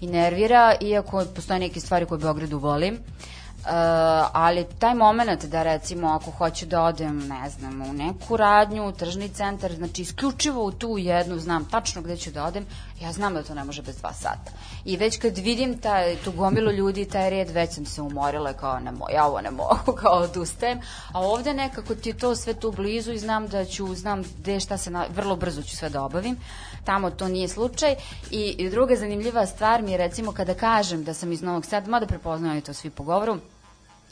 i 0.01 0.07
nervira, 0.07 0.75
iako 0.81 1.25
postoje 1.35 1.59
neke 1.59 1.79
stvari 1.79 2.05
koje 2.05 2.17
u 2.17 2.21
Beogradu 2.21 2.57
volim. 2.57 2.93
Uh, 2.93 3.38
ali 4.33 4.65
taj 4.79 4.93
moment 4.95 5.45
da 5.45 5.63
recimo 5.63 6.07
ako 6.07 6.31
hoću 6.31 6.65
da 6.65 6.83
odem, 6.83 7.27
ne 7.27 7.49
znam, 7.49 7.81
u 7.81 7.93
neku 7.93 8.37
radnju, 8.37 8.87
u 8.87 8.91
tržni 8.91 9.29
centar, 9.29 9.73
znači 9.73 10.01
isključivo 10.01 10.63
u 10.65 10.71
tu 10.71 10.97
jednu, 10.97 11.39
znam 11.39 11.65
tačno 11.65 12.01
gde 12.01 12.17
ću 12.17 12.31
da 12.31 12.45
odem, 12.45 12.65
ja 13.01 13.11
znam 13.11 13.33
da 13.33 13.43
to 13.43 13.53
ne 13.53 13.63
može 13.63 13.81
bez 13.81 13.97
dva 13.97 14.13
sata. 14.13 14.51
I 14.85 14.97
već 14.97 15.19
kad 15.19 15.37
vidim 15.37 15.77
taj, 15.77 16.15
tu 16.15 16.31
gomilu 16.31 16.71
ljudi, 16.71 17.05
taj 17.05 17.29
red, 17.29 17.49
već 17.49 17.73
sam 17.73 17.85
se 17.85 18.01
umorila 18.01 18.53
kao 18.53 18.79
ne 18.79 18.91
mo, 18.91 19.05
ja 19.13 19.25
ovo 19.25 19.41
ne 19.41 19.51
mogu, 19.51 19.93
kao 20.01 20.13
odustajem. 20.13 20.79
A 21.11 21.21
ovde 21.21 21.53
nekako 21.53 21.95
ti 21.95 22.09
je 22.09 22.17
to 22.17 22.35
sve 22.35 22.53
tu 22.53 22.71
blizu 22.71 23.11
i 23.11 23.19
znam 23.19 23.47
da 23.47 23.65
ću, 23.65 23.95
znam 23.95 24.23
gde 24.39 24.59
šta 24.59 24.77
se, 24.77 24.91
na, 24.91 25.05
vrlo 25.15 25.35
brzo 25.35 25.61
ću 25.61 25.77
sve 25.77 25.89
da 25.89 26.03
obavim. 26.03 26.37
Tamo 26.85 27.11
to 27.11 27.27
nije 27.27 27.47
slučaj. 27.47 27.95
I, 28.31 28.55
i 28.57 28.69
druga 28.69 28.95
zanimljiva 28.95 29.45
stvar 29.45 29.81
mi 29.81 29.91
je 29.91 29.97
recimo 29.97 30.31
kada 30.31 30.53
kažem 30.53 31.03
da 31.03 31.13
sam 31.13 31.31
iz 31.31 31.41
Novog 31.41 31.65
Sada, 31.65 31.89
mada 31.89 32.05
prepoznaju 32.05 32.61
to 32.61 32.73
svi 32.73 32.89
po 32.89 33.03
govoru, 33.03 33.37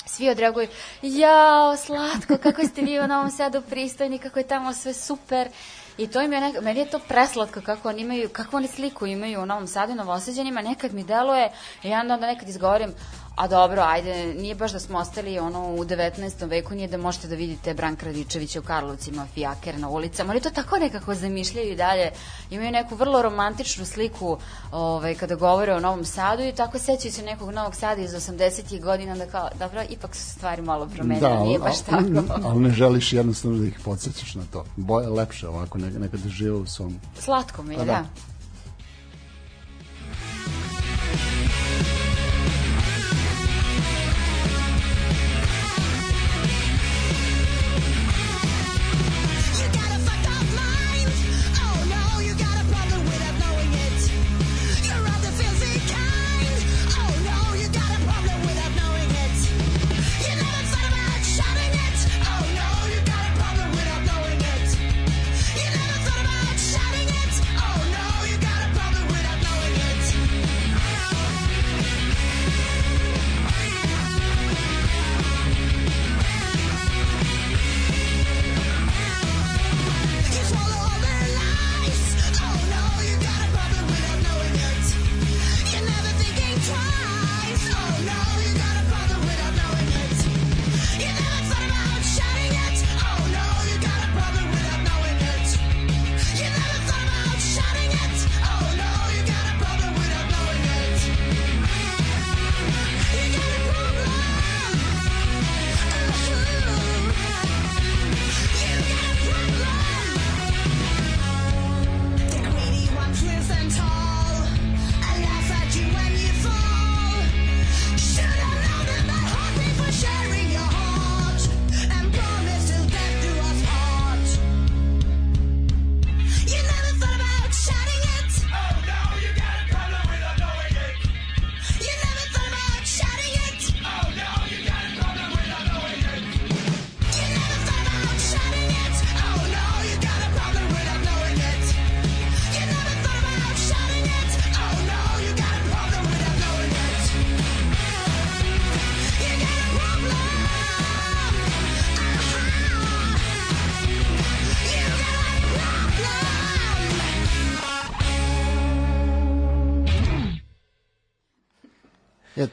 svi 0.05 0.29
odreaguju, 0.29 0.67
jao, 1.01 1.77
slatko, 1.77 2.37
kako 2.43 2.67
ste 2.67 2.81
vi 2.81 2.99
u 2.99 3.07
Novom 3.07 3.31
Sadu 3.31 3.61
pristojni, 3.69 4.19
kako 4.19 4.39
je 4.39 4.47
tamo 4.47 4.73
sve 4.73 4.93
super. 4.93 5.49
I 5.97 6.07
to 6.07 6.21
im 6.21 6.33
je 6.33 6.41
neka, 6.41 6.61
meni 6.61 6.79
je 6.79 6.89
to 6.89 6.99
preslatko 6.99 7.61
kako 7.61 7.89
oni 7.89 8.01
imaju, 8.01 8.29
kako 8.29 8.57
oni 8.57 8.67
sliku 8.67 9.05
imaju 9.05 9.41
u 9.41 9.45
Novom 9.45 9.67
Sadu 9.67 9.91
i 9.91 9.95
Novosađanima, 9.95 10.61
nekad 10.61 10.93
mi 10.93 11.03
deluje, 11.03 11.51
ja 11.83 11.99
onda 11.99 12.17
nekad 12.17 12.49
izgovorim, 12.49 12.93
a 13.37 13.47
dobro, 13.47 13.81
ajde, 13.85 14.33
nije 14.33 14.55
baš 14.55 14.71
da 14.71 14.79
smo 14.79 14.97
ostali 14.97 15.39
ono 15.39 15.73
u 15.73 15.85
19. 15.85 16.49
veku, 16.49 16.75
nije 16.75 16.87
da 16.87 16.97
možete 16.97 17.27
da 17.27 17.35
vidite 17.35 17.73
Branka 17.73 18.05
Radičevića 18.05 18.59
u 18.59 18.63
Karlovcima, 18.63 19.27
fijaker 19.33 19.79
na 19.79 19.89
ulicama, 19.89 20.31
ali 20.31 20.41
to 20.41 20.49
tako 20.49 20.77
nekako 20.77 21.15
zamišljaju 21.15 21.71
i 21.71 21.75
dalje. 21.75 22.11
Imaju 22.49 22.71
neku 22.71 22.95
vrlo 22.95 23.21
romantičnu 23.21 23.85
sliku 23.85 24.37
ovaj, 24.71 25.15
kada 25.15 25.35
govore 25.35 25.73
o 25.73 25.79
Novom 25.79 26.05
Sadu 26.05 26.43
i 26.43 26.51
tako 26.51 26.79
sećaju 26.79 27.11
se 27.11 27.23
nekog 27.23 27.51
Novog 27.51 27.75
Sada 27.75 28.01
iz 28.01 28.11
80. 28.11 28.81
godina 28.81 29.15
da 29.15 29.25
kao, 29.25 29.49
dobro, 29.59 29.83
ipak 29.89 30.15
su 30.15 30.29
stvari 30.29 30.61
malo 30.61 30.87
promenile, 30.87 31.29
Da, 31.29 31.43
nije 31.43 31.59
baš 31.59 31.81
tako. 31.81 32.23
ali 32.47 32.59
ne 32.59 32.69
želiš 32.69 33.13
jednostavno 33.13 33.57
da 33.57 33.67
ih 33.67 33.79
podsjećaš 33.85 34.35
na 34.35 34.43
to. 34.51 34.65
Boje, 34.75 35.07
lepše 35.07 35.47
ovako, 35.47 35.77
neka, 35.77 35.99
neka 35.99 36.17
da 36.17 36.29
žive 36.29 36.55
u 36.55 36.65
svom... 36.65 36.99
Slatko 37.19 37.63
mi 37.63 37.73
je, 37.73 37.77
Pa 37.77 37.85
da. 37.85 37.91
da. 37.91 38.05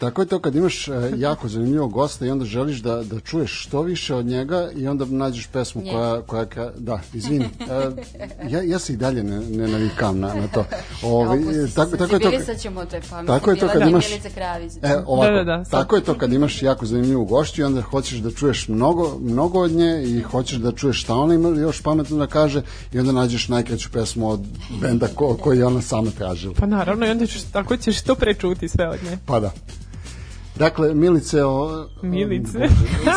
Tako 0.04 0.22
je 0.22 0.26
to 0.26 0.38
kad 0.38 0.54
imaš 0.54 0.88
e, 0.88 0.92
jako 1.16 1.48
zanimljivog 1.48 1.92
gosta 1.92 2.26
i 2.26 2.30
onda 2.30 2.44
želiš 2.44 2.78
da, 2.78 3.02
da 3.02 3.20
čuješ 3.20 3.62
što 3.66 3.82
više 3.82 4.14
od 4.14 4.26
njega 4.26 4.70
i 4.76 4.88
onda 4.88 5.04
nađeš 5.04 5.46
pesmu 5.46 5.82
koja, 5.92 6.22
koja, 6.22 6.46
ka- 6.46 6.70
da, 6.78 7.00
izvini, 7.14 7.44
e, 7.44 7.90
ja, 8.48 8.62
ja 8.62 8.78
se 8.78 8.92
i 8.92 8.96
dalje 8.96 9.22
ne, 9.22 9.40
ne 9.40 9.68
navikam 9.68 10.20
na, 10.20 10.34
na 10.34 10.48
to. 10.48 10.64
Ovaj, 11.02 11.38
se, 11.42 11.74
tako, 11.74 11.96
tako 11.96 12.14
je 12.14 12.20
to, 12.20 12.30
pa 13.10 13.22
tako 13.26 13.50
je 13.50 13.56
to 13.56 13.68
kad 13.68 13.88
imaš, 13.88 14.06
e, 14.82 14.96
ovako, 15.06 15.32
Da, 15.32 15.44
da, 15.44 15.44
da, 15.44 15.64
tako 15.64 15.96
je 15.96 16.04
to 16.04 16.14
kad 16.18 16.32
imaš 16.32 16.62
jako 16.62 16.86
zanimljivu 16.86 17.24
gošću 17.24 17.60
i 17.60 17.64
onda 17.64 17.82
hoćeš 17.82 18.18
da 18.18 18.30
čuješ 18.30 18.68
mnogo, 18.68 19.18
mnogo 19.20 19.60
od 19.60 19.72
nje 19.72 20.02
i 20.06 20.22
hoćeš 20.22 20.58
da 20.58 20.72
čuješ 20.72 21.02
šta 21.02 21.14
ona 21.14 21.34
ima 21.34 21.48
još 21.48 21.82
pametno 21.82 22.16
da 22.16 22.26
kaže 22.26 22.62
i 22.92 22.98
onda 22.98 23.12
nađeš 23.12 23.48
najkraću 23.48 23.90
pesmu 23.92 24.30
od 24.30 24.40
benda 24.80 25.06
ko, 25.14 25.36
koji 25.36 25.58
je 25.58 25.66
ona 25.66 25.82
sama 25.82 26.10
tražila. 26.10 26.54
Pa 26.58 26.66
naravno, 26.66 27.06
i 27.06 27.10
onda 27.10 27.26
ćeš, 27.26 27.42
tako 27.42 27.76
ćeš 27.76 28.02
to 28.02 28.14
prečuti 28.14 28.68
sve 28.68 28.88
od 28.88 28.98
nje. 29.10 29.18
Pa 29.26 29.40
da. 29.40 29.50
Dakle, 30.56 30.94
Milice... 30.94 31.44
O, 31.44 31.86
Milice. 32.02 32.58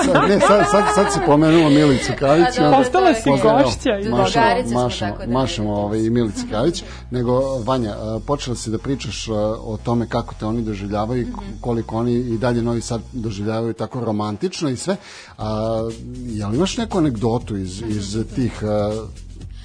Sad, 0.06 0.30
ne, 0.30 0.40
sad, 0.40 0.66
sad, 0.72 0.84
sad 0.96 1.14
si 1.14 1.20
pomenuo 1.26 1.70
Milicu 1.70 2.12
Kravić. 2.18 2.46
A, 2.46 2.50
i 2.52 2.56
dobro, 2.56 2.66
onda- 2.68 2.78
Postala 2.78 3.14
si 3.14 3.30
gošća 3.30 4.00
i- 4.00 4.10
mašemo, 4.10 4.82
tako 5.02 5.26
da 5.26 5.32
mašemo 5.34 5.70
ne 5.70 5.74
ovaj, 5.74 6.00
i 6.00 6.10
Milici 6.10 6.48
Kravić. 6.50 6.84
Nego, 7.12 7.32
Vanja, 7.60 7.92
a, 7.92 8.20
počela 8.28 8.56
si 8.56 8.70
da 8.70 8.78
pričaš 8.78 9.28
a, 9.28 9.34
o 9.60 9.78
tome 9.78 10.08
kako 10.08 10.36
te 10.36 10.46
oni 10.46 10.62
doživljavaju, 10.62 11.22
i 11.22 11.28
koliko 11.62 11.98
oni 11.98 12.14
i 12.14 12.38
dalje 12.38 12.62
Novi 12.62 12.82
Sad 12.82 13.02
doživljavaju 13.14 13.74
tako 13.74 14.00
romantično 14.02 14.70
i 14.70 14.78
sve. 14.78 14.96
A, 15.38 15.90
jel 16.26 16.56
imaš 16.56 16.78
neku 16.78 16.98
anegdotu 16.98 17.58
iz, 17.58 17.82
iz 17.82 18.18
tih... 18.36 18.64
a, 18.64 19.06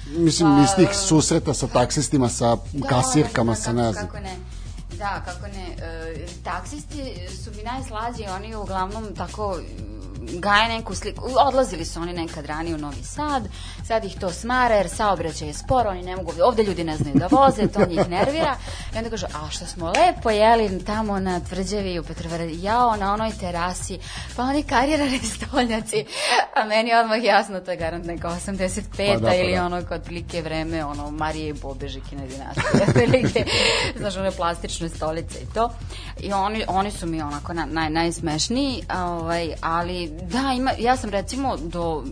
mislim, 0.09 0.63
iz 0.63 0.69
tih 0.77 0.89
susreta 0.93 1.53
sa 1.53 1.67
taksistima, 1.67 2.29
sa 2.29 2.57
kasirkama, 2.89 3.51
da, 3.51 3.55
sa 3.55 3.63
kako- 3.63 3.75
ne 3.75 3.91
znam. 3.93 4.05
Kako 4.05 4.17
ne. 4.19 4.35
Da, 5.03 5.21
kako 5.25 5.47
ne. 5.47 5.67
E, 5.77 6.25
taksisti 6.43 7.27
su 7.43 7.51
mi 7.55 7.63
najslađi, 7.63 8.23
oni 8.35 8.55
uglavnom 8.55 9.15
tako 9.15 9.59
gaje 10.31 10.69
neku 10.69 10.95
sliku. 10.95 11.25
Odlazili 11.47 11.85
su 11.85 12.01
oni 12.01 12.13
nekad 12.13 12.45
ranije 12.45 12.75
u 12.75 12.77
Novi 12.77 13.03
Sad, 13.03 13.43
sad 13.87 14.05
ih 14.05 14.19
to 14.19 14.31
smara 14.31 14.75
jer 14.75 14.89
saobraćaj 14.89 15.47
je 15.47 15.53
sporo, 15.53 15.89
oni 15.89 16.03
ne 16.03 16.15
mogu, 16.15 16.31
ovde 16.43 16.63
ljudi 16.63 16.83
ne 16.83 16.97
znaju 16.97 17.15
da 17.15 17.27
voze, 17.31 17.67
to 17.67 17.85
njih 17.85 18.09
nervira. 18.09 18.55
I 18.95 18.97
onda 18.97 19.09
kažu, 19.09 19.25
a 19.25 19.49
što 19.49 19.65
smo 19.65 19.87
lepo 19.87 20.29
jeli 20.29 20.83
tamo 20.85 21.19
na 21.19 21.39
tvrđavi 21.39 21.99
u 21.99 22.03
Petrovaradinu, 22.03 22.63
jao, 22.63 22.95
na 22.95 23.13
onoj 23.13 23.31
terasi, 23.39 23.99
pa 24.35 24.43
oni 24.43 24.63
karirani 24.63 25.19
stolnjaci, 25.35 26.05
a 26.55 26.65
meni 26.65 26.93
odmah 26.93 27.23
jasno, 27.23 27.59
to 27.59 27.71
je 27.71 27.77
garant 27.77 28.05
neka 28.05 28.29
85 28.29 29.13
Pa 29.13 29.19
da, 29.19 29.27
pa 29.27 29.35
ili 29.35 29.55
da. 29.55 29.65
ono 29.65 29.85
kao 29.85 29.97
otprilike 29.97 30.41
vreme 30.41 30.85
ono 30.85 31.11
Marije 31.11 31.49
i 31.49 31.53
Bobežikine 31.53 32.27
dinastije 32.27 32.83
otprilike 32.87 33.45
znaš 33.97 34.17
one 34.17 34.31
plastične 34.31 34.89
stolice 34.89 35.39
i 35.39 35.53
to 35.53 35.69
i 36.19 36.33
oni, 36.33 36.63
oni 36.67 36.91
su 36.91 37.07
mi 37.07 37.21
onako 37.21 37.53
na, 37.53 37.65
naj, 37.65 37.89
najsmešniji 37.89 38.83
ovaj, 38.95 39.53
ali 39.61 40.12
da 40.21 40.53
ima, 40.57 40.71
ja 40.79 40.97
sam 40.97 41.09
recimo 41.09 41.57
do 41.57 42.03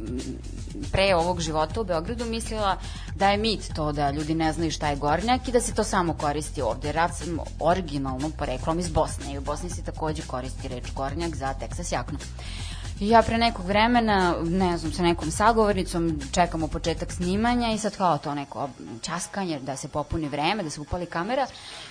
pre 0.91 1.15
ovog 1.15 1.41
života 1.41 1.81
u 1.81 1.83
Beogradu 1.83 2.25
mislila 2.25 2.77
da 3.15 3.29
je 3.29 3.37
mit 3.37 3.73
to 3.75 3.91
da 3.91 4.11
ljudi 4.11 4.35
ne 4.35 4.53
znaju 4.53 4.71
šta 4.71 4.87
je 4.87 4.95
gornjak 4.95 5.47
i 5.47 5.51
da 5.51 5.61
se 5.61 5.73
to 5.73 5.83
samo 5.83 6.13
koristi 6.13 6.61
ovde. 6.61 6.93
Ja 6.95 7.09
sam 7.09 7.39
originalno 7.59 8.31
poreklom 8.37 8.79
iz 8.79 8.89
Bosne 8.89 9.33
i 9.33 9.37
u 9.37 9.41
Bosni 9.41 9.69
se 9.69 9.83
takođe 9.83 10.21
koristi 10.21 10.67
reč 10.67 10.83
gornjak 10.95 11.35
za 11.35 11.53
Texas 11.61 11.93
jaknu. 11.93 12.19
I 12.19 12.70
ja 13.09 13.21
pre 13.21 13.37
nekog 13.37 13.65
vremena, 13.65 14.35
ne 14.43 14.77
znam, 14.77 14.93
sa 14.93 15.03
nekom 15.03 15.31
sagovornicom 15.31 16.19
čekamo 16.31 16.67
početak 16.67 17.11
snimanja 17.11 17.71
i 17.71 17.77
sad 17.77 17.97
kao 17.97 18.17
to 18.17 18.35
neko 18.35 18.69
časkanje 19.01 19.59
da 19.59 19.75
se 19.75 19.87
popuni 19.87 20.29
vreme, 20.29 20.63
da 20.63 20.69
se 20.69 20.81
upali 20.81 21.05
kamera 21.05 21.47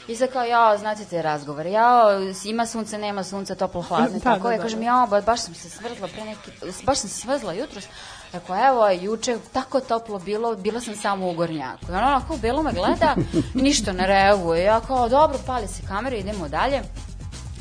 i 0.09 0.17
sad 0.17 0.33
kao, 0.33 0.45
ja, 0.45 0.77
znate 0.79 1.05
te 1.05 1.23
razgovor, 1.23 1.67
ja, 1.67 2.05
ima 2.45 2.67
sunce, 2.67 2.99
nema 2.99 3.25
sunca, 3.25 3.55
toplo, 3.55 3.83
hladno, 3.83 4.19
Da, 4.19 4.21
tako 4.21 4.43
da, 4.43 4.53
je, 4.53 4.59
da, 4.59 4.63
kažem, 4.63 4.79
da. 4.79 4.87
ja, 4.87 5.07
ba, 5.11 5.21
baš 5.21 5.41
sam 5.41 5.55
se 5.55 5.71
svrzla 5.71 6.09
pre 6.09 6.25
neki, 6.25 6.51
baš 6.87 6.99
sam 6.99 7.11
se 7.11 7.21
svrzla 7.21 7.53
jutros, 7.53 7.85
Rekao, 8.33 8.57
evo, 8.69 8.91
juče 8.91 9.39
tako 9.53 9.81
toplo 9.81 10.19
bilo, 10.19 10.57
bila 10.57 10.81
sam 10.81 10.97
samo 10.97 11.31
u 11.31 11.35
gornjaku. 11.35 11.87
I 11.89 11.95
ona 11.95 12.07
onako 12.07 12.37
bilo 12.37 12.63
me 12.63 12.73
gleda 12.73 13.15
ništa 13.65 13.93
ne 13.93 14.07
reaguje. 14.07 14.65
Ja 14.65 14.81
kao, 14.81 15.09
dobro, 15.09 15.39
pali 15.47 15.69
se 15.69 15.83
kamera, 15.89 16.17
idemo 16.17 16.49
dalje. 16.49 16.83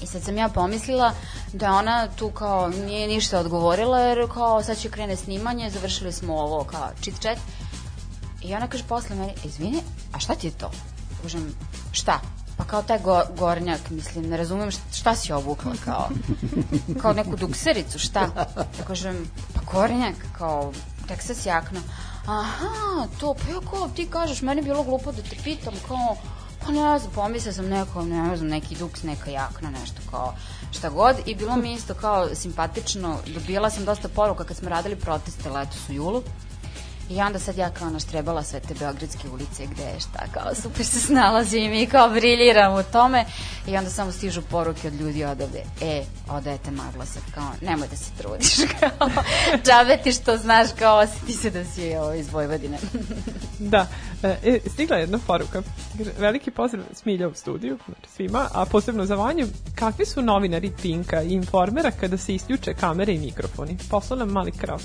I 0.04 0.06
sad 0.06 0.24
sam 0.24 0.38
ja 0.38 0.50
pomislila 0.50 1.14
da 1.54 1.74
ona 1.74 2.08
tu 2.16 2.32
kao 2.32 2.68
nije 2.68 3.08
ništa 3.08 3.40
odgovorila 3.40 4.00
jer 4.00 4.32
kao 4.34 4.64
sad 4.64 4.78
će 4.78 4.90
krene 4.90 5.16
snimanje, 5.16 5.70
završili 5.70 6.12
smo 6.14 6.34
ovo 6.34 6.64
kao 6.64 6.90
chit 7.02 7.20
chat. 7.22 7.38
I 8.42 8.56
ona 8.56 8.68
kaže 8.68 8.84
posle 8.84 9.16
meni, 9.16 9.34
izvini, 9.44 9.82
a 10.14 10.20
šta 10.20 10.36
ti 10.36 10.48
je 10.48 10.52
to? 10.52 10.72
Kažem, 11.22 11.56
šta? 11.92 12.20
Pa 12.58 12.64
kao 12.66 12.82
taj 12.84 13.00
go, 13.00 13.24
gornjak, 13.38 13.90
mislim, 13.90 14.30
ne 14.30 14.38
razumem 14.38 14.72
šta, 14.72 14.82
šta 14.94 15.16
si 15.16 15.34
obukla, 15.34 15.72
kao, 15.86 16.10
kao 17.02 17.14
neku 17.14 17.36
duksericu, 17.36 18.00
šta? 18.00 18.20
Ja 18.80 18.86
kažem, 18.88 19.32
pa 19.54 19.62
gornjak, 19.72 20.16
kao, 20.38 20.74
Texas 21.08 21.48
jakna. 21.48 21.80
Aha, 22.26 23.08
to, 23.20 23.34
pa 23.34 23.52
ja 23.52 23.60
kao, 23.72 23.88
ti 23.88 24.08
kažeš, 24.10 24.42
meni 24.42 24.60
je 24.60 24.64
bilo 24.64 24.84
glupo 24.84 25.12
da 25.12 25.22
te 25.22 25.36
pitam, 25.44 25.74
kao, 25.88 26.16
pa 26.66 26.72
ne 26.72 27.00
znam, 27.00 27.12
pomislila 27.16 27.54
sam 27.54 27.70
neko, 27.70 28.02
ne 28.02 28.38
znam, 28.38 28.50
neki 28.50 28.76
duks, 28.76 29.04
neka 29.04 29.32
jakna, 29.32 29.70
nešto 29.70 30.02
kao, 30.12 30.34
šta 30.72 30.90
god. 30.90 31.16
I 31.26 31.36
bilo 31.36 31.56
mi 31.56 31.74
isto 31.74 31.94
kao 31.94 32.36
simpatično, 32.36 33.18
dobila 33.28 33.70
sam 33.70 33.86
dosta 33.86 34.08
poruka 34.08 34.44
kad 34.44 34.58
smo 34.58 34.70
radili 34.70 34.96
proteste 34.96 35.50
letos 35.50 35.90
u 35.90 35.94
julu. 35.94 36.24
I 37.10 37.22
onda 37.22 37.40
sad 37.40 37.58
ja 37.58 37.70
kao 37.70 37.90
naštrebala 37.90 38.44
sve 38.44 38.60
te 38.60 38.74
beogradske 38.80 39.30
ulice 39.30 39.66
gde 39.66 39.84
je 39.84 40.00
šta, 40.00 40.20
kao 40.34 40.56
super 40.56 40.86
se 40.86 41.00
snalazim 41.00 41.74
i 41.74 41.86
kao 41.86 42.10
briljiram 42.10 42.74
u 42.74 42.84
tome. 42.84 43.26
I 43.68 43.78
onda 43.78 43.90
samo 43.90 44.12
stižu 44.12 44.42
poruke 44.42 44.88
od 44.88 44.94
ljudi 44.94 45.24
odavde, 45.24 45.64
e, 45.82 46.04
odajete 46.30 46.72
magla 46.72 47.06
sad, 47.06 47.24
kao, 47.34 47.52
nemoj 47.62 47.88
da 47.88 47.96
se 47.96 48.12
trudiš, 48.18 48.56
kao, 48.80 49.10
džabe 49.66 49.98
ti 50.04 50.12
što 50.12 50.38
znaš, 50.38 50.68
kao, 50.80 50.98
osjeti 51.00 51.34
se 51.34 51.50
da 51.50 51.66
si 51.66 51.96
ovo, 51.96 52.14
iz 52.14 52.32
Vojvodine. 52.32 52.78
Da, 53.60 53.88
e, 54.24 54.60
stigla 54.68 54.96
je 54.96 55.02
jedna 55.02 55.20
poruka. 55.28 55.62
Veliki 56.20 56.52
pozdrav 56.52 56.84
Smilja 56.94 57.28
u 57.28 57.34
studiju, 57.34 57.78
znači 57.86 58.10
svima, 58.16 58.48
a 58.54 58.66
posebno 58.66 59.06
za 59.06 59.16
Vanju. 59.16 59.48
Kakvi 59.76 60.06
su 60.06 60.22
novinari 60.22 60.72
Pinka 60.82 61.22
i 61.22 61.34
informera 61.34 61.92
kada 61.92 62.18
se 62.18 62.36
isključe 62.36 62.74
kamere 62.74 63.14
i 63.14 63.20
mikrofoni? 63.20 63.78
Poslao 63.90 64.20
nam 64.20 64.30
mali 64.30 64.52
krav. 64.52 64.82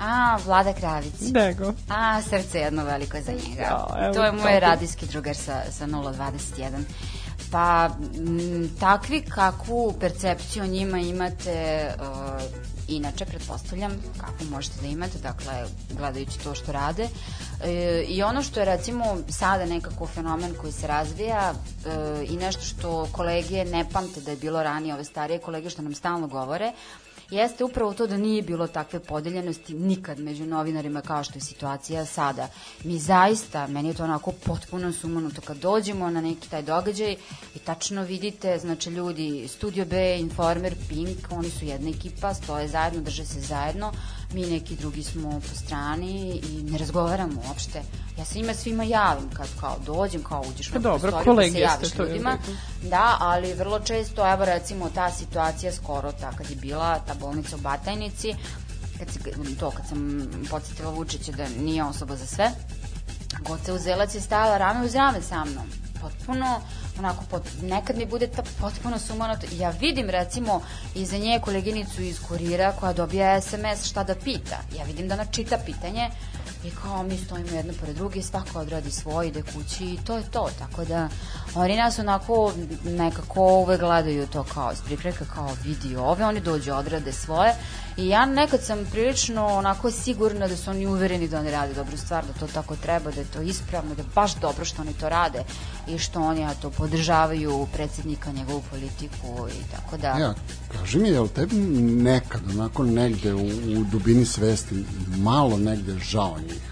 A, 0.00 0.38
Vlada 0.44 0.72
Kravić. 0.72 1.14
Dego. 1.20 1.72
A, 1.88 2.22
srce 2.22 2.58
jedno 2.58 2.84
veliko 2.84 3.20
za 3.20 3.32
njega. 3.32 3.62
Ja, 3.62 3.86
evo, 3.98 4.14
to 4.14 4.24
je 4.24 4.32
moj 4.32 4.42
tako. 4.42 4.60
radijski 4.60 5.06
drugar 5.06 5.36
sa, 5.36 5.62
sa 5.70 5.86
021. 5.86 6.82
Pa, 7.50 7.90
m, 8.16 8.70
takvi 8.80 9.22
kakvu 9.22 9.94
percepciju 10.00 10.62
o 10.62 10.66
njima 10.66 10.98
imate 10.98 11.88
uh, 12.00 12.68
inače, 12.88 13.24
pretpostavljam, 13.24 13.92
kako 14.20 14.44
možete 14.50 14.80
da 14.80 14.86
imate, 14.86 15.18
dakle, 15.18 15.64
gledajući 15.90 16.38
to 16.38 16.54
što 16.54 16.72
rade. 16.72 17.08
E, 17.64 18.04
I 18.08 18.22
ono 18.22 18.42
što 18.42 18.60
je, 18.60 18.66
recimo, 18.66 19.16
sada 19.28 19.66
nekako 19.66 20.06
fenomen 20.06 20.54
koji 20.60 20.72
se 20.72 20.86
razvija 20.86 21.52
e, 21.52 22.24
i 22.24 22.36
nešto 22.36 22.62
što 22.62 23.08
kolege 23.12 23.64
ne 23.64 23.84
pamte 23.92 24.20
da 24.20 24.30
je 24.30 24.36
bilo 24.36 24.62
ranije, 24.62 24.94
ove 24.94 25.04
starije 25.04 25.38
kolege 25.38 25.70
što 25.70 25.82
nam 25.82 25.94
stalno 25.94 26.26
govore, 26.26 26.72
jeste 27.30 27.64
upravo 27.64 27.94
to 27.94 28.06
da 28.06 28.16
nije 28.16 28.42
bilo 28.42 28.66
takve 28.66 29.00
podeljenosti 29.00 29.74
nikad 29.74 30.18
među 30.18 30.46
novinarima 30.46 31.00
kao 31.00 31.24
što 31.24 31.36
je 31.36 31.40
situacija 31.40 32.04
sada. 32.06 32.48
Mi 32.84 32.98
zaista, 32.98 33.66
meni 33.66 33.88
je 33.88 33.94
to 33.94 34.04
onako 34.04 34.32
potpuno 34.32 34.92
sumanuto 34.92 35.40
kad 35.40 35.56
dođemo 35.56 36.10
na 36.10 36.20
neki 36.20 36.50
taj 36.50 36.62
događaj 36.62 37.16
i 37.54 37.58
tačno 37.58 38.02
vidite, 38.02 38.58
znači 38.58 38.90
ljudi, 38.90 39.48
Studio 39.48 39.84
B, 39.84 40.18
Informer, 40.18 40.74
Pink, 40.88 41.18
oni 41.30 41.50
su 41.50 41.64
jedna 41.64 41.90
ekipa, 41.90 42.34
stoje 42.34 42.68
zajedno, 42.68 43.00
drže 43.00 43.24
se 43.24 43.40
zajedno, 43.40 43.92
mi 44.32 44.46
neki 44.46 44.76
drugi 44.76 45.02
smo 45.02 45.40
po 45.40 45.54
strani 45.54 46.40
i 46.50 46.62
ne 46.62 46.78
razgovaramo 46.78 47.42
uopšte. 47.48 47.82
Ja 48.18 48.24
se 48.24 48.38
njima 48.38 48.54
svima 48.54 48.84
javim 48.84 49.30
kad 49.36 49.48
kao 49.60 49.76
dođem, 49.86 50.22
kao 50.22 50.44
uđeš 50.54 50.70
Pa 50.70 50.78
u 50.78 50.82
dobro, 50.82 51.10
prostoriju, 51.12 51.36
pa 51.36 51.42
se 51.42 51.50
ste, 51.50 51.60
javiš 51.60 51.94
je 51.94 52.02
u 52.02 52.08
ljudima. 52.08 52.30
redu. 52.30 52.58
Da, 52.90 53.16
ali 53.20 53.54
vrlo 53.54 53.80
često, 53.80 54.32
evo 54.32 54.44
recimo 54.44 54.90
ta 54.94 55.10
situacija 55.10 55.72
skoro, 55.72 56.12
ta 56.12 56.30
kad 56.32 56.50
je 56.50 56.56
bila 56.56 56.98
ta 56.98 57.14
bolnica 57.14 57.56
u 57.56 57.60
Batajnici, 57.60 58.34
kad 58.98 59.10
se, 59.10 59.18
to 59.60 59.70
kad 59.70 59.88
sam 59.88 60.30
podsjetila 60.50 60.90
Vučića 60.90 61.32
da 61.32 61.48
nije 61.48 61.84
osoba 61.84 62.16
za 62.16 62.26
sve, 62.26 62.50
Goca 63.40 63.74
Uzelac 63.74 64.14
je 64.14 64.20
stajala 64.20 64.58
rame 64.58 64.86
uz 64.86 64.94
rame 64.94 65.22
sa 65.22 65.44
mnom. 65.44 65.66
Potpuno, 66.00 66.60
onako, 66.98 67.24
pot, 67.30 67.42
nekad 67.62 67.96
mi 67.96 68.06
bude 68.06 68.26
ta 68.26 68.42
potpuno 68.60 68.98
sumanuto. 68.98 69.46
Ja 69.52 69.70
vidim, 69.70 70.10
recimo, 70.10 70.60
iza 70.94 71.18
nje 71.18 71.40
koleginicu 71.44 72.02
iz 72.02 72.20
kurira 72.28 72.72
koja 72.72 72.92
dobija 72.92 73.40
SMS 73.40 73.84
šta 73.84 74.04
da 74.04 74.14
pita. 74.14 74.58
Ja 74.78 74.84
vidim 74.84 75.08
da 75.08 75.14
ona 75.14 75.24
čita 75.24 75.58
pitanje 75.66 76.10
i 76.64 76.70
kao 76.70 77.02
mi 77.02 77.18
stojimo 77.18 77.50
jedna 77.50 77.72
pored 77.80 77.96
druge, 77.96 78.22
svako 78.22 78.58
odradi 78.58 78.90
svoj, 78.90 79.28
ide 79.28 79.42
kući 79.42 79.84
i 79.84 79.98
to 80.04 80.16
je 80.16 80.30
to. 80.30 80.50
Tako 80.58 80.84
da, 80.84 81.08
oni 81.54 81.76
nas 81.76 81.98
onako 81.98 82.52
nekako 82.84 83.40
uvek 83.40 83.80
gledaju 83.80 84.26
to 84.26 84.44
kao 84.44 84.72
iz 84.72 84.80
prikreka, 84.80 85.24
kao 85.34 85.50
vidi 85.64 85.96
ove, 85.96 86.24
oni 86.24 86.40
dođu, 86.40 86.72
odrade 86.72 87.12
svoje. 87.12 87.54
I 87.98 88.08
ja 88.08 88.26
nekad 88.26 88.62
sam 88.62 88.78
prilično 88.92 89.46
onako 89.46 89.90
sigurna 89.90 90.48
da 90.48 90.56
su 90.56 90.70
oni 90.70 90.86
uvereni 90.86 91.28
da 91.28 91.38
oni 91.38 91.50
rade 91.50 91.74
dobru 91.74 91.96
stvar, 91.96 92.24
da 92.26 92.32
to 92.32 92.46
tako 92.46 92.76
treba, 92.76 93.10
da 93.10 93.20
je 93.20 93.26
to 93.26 93.42
ispravno, 93.42 93.94
da 93.94 94.02
je 94.02 94.08
baš 94.14 94.34
dobro 94.34 94.64
što 94.64 94.82
oni 94.82 94.92
to 94.92 95.08
rade 95.08 95.44
i 95.88 95.98
što 95.98 96.20
oni 96.20 96.40
ja 96.40 96.54
to 96.54 96.70
podržavaju 96.70 97.66
predsednika, 97.72 98.32
njegovu 98.32 98.62
politiku 98.70 99.48
i 99.48 99.70
tako 99.76 99.96
da... 99.96 100.08
Ja, 100.08 100.34
kaži 100.72 100.98
mi, 100.98 101.08
je 101.08 101.20
li 101.20 101.28
tebi 101.28 101.56
nekad, 101.56 102.40
onako 102.50 102.84
negde 102.84 103.34
u, 103.34 103.46
u 103.78 103.84
dubini 103.90 104.24
svesti, 104.24 104.84
malo 105.16 105.56
negde 105.56 105.98
žao 105.98 106.36
njih? 106.48 106.62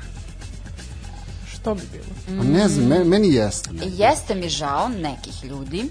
Što 1.52 1.74
bi 1.74 1.82
bilo? 1.92 2.38
Pa 2.38 2.48
ne 2.48 2.68
znam, 2.68 2.88
meni, 2.88 3.04
meni 3.04 3.34
jeste. 3.34 3.72
negde. 3.72 4.04
Jeste 4.04 4.34
mi 4.34 4.48
žao 4.48 4.88
nekih 4.88 5.44
ljudi, 5.44 5.84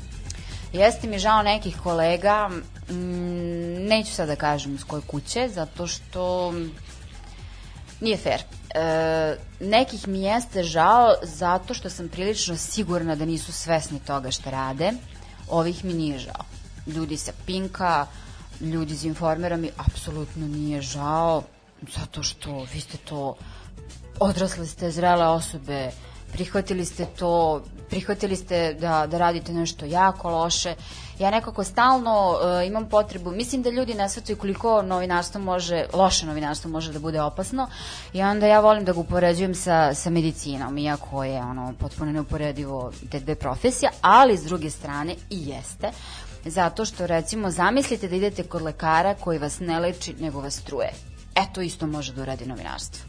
jeste 0.74 1.08
mi 1.08 1.20
žao 1.20 1.44
nekih 1.44 1.78
kolega, 1.84 2.50
mm, 2.90 3.88
neću 3.88 4.14
sad 4.14 4.28
da 4.28 4.36
kažem 4.36 4.76
iz 4.76 4.84
koje 4.84 5.02
kuće, 5.02 5.50
zato 5.54 5.88
što 5.88 6.54
nije 8.02 8.18
fair. 8.18 8.42
E, 8.76 9.38
nekih 9.60 10.08
mi 10.08 10.22
jeste 10.22 10.64
žao 10.64 11.14
zato 11.24 11.74
što 11.74 11.90
sam 11.90 12.10
prilično 12.10 12.58
sigurna 12.58 13.16
da 13.16 13.26
nisu 13.26 13.52
svesni 13.52 14.00
toga 14.00 14.32
što 14.32 14.50
rade. 14.50 14.92
Ovih 15.50 15.86
mi 15.86 15.94
nije 15.94 16.20
žao. 16.20 16.46
Ljudi 16.88 17.18
sa 17.18 17.32
Pinka, 17.46 18.08
ljudi 18.62 18.94
iz 18.94 19.06
Informera 19.06 19.58
mi 19.58 19.70
apsolutno 19.78 20.48
nije 20.48 20.82
žao 20.82 21.44
zato 21.96 22.24
što 22.24 22.66
vi 22.74 22.82
ste 22.82 22.98
to 22.98 23.36
odrasle 24.20 24.66
ste 24.66 24.92
zrele 24.92 25.28
osobe, 25.28 25.92
prihvatili 26.32 26.86
ste 26.86 27.06
to, 27.06 27.64
prihvatili 27.90 28.36
ste 28.36 28.74
da, 28.74 29.08
da 29.08 29.18
radite 29.18 29.54
nešto 29.54 29.86
jako 29.86 30.30
loše. 30.30 30.76
Ja 31.20 31.32
nekako 31.32 31.64
stalno 31.64 32.32
uh, 32.32 32.68
imam 32.68 32.90
potrebu, 32.90 33.32
mislim 33.32 33.62
da 33.62 33.70
ljudi 33.70 33.94
ne 33.94 34.10
shvataju 34.10 34.38
koliko 34.38 34.82
novinarstvo 34.82 35.42
može, 35.42 35.86
loše 35.94 36.26
novinarstvo 36.26 36.72
može 36.72 36.94
da 36.94 37.00
bude 37.00 37.22
opasno 37.22 37.68
i 38.14 38.22
onda 38.22 38.48
ja 38.48 38.60
volim 38.60 38.86
da 38.86 38.94
ga 38.94 39.00
upoređujem 39.00 39.56
sa, 39.56 39.94
sa 39.94 40.10
medicinom, 40.10 40.78
iako 40.78 41.24
je 41.24 41.40
ono 41.40 41.74
potpuno 41.80 42.12
neuporedivo 42.12 42.92
te 43.12 43.20
dve 43.20 43.36
profesije, 43.36 43.92
ali 44.02 44.38
s 44.38 44.44
druge 44.44 44.70
strane 44.70 45.16
i 45.30 45.50
jeste, 45.50 45.92
zato 46.46 46.86
što 46.86 47.08
recimo 47.08 47.52
zamislite 47.52 48.08
da 48.08 48.16
idete 48.16 48.44
kod 48.44 48.62
lekara 48.62 49.14
koji 49.14 49.40
vas 49.40 49.60
ne 49.60 49.80
leči 49.80 50.16
nego 50.20 50.42
vas 50.42 50.62
truje. 50.62 51.15
E 51.36 51.46
to 51.54 51.62
isto 51.62 51.88
može 51.88 52.14
da 52.14 52.22
uradi 52.22 52.46
novinarstvo. 52.46 53.06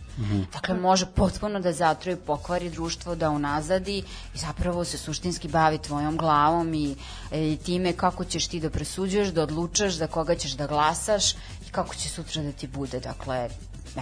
Dakle, 0.53 0.75
može 0.75 1.07
potpuno 1.07 1.61
da 1.61 1.73
zatroji, 1.73 2.17
pokvari 2.17 2.71
društvo, 2.71 3.15
da 3.15 3.31
unazadi 3.31 3.99
i 4.35 4.39
zapravo 4.39 4.85
se 4.85 4.99
suštinski 4.99 5.49
bavi 5.49 5.79
tvojom 5.79 6.17
glavom 6.17 6.75
i, 6.75 6.97
i 7.33 7.59
time 7.65 7.93
kako 7.93 8.25
ćeš 8.25 8.47
ti 8.49 8.61
da 8.61 8.71
presuđuješ, 8.71 9.29
da 9.29 9.43
odlučaš, 9.43 9.95
za 9.95 10.07
koga 10.07 10.35
ćeš 10.35 10.53
da 10.53 10.67
glasaš 10.67 11.33
i 11.33 11.71
kako 11.71 11.95
će 11.95 12.09
sutra 12.09 12.43
da 12.43 12.53
ti 12.53 12.67
bude. 12.67 13.01
Dakle, 13.01 13.49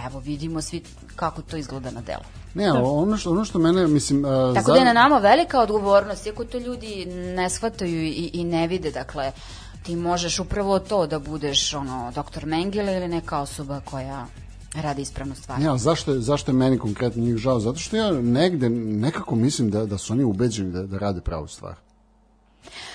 evo, 0.07 0.19
vidimo 0.19 0.61
svi 0.61 0.83
kako 1.15 1.41
to 1.41 1.57
izgleda 1.57 1.91
na 1.91 2.01
delu. 2.01 2.23
Ne, 2.53 2.71
ono 2.71 3.17
što, 3.17 3.31
ono 3.31 3.45
što 3.45 3.59
mene, 3.59 3.87
mislim... 3.87 4.25
Uh, 4.25 4.55
Tako 4.55 4.71
da 4.71 4.77
je 4.77 4.85
na 4.85 4.93
nama 4.93 5.17
velika 5.17 5.59
odgovornost, 5.59 6.25
iako 6.25 6.45
to 6.45 6.57
ljudi 6.57 7.05
ne 7.35 7.49
shvataju 7.49 8.03
i, 8.03 8.29
i 8.33 8.43
ne 8.43 8.67
vide, 8.67 8.91
dakle, 8.91 9.31
ti 9.85 9.95
možeš 9.95 10.39
upravo 10.39 10.79
to 10.79 11.07
da 11.07 11.19
budeš 11.19 11.73
ono, 11.73 12.11
doktor 12.15 12.45
Mengele 12.45 12.93
ili 12.93 13.07
neka 13.07 13.39
osoba 13.39 13.81
koja 13.81 14.25
radi 14.75 15.01
ispravnu 15.01 15.35
stvar. 15.35 15.61
Ja, 15.61 15.77
zašto 15.77 16.13
je, 16.13 16.19
zašto 16.21 16.51
je 16.51 16.55
meni 16.55 16.77
konkretno 16.79 17.23
njih 17.23 17.37
žao? 17.37 17.59
Zato 17.59 17.79
što 17.79 17.95
ja 17.97 18.11
negde 18.13 18.69
nekako 18.69 19.35
mislim 19.35 19.69
da, 19.69 19.85
da 19.85 19.97
su 19.97 20.13
oni 20.13 20.23
ubeđeni 20.23 20.71
da, 20.71 20.83
da 20.83 20.97
rade 20.97 21.21
pravu 21.21 21.47
stvar. 21.47 21.75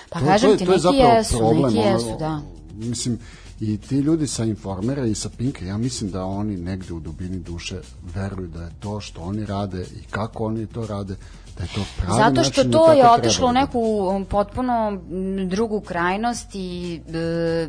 Pa 0.09 0.19
To- 0.19 0.25
kažem 0.25 0.47
to 0.47 0.53
je- 0.53 0.57
ti, 0.57 0.65
to 0.65 0.71
je 0.73 0.79
neki 0.81 0.97
jesu, 0.97 1.37
problem, 1.37 1.73
neki 1.73 1.77
ono, 1.79 1.89
jesu, 1.89 2.15
da. 2.19 2.41
Mislim, 2.75 3.19
i 3.59 3.77
ti 3.77 3.95
ljudi 3.97 4.27
sa 4.27 4.43
Informera 4.43 5.05
i 5.05 5.15
sa 5.15 5.29
Pinka, 5.29 5.65
ja 5.65 5.77
mislim 5.77 6.11
da 6.11 6.23
oni 6.25 6.57
negde 6.57 6.93
u 6.93 6.99
dubini 6.99 7.39
duše 7.39 7.81
veruju 8.05 8.47
da 8.47 8.61
je 8.61 8.71
to 8.79 8.99
što 9.01 9.21
oni 9.21 9.45
rade 9.45 9.81
i 9.81 10.03
kako 10.03 10.45
oni 10.45 10.67
to 10.67 10.87
rade, 10.87 11.15
da 11.61 11.65
je 11.65 11.73
to 11.75 11.85
pravi 11.97 12.17
Zato 12.17 12.43
što 12.43 12.63
način 12.63 12.69
i 12.69 12.73
to 12.73 12.91
je 12.91 13.09
otišlo 13.09 13.47
u 13.47 13.53
da 13.53 13.59
neku 13.59 13.79
um, 13.79 14.25
potpuno 14.25 14.99
drugu 15.47 15.81
krajnost 15.81 16.47
i 16.53 17.01
e, 17.13 17.67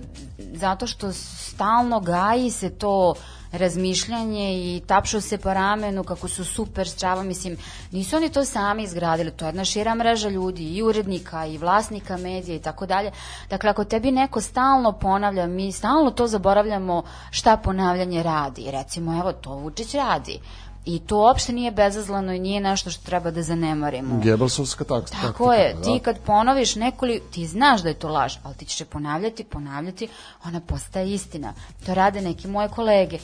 zato 0.54 0.86
što 0.86 1.12
stalno 1.12 2.00
gaji 2.00 2.50
se 2.50 2.70
to 2.70 3.14
razmišljanje 3.52 4.54
i 4.54 4.82
tapšu 4.86 5.20
se 5.20 5.38
po 5.38 5.54
ramenu 5.54 6.04
kako 6.04 6.28
su 6.28 6.44
super 6.44 6.88
strava, 6.88 7.22
mislim, 7.22 7.56
nisu 7.90 8.16
oni 8.16 8.28
to 8.28 8.44
sami 8.44 8.82
izgradili, 8.82 9.30
to 9.30 9.44
je 9.44 9.48
jedna 9.48 9.64
šira 9.64 9.94
mreža 9.94 10.28
ljudi 10.28 10.64
i 10.64 10.82
urednika 10.82 11.46
i 11.46 11.58
vlasnika 11.58 12.16
medija 12.16 12.56
i 12.56 12.62
tako 12.62 12.86
dalje. 12.86 13.10
Dakle, 13.50 13.70
ako 13.70 13.84
tebi 13.84 14.10
neko 14.10 14.40
stalno 14.40 14.92
ponavlja, 14.92 15.46
mi 15.46 15.72
stalno 15.72 16.10
to 16.10 16.26
zaboravljamo 16.26 17.02
šta 17.30 17.56
ponavljanje 17.56 18.22
radi. 18.22 18.70
Recimo, 18.70 19.20
evo, 19.20 19.32
to 19.32 19.50
Vučić 19.50 19.94
radi. 19.94 20.40
I 20.84 20.98
to 20.98 21.16
uopšte 21.18 21.52
nije 21.52 21.70
bezazlano 21.70 22.32
i 22.32 22.38
nije 22.38 22.60
nešto 22.60 22.90
što 22.90 23.04
treba 23.04 23.30
da 23.30 23.42
zanemarimo. 23.42 24.20
Gebelsovska 24.20 24.84
tak, 24.84 25.00
taktika. 25.00 25.22
Tako 25.22 25.52
je, 25.52 25.74
da. 25.74 25.82
ti 25.82 26.00
kad 26.00 26.18
ponoviš 26.18 26.74
nekoli, 26.76 27.20
ti 27.30 27.46
znaš 27.46 27.82
da 27.82 27.88
je 27.88 27.94
to 27.94 28.08
laž, 28.08 28.34
ali 28.42 28.54
ti 28.54 28.64
ćeš 28.64 28.80
je 28.80 28.86
ponavljati, 28.86 29.44
ponavljati, 29.44 30.08
ona 30.44 30.60
postaje 30.60 31.12
istina. 31.12 31.54
To 31.86 31.94
rade 31.94 32.20
neki 32.20 32.48
moje 32.48 32.68
kolege. 32.68 33.18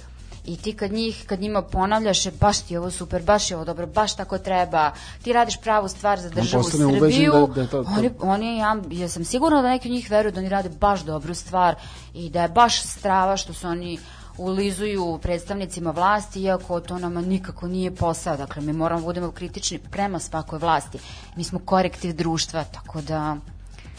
I 0.47 0.57
ti 0.57 0.73
kad 0.73 0.93
njih, 0.93 1.25
kad 1.27 1.41
njima 1.41 1.63
ponavljaš, 1.63 2.27
je 2.27 2.33
baš 2.33 2.59
ti 2.59 2.75
je 2.75 2.81
ovo 2.81 2.91
super, 2.91 3.23
baš 3.23 3.51
je 3.51 3.57
ovo 3.57 3.65
dobro, 3.65 3.87
baš 3.87 4.17
tako 4.17 4.39
treba, 4.39 4.91
ti 5.23 5.33
radiš 5.33 5.57
pravu 5.57 5.89
stvar 5.89 6.21
za 6.21 6.31
državu 6.31 6.65
Srbiju, 6.65 7.33
da- 7.33 7.55
da 7.55 7.67
to- 7.67 7.85
to- 7.85 7.91
oni, 7.91 8.11
oni, 8.21 8.59
ja, 8.59 8.77
ja 8.91 9.09
sam 9.09 9.25
sigurna 9.25 9.63
da 9.63 9.69
neki 9.69 9.89
od 9.89 9.93
njih 9.93 10.11
veruju 10.11 10.33
da 10.33 10.41
oni 10.41 10.49
rade 10.49 10.69
baš 10.71 11.01
dobru 11.01 11.35
stvar 11.35 11.75
i 12.15 12.31
da 12.31 12.43
je 12.43 12.49
baš 12.49 12.83
strava 12.83 13.37
što 13.37 13.53
su 13.53 13.69
oni 13.69 13.99
ulizuju 14.39 15.19
predstavnicima 15.23 15.91
vlasti, 15.91 16.43
iako 16.43 16.81
to 16.81 16.99
nama 16.99 17.21
nikako 17.21 17.69
nije 17.69 17.95
posao. 17.95 18.37
Dakle, 18.37 18.63
mi 18.63 18.73
moramo 18.73 19.01
da 19.01 19.07
budemo 19.07 19.31
kritični 19.31 19.79
prema 19.79 20.19
svakoj 20.19 20.59
vlasti. 20.59 20.99
Mi 21.37 21.45
smo 21.45 21.59
korektiv 21.59 22.13
društva, 22.13 22.65
tako 22.65 23.01
da 23.01 23.37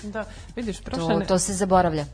Da, 0.03 0.25
vidiš, 0.55 0.81
prošle, 0.81 1.19
to, 1.19 1.25
to 1.25 1.39
se 1.39 1.53
zaboravlja. 1.53 2.05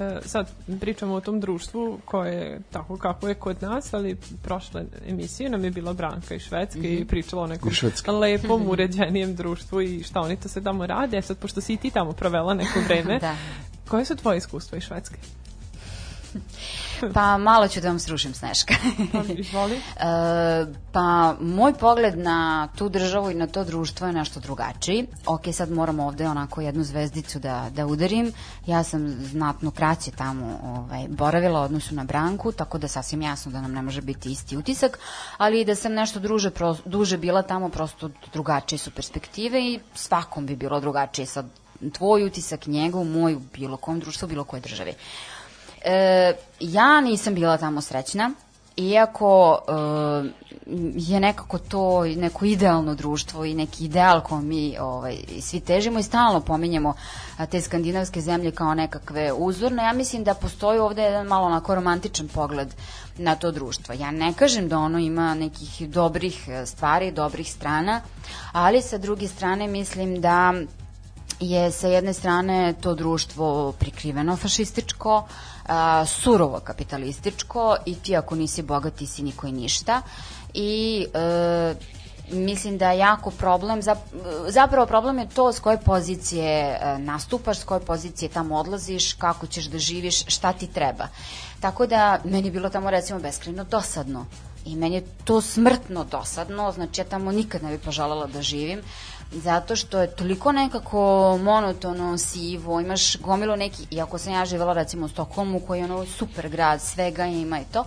E, 0.00 0.20
sad 0.24 0.50
pričamo 0.80 1.14
o 1.14 1.20
tom 1.20 1.40
društvu 1.40 1.98
koje 2.04 2.34
je 2.34 2.60
tako 2.70 2.96
kako 2.96 3.28
je 3.28 3.34
kod 3.34 3.62
nas, 3.62 3.94
ali 3.94 4.16
prošle 4.42 4.84
emisije 5.08 5.50
nam 5.50 5.64
je 5.64 5.70
bila 5.70 5.92
Branka 5.92 6.34
iz 6.34 6.42
Švedske 6.42 6.78
Mhm. 6.78 6.92
i 6.92 7.04
pričala 7.06 7.42
o 7.42 7.46
nekom 7.46 7.70
lepom, 8.20 8.68
uređenijem 8.68 9.34
društvu 9.36 9.80
i 9.82 10.02
šta 10.02 10.20
oni 10.20 10.36
to 10.36 10.48
se 10.48 10.62
tamo 10.62 10.86
rade. 10.86 11.16
E 11.18 11.22
sad, 11.22 11.38
pošto 11.38 11.60
si 11.60 11.72
i 11.72 11.76
ti 11.76 11.90
tamo 11.90 12.12
provela 12.12 12.54
neko 12.54 12.80
vreme, 12.86 13.18
Da. 13.28 13.36
koje 13.88 14.04
su 14.04 14.16
tvoje 14.16 14.38
iskustva 14.38 14.78
iz 14.78 14.84
Švedske? 14.84 15.16
Pa 17.14 17.38
malo 17.38 17.68
ću 17.68 17.80
da 17.80 17.88
vam 17.88 17.98
srušim 17.98 18.34
Sneška. 18.34 18.74
Pa, 19.12 19.22
Izvoli. 19.34 19.80
E, 20.02 20.66
pa 20.92 21.36
moj 21.40 21.74
pogled 21.74 22.18
na 22.18 22.68
tu 22.76 22.88
državu 22.88 23.30
i 23.30 23.34
na 23.34 23.46
to 23.46 23.64
društvo 23.64 24.06
je 24.06 24.12
nešto 24.12 24.40
drugačiji. 24.40 25.06
Ok, 25.26 25.42
sad 25.52 25.70
moram 25.70 26.00
ovde 26.00 26.28
onako 26.28 26.60
jednu 26.60 26.84
zvezdicu 26.84 27.38
da, 27.38 27.66
da 27.70 27.86
udarim. 27.86 28.32
Ja 28.66 28.82
sam 28.82 29.08
znatno 29.08 29.70
kraće 29.70 30.10
tamo 30.10 30.58
ovaj, 30.64 31.06
boravila 31.08 31.60
u 31.60 31.64
odnosu 31.64 31.94
na 31.94 32.04
Branku, 32.04 32.52
tako 32.52 32.78
da 32.78 32.88
sasvim 32.88 33.22
jasno 33.22 33.52
da 33.52 33.60
nam 33.60 33.72
ne 33.72 33.82
može 33.82 34.00
biti 34.00 34.32
isti 34.32 34.56
utisak, 34.56 34.98
ali 35.36 35.60
i 35.60 35.64
da 35.64 35.74
sam 35.74 35.92
nešto 35.92 36.20
druže, 36.20 36.50
pro, 36.50 36.76
duže 36.84 37.16
bila 37.16 37.42
tamo, 37.42 37.68
prosto 37.68 38.10
drugačije 38.32 38.78
su 38.78 38.90
perspektive 38.90 39.60
i 39.60 39.80
svakom 39.94 40.46
bi 40.46 40.56
bilo 40.56 40.80
drugačije. 40.80 41.26
Sad 41.26 41.46
tvoj 41.90 42.24
utisak, 42.24 42.66
njegov, 42.66 43.04
moj, 43.04 43.36
bilo 43.54 43.76
kom 43.76 44.00
društvu, 44.00 44.28
bilo 44.28 44.44
koje 44.44 44.60
državi. 44.60 44.94
E, 45.84 46.34
ja 46.60 47.00
nisam 47.00 47.34
bila 47.34 47.58
tamo 47.58 47.80
srećna, 47.80 48.30
iako 48.76 49.58
e, 49.68 50.52
je 50.94 51.20
nekako 51.20 51.58
to 51.58 52.04
neko 52.04 52.44
idealno 52.44 52.94
društvo 52.94 53.44
i 53.44 53.54
neki 53.54 53.84
ideal 53.84 54.20
kom 54.20 54.46
mi 54.46 54.78
ovaj, 54.78 55.16
svi 55.40 55.60
težimo 55.60 55.98
i 55.98 56.02
stalno 56.02 56.40
pominjemo 56.40 56.94
te 57.50 57.60
skandinavske 57.60 58.20
zemlje 58.20 58.50
kao 58.50 58.74
nekakve 58.74 59.32
uzorne, 59.32 59.82
ja 59.82 59.92
mislim 59.92 60.24
da 60.24 60.34
postoji 60.34 60.78
ovde 60.78 61.02
jedan 61.02 61.26
malo 61.26 61.46
onako 61.46 61.74
romantičan 61.74 62.28
pogled 62.28 62.74
na 63.18 63.34
to 63.34 63.50
društvo. 63.50 63.94
Ja 63.94 64.10
ne 64.10 64.32
kažem 64.32 64.68
da 64.68 64.78
ono 64.78 64.98
ima 64.98 65.34
nekih 65.34 65.90
dobrih 65.90 66.48
e, 66.48 66.66
stvari, 66.66 67.12
dobrih 67.12 67.52
strana, 67.52 68.00
ali 68.52 68.82
sa 68.82 68.98
druge 68.98 69.28
strane 69.28 69.68
mislim 69.68 70.20
da 70.20 70.54
je 71.40 71.70
sa 71.70 71.88
jedne 71.88 72.12
strane 72.12 72.74
to 72.80 72.94
društvo 72.94 73.72
prikriveno 73.72 74.36
fašističko, 74.36 75.24
a, 75.66 76.06
surovo 76.06 76.60
kapitalističko 76.60 77.76
i 77.86 77.94
ti 77.94 78.16
ako 78.16 78.34
nisi 78.34 78.62
bogat 78.62 78.94
ti 78.94 79.06
si 79.06 79.22
niko 79.22 79.46
i 79.46 79.52
ništa. 79.52 80.02
I 80.54 81.06
e, 81.14 81.74
mislim 82.30 82.78
da 82.78 82.90
je 82.90 82.98
jako 82.98 83.30
problem 83.30 83.82
zap, 83.82 83.98
zapravo 84.48 84.86
problem 84.86 85.18
je 85.18 85.28
to 85.28 85.52
s 85.52 85.60
koje 85.60 85.80
pozicije 85.80 86.78
e, 86.80 86.98
nastupaš, 86.98 87.58
s 87.58 87.64
koje 87.64 87.80
pozicije 87.80 88.28
tamo 88.28 88.56
odlaziš, 88.56 89.12
kako 89.12 89.46
ćeš 89.46 89.64
da 89.64 89.78
živiš, 89.78 90.24
šta 90.26 90.52
ti 90.52 90.66
treba. 90.66 91.08
Tako 91.60 91.86
da 91.86 92.18
meni 92.24 92.48
je 92.48 92.52
bilo 92.52 92.68
tamo 92.68 92.90
recimo 92.90 93.18
beskrajno 93.18 93.64
dosadno. 93.64 94.26
I 94.64 94.76
meni 94.76 94.94
je 94.94 95.04
to 95.24 95.40
smrtno 95.40 96.04
dosadno, 96.04 96.72
znači 96.72 97.00
ja 97.00 97.04
tamo 97.04 97.32
nikad 97.32 97.62
ne 97.62 97.70
bi 97.70 97.78
poželjela 97.78 98.26
da 98.26 98.42
živim 98.42 98.82
zato 99.34 99.76
što 99.76 100.00
je 100.00 100.16
toliko 100.16 100.52
nekako 100.52 100.98
monotono, 101.42 102.18
sivo, 102.18 102.80
imaš 102.80 103.16
gomilu 103.16 103.56
neki, 103.56 103.86
iako 103.90 104.18
sam 104.18 104.32
ja 104.32 104.44
živjela 104.44 104.72
recimo 104.72 105.06
u 105.06 105.08
Stokholmu 105.08 105.60
koji 105.60 105.78
je 105.78 105.84
ono 105.84 106.06
super 106.06 106.48
grad, 106.48 106.80
svega 106.80 107.26
ima 107.26 107.60
i 107.60 107.64
to, 107.72 107.84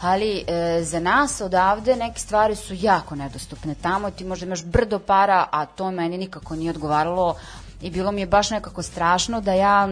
ali 0.00 0.44
e, 0.46 0.80
za 0.82 1.00
nas 1.00 1.40
odavde 1.40 1.96
neke 1.96 2.20
stvari 2.20 2.56
su 2.56 2.74
jako 2.76 3.14
nedostupne. 3.14 3.74
Tamo 3.74 4.10
ti 4.10 4.24
možda 4.24 4.46
imaš 4.46 4.64
brdo 4.64 4.98
para, 4.98 5.46
a 5.52 5.66
to 5.66 5.90
meni 5.90 6.18
nikako 6.18 6.56
nije 6.56 6.70
odgovaralo 6.70 7.34
i 7.80 7.90
bilo 7.90 8.12
mi 8.12 8.20
je 8.20 8.26
baš 8.26 8.50
nekako 8.50 8.82
strašno 8.82 9.40
da 9.40 9.52
ja 9.52 9.88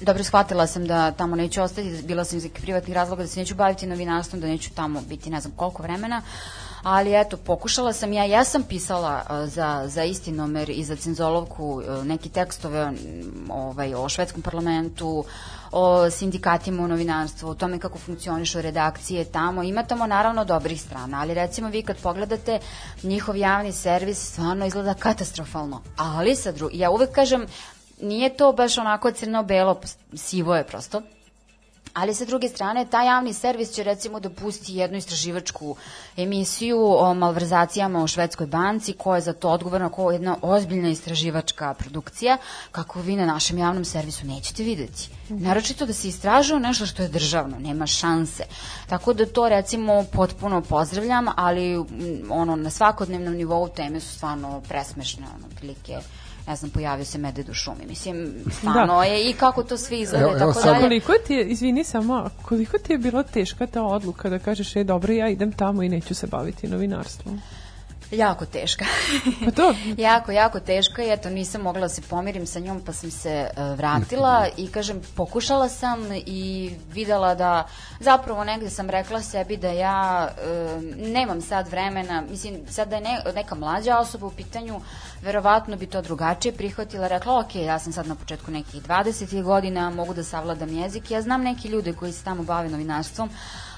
dobro 0.00 0.24
shvatila 0.24 0.66
sam 0.66 0.86
da 0.86 1.10
tamo 1.10 1.36
neću 1.36 1.62
ostati, 1.62 2.02
bila 2.04 2.24
sam 2.24 2.38
iz 2.38 2.44
nekih 2.44 2.62
privatnih 2.62 2.94
razloga 2.94 3.22
da 3.22 3.28
se 3.28 3.40
neću 3.40 3.54
baviti 3.54 3.86
novinarstvom, 3.86 4.40
da 4.40 4.46
neću 4.46 4.70
tamo 4.74 5.00
biti 5.00 5.30
ne 5.30 5.40
znam 5.40 5.52
koliko 5.56 5.82
vremena, 5.82 6.22
ali 6.82 7.20
eto, 7.20 7.36
pokušala 7.36 7.92
sam, 7.92 8.12
ja, 8.12 8.24
ja 8.24 8.44
sam 8.44 8.62
pisala 8.62 9.22
uh, 9.30 9.48
za, 9.48 9.82
za 9.86 10.04
istinomer 10.04 10.70
i 10.70 10.84
za 10.84 10.96
cenzolovku 10.96 11.66
uh, 11.66 12.04
neki 12.04 12.28
tekstove 12.28 12.92
ovaj, 13.48 13.94
o 13.94 14.08
švedskom 14.08 14.42
parlamentu, 14.42 15.24
o 15.72 16.10
sindikatima 16.10 16.82
u 16.82 16.88
novinarstvu, 16.88 17.48
o 17.50 17.54
tome 17.54 17.78
kako 17.78 17.98
funkcionišu 17.98 18.60
redakcije 18.60 19.24
tamo. 19.24 19.62
Ima 19.62 19.82
tamo 19.82 20.06
naravno 20.06 20.44
dobrih 20.44 20.82
strana, 20.82 21.20
ali 21.20 21.34
recimo 21.34 21.68
vi 21.68 21.82
kad 21.82 21.96
pogledate 21.96 22.58
njihov 23.02 23.36
javni 23.36 23.72
servis 23.72 24.32
stvarno 24.32 24.66
izgleda 24.66 24.94
katastrofalno. 24.94 25.82
Ali 25.96 26.36
sa 26.36 26.52
dru... 26.52 26.68
ja 26.72 26.90
uvek 26.90 27.12
kažem 27.12 27.46
nije 28.00 28.36
to 28.36 28.52
baš 28.52 28.78
onako 28.78 29.10
crno-belo, 29.10 29.80
sivo 30.14 30.56
je 30.56 30.64
prosto. 30.64 31.02
Ali 31.94 32.14
sa 32.14 32.24
druge 32.24 32.48
strane, 32.48 32.86
taj 32.86 33.06
javni 33.06 33.32
servis 33.32 33.70
će 33.70 33.82
recimo 33.82 34.20
da 34.20 34.30
pusti 34.30 34.74
jednu 34.74 34.98
istraživačku 34.98 35.76
emisiju 36.16 36.78
o 36.80 37.14
malverzacijama 37.14 38.02
u 38.04 38.06
Švedskoj 38.06 38.46
banci, 38.46 38.92
koja 38.92 39.16
je 39.16 39.20
za 39.22 39.32
to 39.32 39.50
odgovorna 39.50 39.90
kao 39.92 40.10
jedna 40.10 40.36
ozbiljna 40.42 40.88
istraživačka 40.88 41.74
produkcija, 41.74 42.38
kako 42.72 43.00
vi 43.00 43.16
na 43.16 43.26
našem 43.26 43.58
javnom 43.58 43.84
servisu 43.84 44.26
nećete 44.26 44.62
videti. 44.62 45.08
Naročito 45.28 45.86
da 45.86 45.92
se 45.92 46.08
istražuje 46.08 46.60
nešto 46.60 46.86
što 46.86 47.02
je 47.02 47.08
državno, 47.08 47.58
nema 47.58 47.86
šanse. 47.86 48.44
Tako 48.86 49.12
da 49.12 49.26
to 49.26 49.48
recimo 49.48 50.04
potpuno 50.12 50.60
pozdravljam, 50.60 51.26
ali 51.36 51.84
ono 52.30 52.56
na 52.56 52.70
svakodnevnom 52.70 53.34
nivou 53.34 53.68
teme 53.68 54.00
su 54.00 54.14
stvarno 54.14 54.60
presmešne, 54.68 55.26
ono, 55.36 55.46
prilike 55.56 55.98
ne 56.46 56.56
znam, 56.56 56.70
pojavio 56.70 57.04
se 57.04 57.18
medved 57.18 57.48
u 57.48 57.54
šumi. 57.54 57.86
Mislim, 57.88 58.28
stvarno 58.50 58.94
Da. 58.94 59.04
je 59.04 59.30
i 59.30 59.34
kako 59.34 59.62
to 59.62 59.76
svi 59.76 60.00
izgleda 60.00 60.24
Evo- 60.24 60.30
evo 60.30 60.38
tako 60.40 60.52
sad- 60.54 60.64
dalje. 60.72 60.80
koliko 61.00 61.12
ti 61.18 61.34
je, 61.34 61.44
izvini 61.44 61.84
samo, 61.84 62.30
koliko 62.42 62.78
ti 62.78 62.92
je 62.92 62.98
bila 62.98 63.22
teška 63.24 63.66
ta 63.66 63.82
odluka 63.84 64.28
da 64.28 64.38
kažeš, 64.38 64.76
e, 64.76 64.84
dobro, 64.84 65.12
ja 65.12 65.28
idem 65.28 65.52
tamo 65.52 65.82
i 65.82 65.88
neću 65.88 66.14
se 66.14 66.26
baviti 66.26 66.68
novinarstvom? 66.68 67.40
Jako 68.12 68.46
teška. 68.46 68.84
Pa 69.44 69.50
to, 69.50 69.74
jako, 69.96 70.32
jako 70.32 70.60
teška 70.60 71.02
i 71.02 71.12
eto 71.12 71.30
nisam 71.30 71.60
mogla 71.62 71.80
da 71.80 71.88
se 71.88 72.02
pomirim 72.02 72.46
sa 72.46 72.58
njom 72.60 72.80
pa 72.86 72.92
sam 72.92 73.10
se 73.10 73.50
uh, 73.56 73.78
vratila 73.78 74.46
i 74.56 74.66
kažem 74.66 75.00
pokušala 75.16 75.68
sam 75.68 75.98
i 76.26 76.70
videla 76.92 77.34
da 77.34 77.66
zapravo 78.00 78.44
negde 78.44 78.70
sam 78.70 78.90
rekla 78.90 79.22
sebi 79.22 79.56
da 79.56 79.68
ja 79.68 80.28
uh, 80.28 80.82
nemam 81.08 81.40
sad 81.40 81.68
vremena, 81.68 82.22
mislim 82.30 82.60
sad 82.68 82.88
da 82.88 82.96
je 82.96 83.02
ne, 83.02 83.22
neka 83.34 83.54
mlađa 83.54 83.98
osoba 83.98 84.26
u 84.26 84.30
pitanju 84.30 84.80
verovatno 85.22 85.76
bi 85.76 85.86
to 85.86 86.02
drugačije 86.02 86.52
prihvatila, 86.52 87.08
rekla 87.08 87.38
ok, 87.38 87.54
ja 87.54 87.78
sam 87.78 87.92
sad 87.92 88.06
na 88.06 88.14
početku 88.14 88.50
nekih 88.50 88.82
20 88.82 89.42
godina, 89.42 89.90
mogu 89.90 90.14
da 90.14 90.24
savladam 90.24 90.78
jezik, 90.78 91.10
ja 91.10 91.22
znam 91.22 91.42
neki 91.42 91.68
ljude 91.68 91.92
koji 91.92 92.12
se 92.12 92.24
tamo 92.24 92.42
bave 92.42 92.68
novinarstvom, 92.68 93.30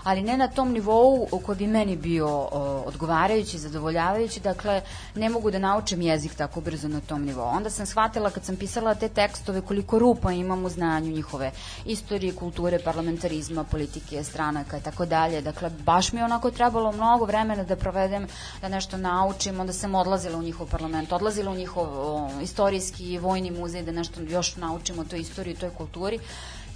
ali 0.05 0.23
ne 0.23 0.37
na 0.37 0.49
tom 0.49 0.73
nivou 0.73 1.29
koji 1.47 1.59
bi 1.59 1.67
meni 1.67 1.97
bio 1.97 2.29
o, 2.29 2.83
odgovarajući, 2.87 3.59
zadovoljavajući, 3.59 4.41
dakle 4.41 4.83
ne 5.15 5.29
mogu 5.29 5.51
da 5.51 5.59
naučim 5.59 6.03
jezik 6.03 6.35
tako 6.35 6.61
brzo 6.61 6.89
na 6.89 7.01
tom 7.01 7.25
nivou. 7.25 7.49
Onda 7.49 7.71
sam 7.71 7.87
shvatila 7.87 8.31
kad 8.31 8.45
sam 8.45 8.57
pisala 8.57 8.95
te 8.95 9.09
tekstove 9.09 9.61
koliko 9.61 9.99
rupa 9.99 10.33
imam 10.33 10.65
u 10.65 10.69
znanju 10.69 11.13
njihove 11.13 11.53
istorije, 11.85 12.35
kulture, 12.35 12.79
parlamentarizma, 12.79 13.65
politike, 13.65 14.25
stranaka 14.25 14.79
i 14.79 14.81
tako 14.81 15.07
dalje. 15.07 15.41
Dakle, 15.41 15.71
baš 15.71 16.13
mi 16.13 16.21
je 16.21 16.25
onako 16.25 16.51
trebalo 16.51 16.93
mnogo 16.93 17.25
vremena 17.25 17.65
da 17.65 17.77
provedem, 17.77 18.27
da 18.61 18.69
nešto 18.69 18.97
naučim, 18.97 19.61
onda 19.61 19.73
sam 19.73 19.95
odlazila 19.95 20.39
u 20.39 20.43
njihov 20.43 20.67
parlament, 20.67 21.13
odlazila 21.13 21.51
u 21.51 21.55
njihov 21.55 21.87
o, 21.87 22.31
istorijski 22.43 23.19
vojni 23.19 23.51
muzej 23.51 23.83
da 23.83 23.93
nešto 23.93 24.21
još 24.23 24.57
naučim 24.57 24.99
o 24.99 25.05
toj 25.05 25.21
istoriji 25.21 25.55
toj 25.55 25.71
kulturi. 25.71 26.19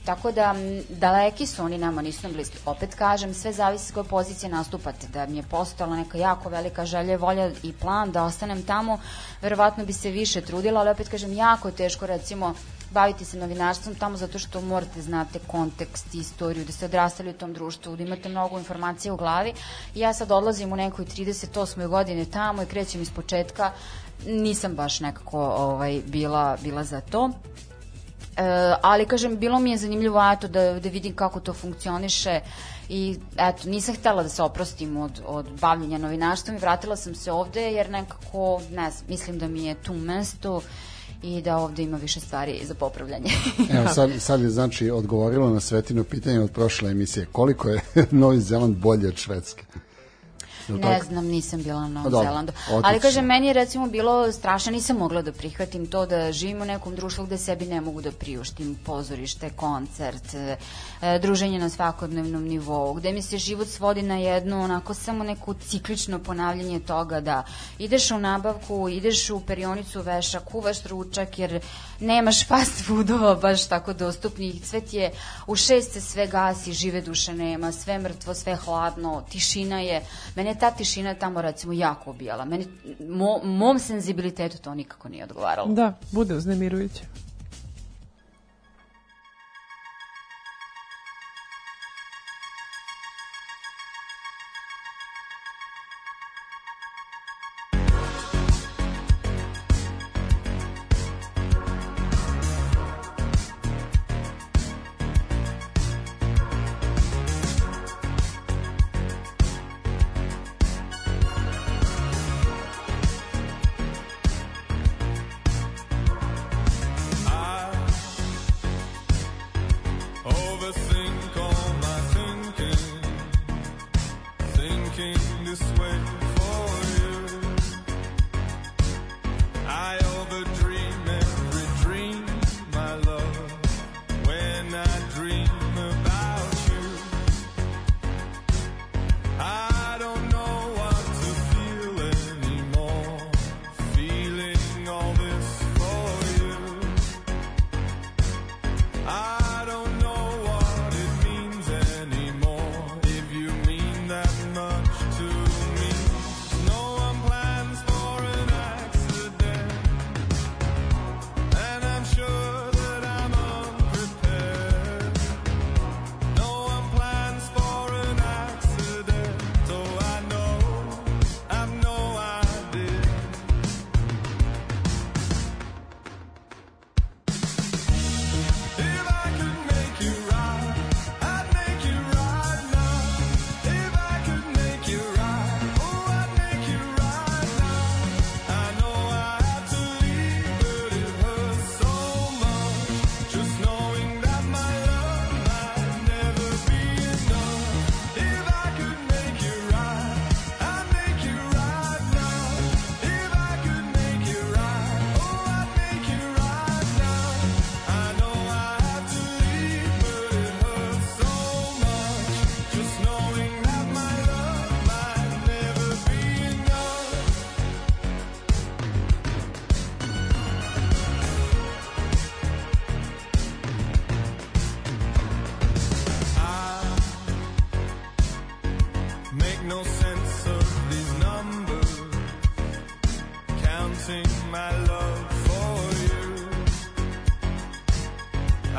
Tako 0.05 0.33
da, 0.33 0.55
daleki 0.89 1.47
su 1.47 1.63
oni 1.63 1.79
nama, 1.79 2.03
nisu 2.03 2.23
nam 2.23 2.33
bliski. 2.33 2.59
Opet 2.67 2.95
kažem, 2.95 3.35
sve 3.35 3.53
zavisi 3.53 3.85
s 3.85 3.93
koje 3.93 4.05
pozicije 4.05 4.51
nastupate. 4.51 5.07
Da 5.09 5.27
mi 5.27 5.37
je 5.37 5.43
postala 5.43 5.97
neka 5.97 6.19
jako 6.19 6.49
velika 6.49 6.87
želja, 6.87 7.17
volja 7.17 7.51
i 7.63 7.73
plan 7.73 8.11
da 8.11 8.25
ostanem 8.25 8.63
tamo, 8.63 9.01
verovatno 9.43 9.85
bi 9.85 9.93
se 9.93 10.11
više 10.11 10.41
trudila, 10.41 10.81
ali 10.81 10.91
opet 10.91 11.09
kažem, 11.09 11.33
jako 11.33 11.69
je 11.69 11.75
teško 11.75 12.07
recimo 12.07 12.55
baviti 12.91 13.25
se 13.25 13.39
novinarstvom 13.39 13.95
tamo 13.95 14.17
zato 14.17 14.39
što 14.39 14.61
morate 14.61 15.03
znate 15.03 15.39
kontekst, 15.47 16.15
istoriju, 16.15 16.65
da 16.65 16.73
ste 16.73 16.85
odrastali 16.85 17.31
u 17.31 17.39
tom 17.39 17.53
društvu, 17.53 17.97
da 17.97 18.03
imate 18.03 18.29
mnogo 18.29 18.59
informacija 18.59 19.15
u 19.15 19.17
glavi. 19.17 19.53
I 19.95 20.01
ja 20.01 20.15
sad 20.15 20.33
odlazim 20.33 20.73
u 20.73 20.77
nekoj 20.77 21.05
38. 21.05 21.89
godine 21.89 22.25
tamo 22.25 22.63
i 22.63 22.67
krećem 22.67 23.03
iz 23.03 23.11
početka. 23.11 23.73
Nisam 24.27 24.75
baš 24.75 25.01
nekako 25.01 25.41
ovaj, 25.41 26.01
bila, 26.07 26.57
bila 26.63 26.85
za 26.85 27.01
to. 27.01 27.31
E, 28.39 28.75
ali 28.83 29.07
kažem, 29.07 29.39
bilo 29.39 29.59
mi 29.59 29.71
je 29.71 29.79
zanimljivo 29.79 30.31
eto, 30.33 30.49
da, 30.49 30.81
da 30.81 30.89
vidim 30.89 31.15
kako 31.15 31.41
to 31.41 31.53
funkcioniše 31.53 32.41
i 32.89 33.17
eto, 33.37 33.69
nisam 33.69 33.95
htela 33.95 34.23
da 34.23 34.29
se 34.29 34.43
oprostim 34.43 34.97
od, 34.97 35.21
od 35.27 35.47
bavljenja 35.61 35.99
novinarstvom 35.99 36.57
i 36.57 36.61
vratila 36.61 36.97
sam 36.97 37.15
se 37.15 37.33
ovde 37.33 37.63
jer 37.73 37.91
nekako, 37.91 38.61
ne 38.71 38.91
znam, 38.91 39.05
mislim 39.09 39.39
da 39.39 39.49
mi 39.49 39.65
je 39.65 39.75
tu 39.75 39.95
mesto 39.95 40.61
i 41.23 41.43
da 41.43 41.57
ovde 41.57 41.83
ima 41.83 41.97
više 41.97 42.21
stvari 42.21 42.61
za 42.65 42.75
popravljanje. 42.75 43.31
Evo, 43.79 43.89
sad, 43.89 44.11
sad 44.19 44.41
je 44.41 44.51
znači 44.51 44.91
odgovorilo 44.91 45.51
na 45.51 45.61
svetino 45.61 46.05
pitanje 46.05 46.41
od 46.41 46.51
prošle 46.51 46.91
emisije. 46.91 47.27
Koliko 47.33 47.69
je 47.69 47.81
Novi 48.11 48.41
Zeland 48.41 48.77
bolje 48.77 49.09
od 49.09 49.17
Švedske? 49.17 49.65
Ne 50.69 50.81
tako? 50.81 51.05
znam, 51.05 51.27
nisam 51.27 51.63
bila 51.63 51.81
na 51.81 51.89
Novom 51.89 52.13
dobro, 52.13 52.29
Zelandu. 52.29 52.53
Ali 52.83 53.01
kažem, 53.01 53.25
meni 53.25 53.47
je 53.47 53.53
recimo 53.53 53.87
bilo 53.87 54.33
strašno, 54.33 54.73
nisam 54.73 54.97
mogla 54.97 55.23
da 55.23 55.33
prihvatim 55.33 55.87
to 55.87 56.07
da 56.07 56.33
živim 56.33 56.63
u 56.63 56.65
nekom 56.65 56.95
društvu 56.95 57.27
gde 57.27 57.39
sebi 57.39 57.67
ne 57.67 57.81
mogu 57.81 58.01
da 58.03 58.13
priuštim 58.13 58.79
pozorište, 58.85 59.51
koncert, 59.51 60.35
e, 60.35 60.57
druženje 61.19 61.59
na 61.59 61.69
svakodnevnom 61.69 62.45
nivou, 62.45 62.95
gde 62.95 63.13
mi 63.13 63.23
se 63.23 63.39
život 63.39 63.69
svodi 63.69 64.03
na 64.03 64.17
jedno 64.17 64.63
onako 64.63 64.95
samo 64.95 65.25
neko 65.25 65.55
ciklično 65.55 66.19
ponavljanje 66.19 66.81
toga 66.81 67.21
da 67.21 67.45
ideš 67.79 68.11
u 68.11 68.19
nabavku, 68.19 68.89
ideš 68.89 69.31
u 69.31 69.41
perionicu 69.41 70.03
veša, 70.03 70.41
kuvaš 70.41 70.85
ručak 70.85 71.39
jer 71.39 71.61
nemaš 72.01 72.47
fast 72.47 72.85
foodova 72.87 73.35
baš 73.35 73.69
tako 73.69 73.93
dostupnih, 73.93 74.67
sve 74.67 74.81
ti 74.81 74.97
je 74.97 75.11
u 75.47 75.57
šest 75.57 75.93
se 75.93 76.01
sve 76.01 76.27
gasi, 76.27 76.73
žive 76.73 77.01
duše 77.01 77.35
nema, 77.35 77.73
sve 77.73 77.99
mrtvo, 77.99 78.35
sve 78.35 78.57
hladno, 78.57 79.25
tišina 79.31 79.81
je, 79.81 80.03
mene 80.37 80.55
ta 80.55 80.71
tišina 80.71 81.15
tamo 81.15 81.43
recimo 81.43 81.73
jako 81.73 82.11
obijala, 82.11 82.45
meni, 82.45 82.67
mo, 83.09 83.41
mom 83.45 83.79
senzibilitetu 83.79 84.59
to 84.59 84.75
nikako 84.75 85.09
nije 85.09 85.25
odgovaralo. 85.25 85.69
da, 85.69 85.93
bude 86.13 86.35
uznemirujuće. 86.35 87.28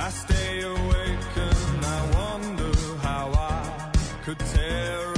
I 0.01 0.09
stay 0.11 0.61
awake 0.61 1.35
and 1.35 1.85
I 1.85 1.99
wonder 2.15 2.71
how 3.03 3.33
I 3.33 3.91
could 4.23 4.39
tear. 4.39 5.08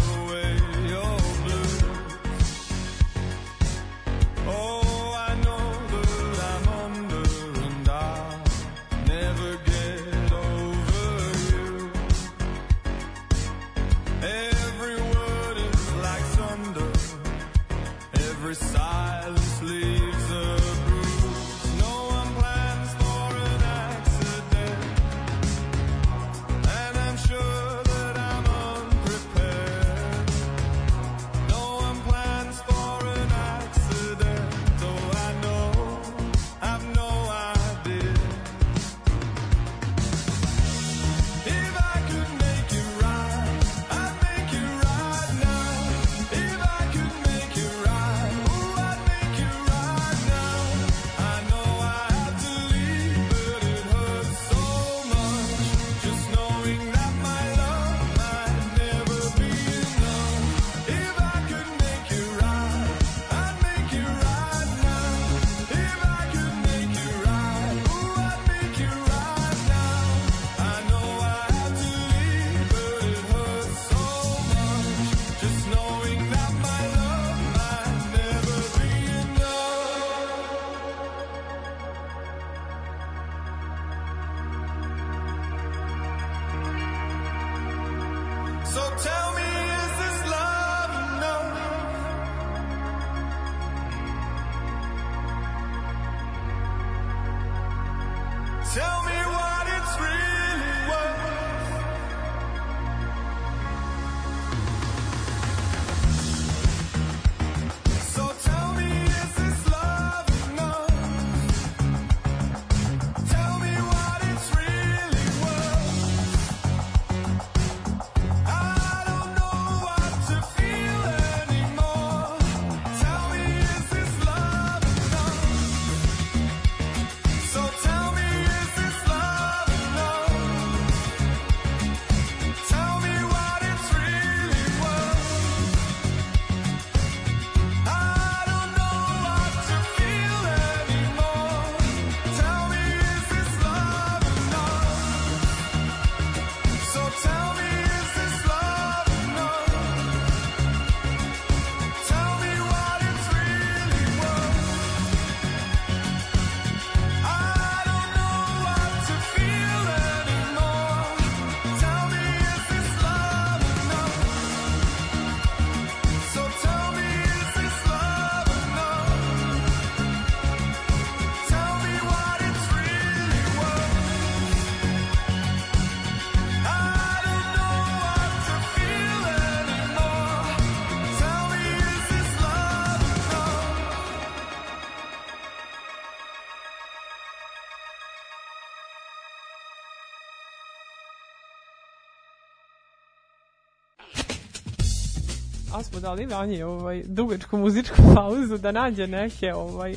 Dali 196.01 196.25
Vanji 196.25 196.63
ovaj, 196.63 197.03
dugačku 197.05 197.57
muzičku 197.57 197.95
pauzu 198.15 198.57
da 198.57 198.71
nađe 198.71 199.07
neke 199.07 199.53
ovaj, 199.53 199.95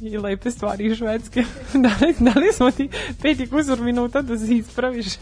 i 0.00 0.18
lepe 0.18 0.50
stvari 0.50 0.86
iz 0.86 0.98
Švedske. 0.98 1.44
dali, 1.86 2.14
dali 2.18 2.52
smo 2.52 2.70
ti 2.70 2.88
pet 3.22 3.40
i 3.40 3.46
kusur 3.46 3.80
minuta 3.80 4.22
da 4.22 4.38
se 4.38 4.54
ispraviš. 4.54 5.06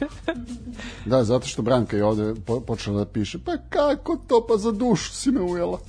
Da, 1.05 1.25
zato 1.25 1.47
što 1.47 1.62
Branka 1.62 1.97
je 1.97 2.05
ovde 2.05 2.35
po, 2.47 2.61
počela 2.61 2.99
da 2.99 3.11
piše, 3.11 3.39
pa 3.45 3.53
kako 3.69 4.16
to, 4.29 4.47
pa 4.49 4.57
za 4.57 4.73
dušu 4.73 5.12
si 5.12 5.31
me 5.31 5.41
ujela. 5.41 5.81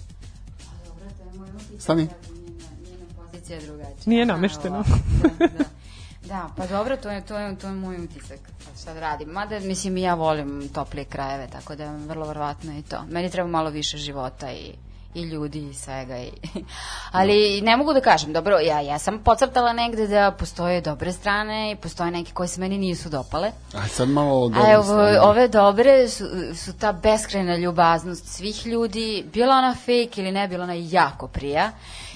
Stani. 1.78 2.08
Pozicija 3.32 3.60
je 3.60 3.66
drugačija. 3.66 3.96
Nije 4.06 4.26
namešteno. 4.26 4.84
Da, 5.40 5.48
da. 5.48 5.79
Da, 6.30 6.50
pa 6.58 6.68
dobro, 6.68 6.98
to 6.98 7.10
je, 7.10 7.22
to 7.22 7.38
je, 7.38 7.56
to 7.58 7.68
je 7.68 7.74
moj 7.74 8.04
utisak. 8.04 8.40
Pa 8.58 8.80
Šta 8.82 8.94
da 8.94 9.00
radim? 9.00 9.30
Mada, 9.30 9.60
mislim, 9.60 9.98
i 9.98 10.02
ja 10.02 10.14
volim 10.14 10.70
toplije 10.74 11.06
krajeve, 11.06 11.48
tako 11.52 11.76
da 11.76 11.96
vrlo 11.96 12.28
verovatno 12.28 12.78
i 12.78 12.82
to. 12.82 13.04
Meni 13.10 13.30
treba 13.30 13.50
malo 13.50 13.70
više 13.70 13.98
života 13.98 14.52
i 14.52 14.74
i 15.14 15.22
ljudi 15.22 15.70
i 15.70 15.74
svega. 15.74 16.18
I... 16.18 16.32
Ali 17.12 17.62
ne 17.62 17.78
mogu 17.78 17.94
da 17.94 18.02
kažem, 18.02 18.34
dobro, 18.34 18.60
ja, 18.60 18.80
ja 18.80 19.00
sam 19.00 19.20
pocrtala 19.24 19.74
negde 19.74 20.08
da 20.08 20.32
postoje 20.32 20.82
dobre 20.82 21.12
strane 21.12 21.72
i 21.72 21.76
postoje 21.76 22.12
neke 22.12 22.32
koje 22.34 22.48
se 22.48 22.62
meni 22.62 22.78
nisu 22.78 23.10
dopale. 23.10 23.52
Aj, 23.74 23.88
sad 23.88 24.10
malo 24.10 24.40
o 24.40 24.46
A 24.46 24.50
dobrim 24.50 24.66
evo, 24.72 24.84
stranama. 24.84 25.22
ove 25.22 25.48
dobre 25.48 26.10
su, 26.10 26.26
su 26.56 26.74
ta 26.74 26.92
beskrajna 26.92 27.56
ljubaznost 27.56 28.28
svih 28.28 28.66
ljudi, 28.66 29.26
bila 29.34 29.56
ona 29.56 29.76
fake 29.76 30.22
ili 30.22 30.32
ne, 30.32 30.48
bila 30.48 30.64
ona 30.64 30.76
jako 30.78 31.28
prija. 31.28 31.72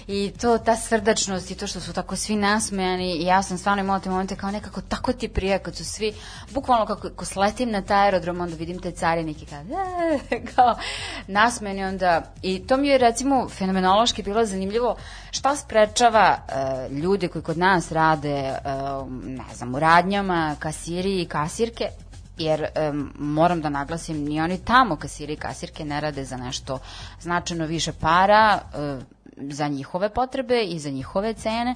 I 0.08 0.32
to, 0.42 0.58
ta 0.58 0.76
srdačnost 0.76 1.52
i 1.52 1.56
to 1.56 1.68
što 1.68 1.80
su 1.80 1.94
tako 1.94 2.16
svi 2.16 2.36
nasmejani 2.36 3.16
i 3.16 3.26
ja 3.26 3.44
sam 3.44 3.58
stvarno 3.58 3.84
imala 3.84 4.00
te 4.00 4.10
momente 4.10 4.36
kao 4.36 4.52
nekako 4.52 4.82
tako 4.82 5.14
ti 5.14 5.28
prija 5.28 5.60
kad 5.60 5.76
su 5.76 5.86
svi, 5.86 6.14
bukvalno 6.52 6.86
kako 6.86 7.10
ko 7.10 7.26
sletim 7.26 7.72
na 7.72 7.82
taj 7.82 8.04
aerodrom, 8.06 8.42
onda 8.42 8.56
vidim 8.56 8.80
te 8.80 8.92
carinike 8.92 9.46
kao, 9.46 9.60
"E", 9.60 10.42
kao 10.56 10.76
nasmejani 11.28 11.84
onda. 11.84 12.34
I 12.42 12.68
to 12.68 12.78
mi 12.78 12.88
je 12.88 12.98
recimo 12.98 13.50
fenomenološki 13.50 14.24
bilo 14.24 14.46
zanimljivo 14.46 14.96
šta 15.32 15.56
sprečava 15.56 16.38
e, 16.48 16.90
ljude 16.90 17.28
koji 17.28 17.44
kod 17.44 17.58
nas 17.58 17.92
rade, 17.92 18.30
e, 18.30 18.60
ne 19.24 19.56
znam, 19.56 19.76
u 19.76 19.80
radnjama, 19.80 20.56
kasiri 20.60 21.22
i 21.22 21.26
kasirke, 21.26 21.90
jer 22.38 22.66
em, 22.76 23.14
moram 23.20 23.62
da 23.62 23.70
naglasim, 23.70 24.24
ni 24.24 24.42
oni 24.42 24.58
tamo 24.58 24.96
kasiri 24.96 25.34
i 25.34 25.38
kasirke 25.38 25.86
ne 25.86 26.02
rade 26.02 26.26
za 26.26 26.38
nešto 26.38 26.80
značajno 27.22 27.66
više 27.66 27.92
para, 27.94 28.60
e, 28.74 29.00
za 29.38 29.68
njihove 29.68 30.10
potrebe 30.10 30.64
i 30.64 30.80
za 30.80 30.90
njihove 30.90 31.34
cene, 31.34 31.76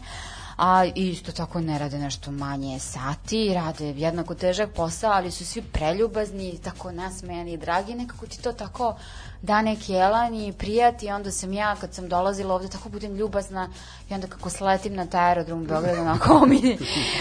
a 0.58 0.86
isto 0.96 1.32
tako 1.32 1.62
ne 1.62 1.80
rade 1.80 2.00
nešto 2.00 2.32
manje 2.32 2.80
sati, 2.80 3.54
rade 3.54 3.88
jednako 3.88 4.36
težak 4.36 4.70
posao, 4.76 5.12
ali 5.12 5.32
su 5.32 5.46
svi 5.46 5.62
preljubazni, 5.62 6.58
tako 6.64 6.92
nasmejani 6.92 7.54
i 7.54 7.58
dragi, 7.58 7.96
nekako 7.96 8.28
ti 8.28 8.42
to 8.42 8.54
tako 8.54 8.96
da 9.42 9.62
neki 9.62 9.94
elan 9.94 10.36
i 10.36 10.54
prijati 10.54 11.06
i 11.06 11.12
onda 11.12 11.32
sam 11.32 11.54
ja 11.54 11.76
kad 11.76 11.94
sam 11.94 12.10
dolazila 12.10 12.56
ovde 12.56 12.68
tako 12.68 12.90
budem 12.90 13.16
ljubazna 13.16 13.70
i 14.10 14.14
onda 14.14 14.28
kako 14.28 14.50
sletim 14.50 14.96
na 14.96 15.06
taj 15.06 15.30
aerodrom 15.30 15.62
u 15.62 15.66
Beogradu 15.66 16.02
onako 16.08 16.46
mi 16.46 16.78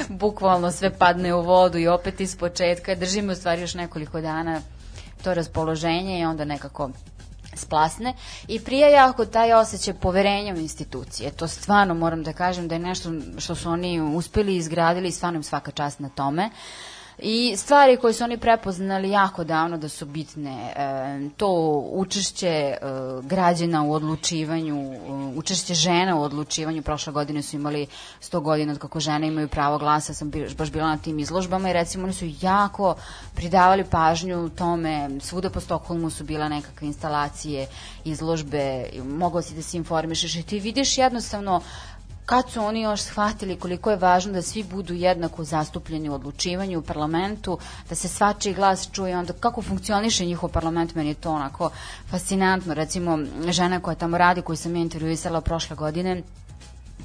bukvalno 0.08 0.72
sve 0.72 0.90
padne 0.98 1.34
u 1.34 1.42
vodu 1.42 1.78
i 1.78 1.88
opet 1.88 2.20
iz 2.20 2.36
početka. 2.36 2.94
Držim 2.94 3.30
u 3.30 3.34
stvari 3.34 3.60
još 3.60 3.74
nekoliko 3.74 4.20
dana 4.20 4.60
to 5.24 5.34
raspoloženje 5.34 6.20
i 6.20 6.24
onda 6.24 6.44
nekako 6.44 6.90
splasne 7.56 8.14
i 8.48 8.60
prije 8.60 8.90
jako 8.90 9.24
taj 9.24 9.52
osjećaj 9.52 9.94
poverenja 9.94 10.54
u 10.54 10.58
institucije. 10.58 11.30
To 11.30 11.48
stvarno 11.48 11.94
moram 11.94 12.22
da 12.22 12.32
kažem 12.32 12.68
da 12.68 12.74
je 12.74 12.78
nešto 12.78 13.10
što 13.38 13.54
su 13.54 13.68
oni 13.70 14.00
uspeli 14.00 14.52
i 14.54 14.56
izgradili 14.56 15.08
i 15.08 15.12
stvarno 15.12 15.36
im 15.36 15.42
svaka 15.42 15.70
čast 15.70 16.00
na 16.00 16.08
tome. 16.08 16.50
I 17.18 17.56
stvari 17.56 17.96
koje 17.96 18.14
su 18.14 18.24
oni 18.24 18.38
prepoznali 18.38 19.10
jako 19.10 19.44
davno 19.44 19.78
da 19.78 19.88
su 19.88 20.06
bitne, 20.06 20.72
e, 20.76 21.28
to 21.36 21.48
učešće 21.92 22.48
e, 22.48 22.78
građana 23.22 23.82
u 23.82 23.92
odlučivanju, 23.92 24.76
e, 24.76 24.98
učešće 25.36 25.74
žena 25.74 26.16
u 26.16 26.22
odlučivanju, 26.22 26.82
prošle 26.82 27.12
godine 27.12 27.42
su 27.42 27.56
imali 27.56 27.86
100 28.20 28.40
godina 28.40 28.72
od 28.72 28.78
kako 28.78 29.00
žene 29.00 29.26
imaju 29.26 29.48
pravo 29.48 29.78
glasa, 29.78 30.14
sam 30.14 30.30
bi- 30.30 30.54
baš 30.58 30.70
bila 30.70 30.86
na 30.86 30.96
tim 30.96 31.18
izložbama 31.18 31.70
i 31.70 31.72
recimo 31.72 32.04
oni 32.04 32.12
su 32.12 32.24
jako 32.40 32.94
pridavali 33.34 33.84
pažnju 33.84 34.48
tome, 34.48 35.10
svuda 35.20 35.50
po 35.50 35.60
Stokholmu 35.60 36.10
su 36.10 36.24
bila 36.24 36.48
nekakve 36.48 36.86
instalacije, 36.86 37.66
izložbe, 38.04 38.84
mogao 39.04 39.42
si 39.42 39.54
da 39.54 39.62
se 39.62 39.76
informišeš 39.76 40.36
i 40.36 40.42
ti 40.42 40.60
vidiš 40.60 40.98
jednostavno 40.98 41.60
kad 42.26 42.50
su 42.50 42.60
oni 42.62 42.80
još 42.80 43.02
shvatili 43.02 43.56
koliko 43.56 43.90
je 43.90 43.96
važno 43.96 44.32
da 44.32 44.42
svi 44.42 44.62
budu 44.64 44.94
jednako 44.94 45.44
zastupljeni 45.44 46.08
u 46.08 46.14
odlučivanju 46.14 46.78
u 46.78 46.82
parlamentu, 46.82 47.58
da 47.88 47.94
se 47.94 48.08
svačiji 48.08 48.54
glas 48.54 48.88
čuje, 48.92 49.16
onda 49.18 49.32
kako 49.32 49.62
funkcioniše 49.62 50.24
njihov 50.26 50.50
parlament, 50.50 50.94
meni 50.94 51.08
je 51.08 51.14
to 51.14 51.30
onako 51.32 51.70
fascinantno. 52.10 52.74
Recimo, 52.74 53.18
žena 53.50 53.80
koja 53.80 53.94
tamo 53.94 54.18
radi, 54.18 54.42
koju 54.42 54.56
sam 54.56 54.76
ja 54.76 54.82
intervjuisala 54.82 55.40
prošle 55.40 55.76
godine, 55.76 56.22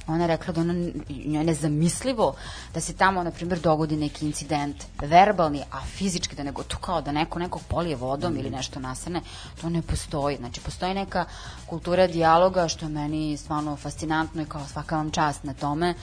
ona 0.07 0.23
je 0.23 0.27
rekla 0.27 0.53
da 0.53 0.61
ona, 0.61 0.73
njoj 1.09 1.41
je 1.41 1.43
nezamislivo 1.43 2.35
da 2.73 2.81
se 2.81 2.93
tamo, 2.93 3.23
na 3.23 3.31
primjer, 3.31 3.59
dogodi 3.59 3.95
neki 3.95 4.25
incident, 4.25 4.83
verbalni, 5.01 5.63
a 5.71 5.81
fizički 5.81 6.35
da 6.35 6.43
nego 6.43 6.63
to 6.63 6.77
kao 6.77 7.01
da 7.01 7.11
neko 7.11 7.39
nekog 7.39 7.61
polije 7.67 7.95
vodom 7.95 8.37
ili 8.37 8.49
nešto 8.49 8.79
nasrne, 8.79 9.21
to 9.61 9.69
ne 9.69 9.81
postoji. 9.81 10.37
Znači, 10.37 10.61
postoji 10.61 10.93
neka 10.93 11.25
kultura 11.65 12.07
dijaloga 12.07 12.67
što 12.67 12.85
je 12.85 12.89
meni 12.89 13.37
stvarno 13.37 13.75
fascinantno 13.75 14.41
i 14.41 14.45
kao 14.45 14.67
svaka 14.67 14.95
vam 14.95 15.11
čast 15.11 15.43
na 15.43 15.53
tome. 15.53 15.93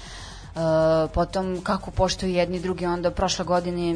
E, 0.57 1.09
potom 1.15 1.61
kako 1.63 1.91
poštuju 1.91 2.33
jedni 2.33 2.61
drugi 2.61 2.87
onda 2.87 3.11
prošle 3.11 3.45
godine 3.45 3.95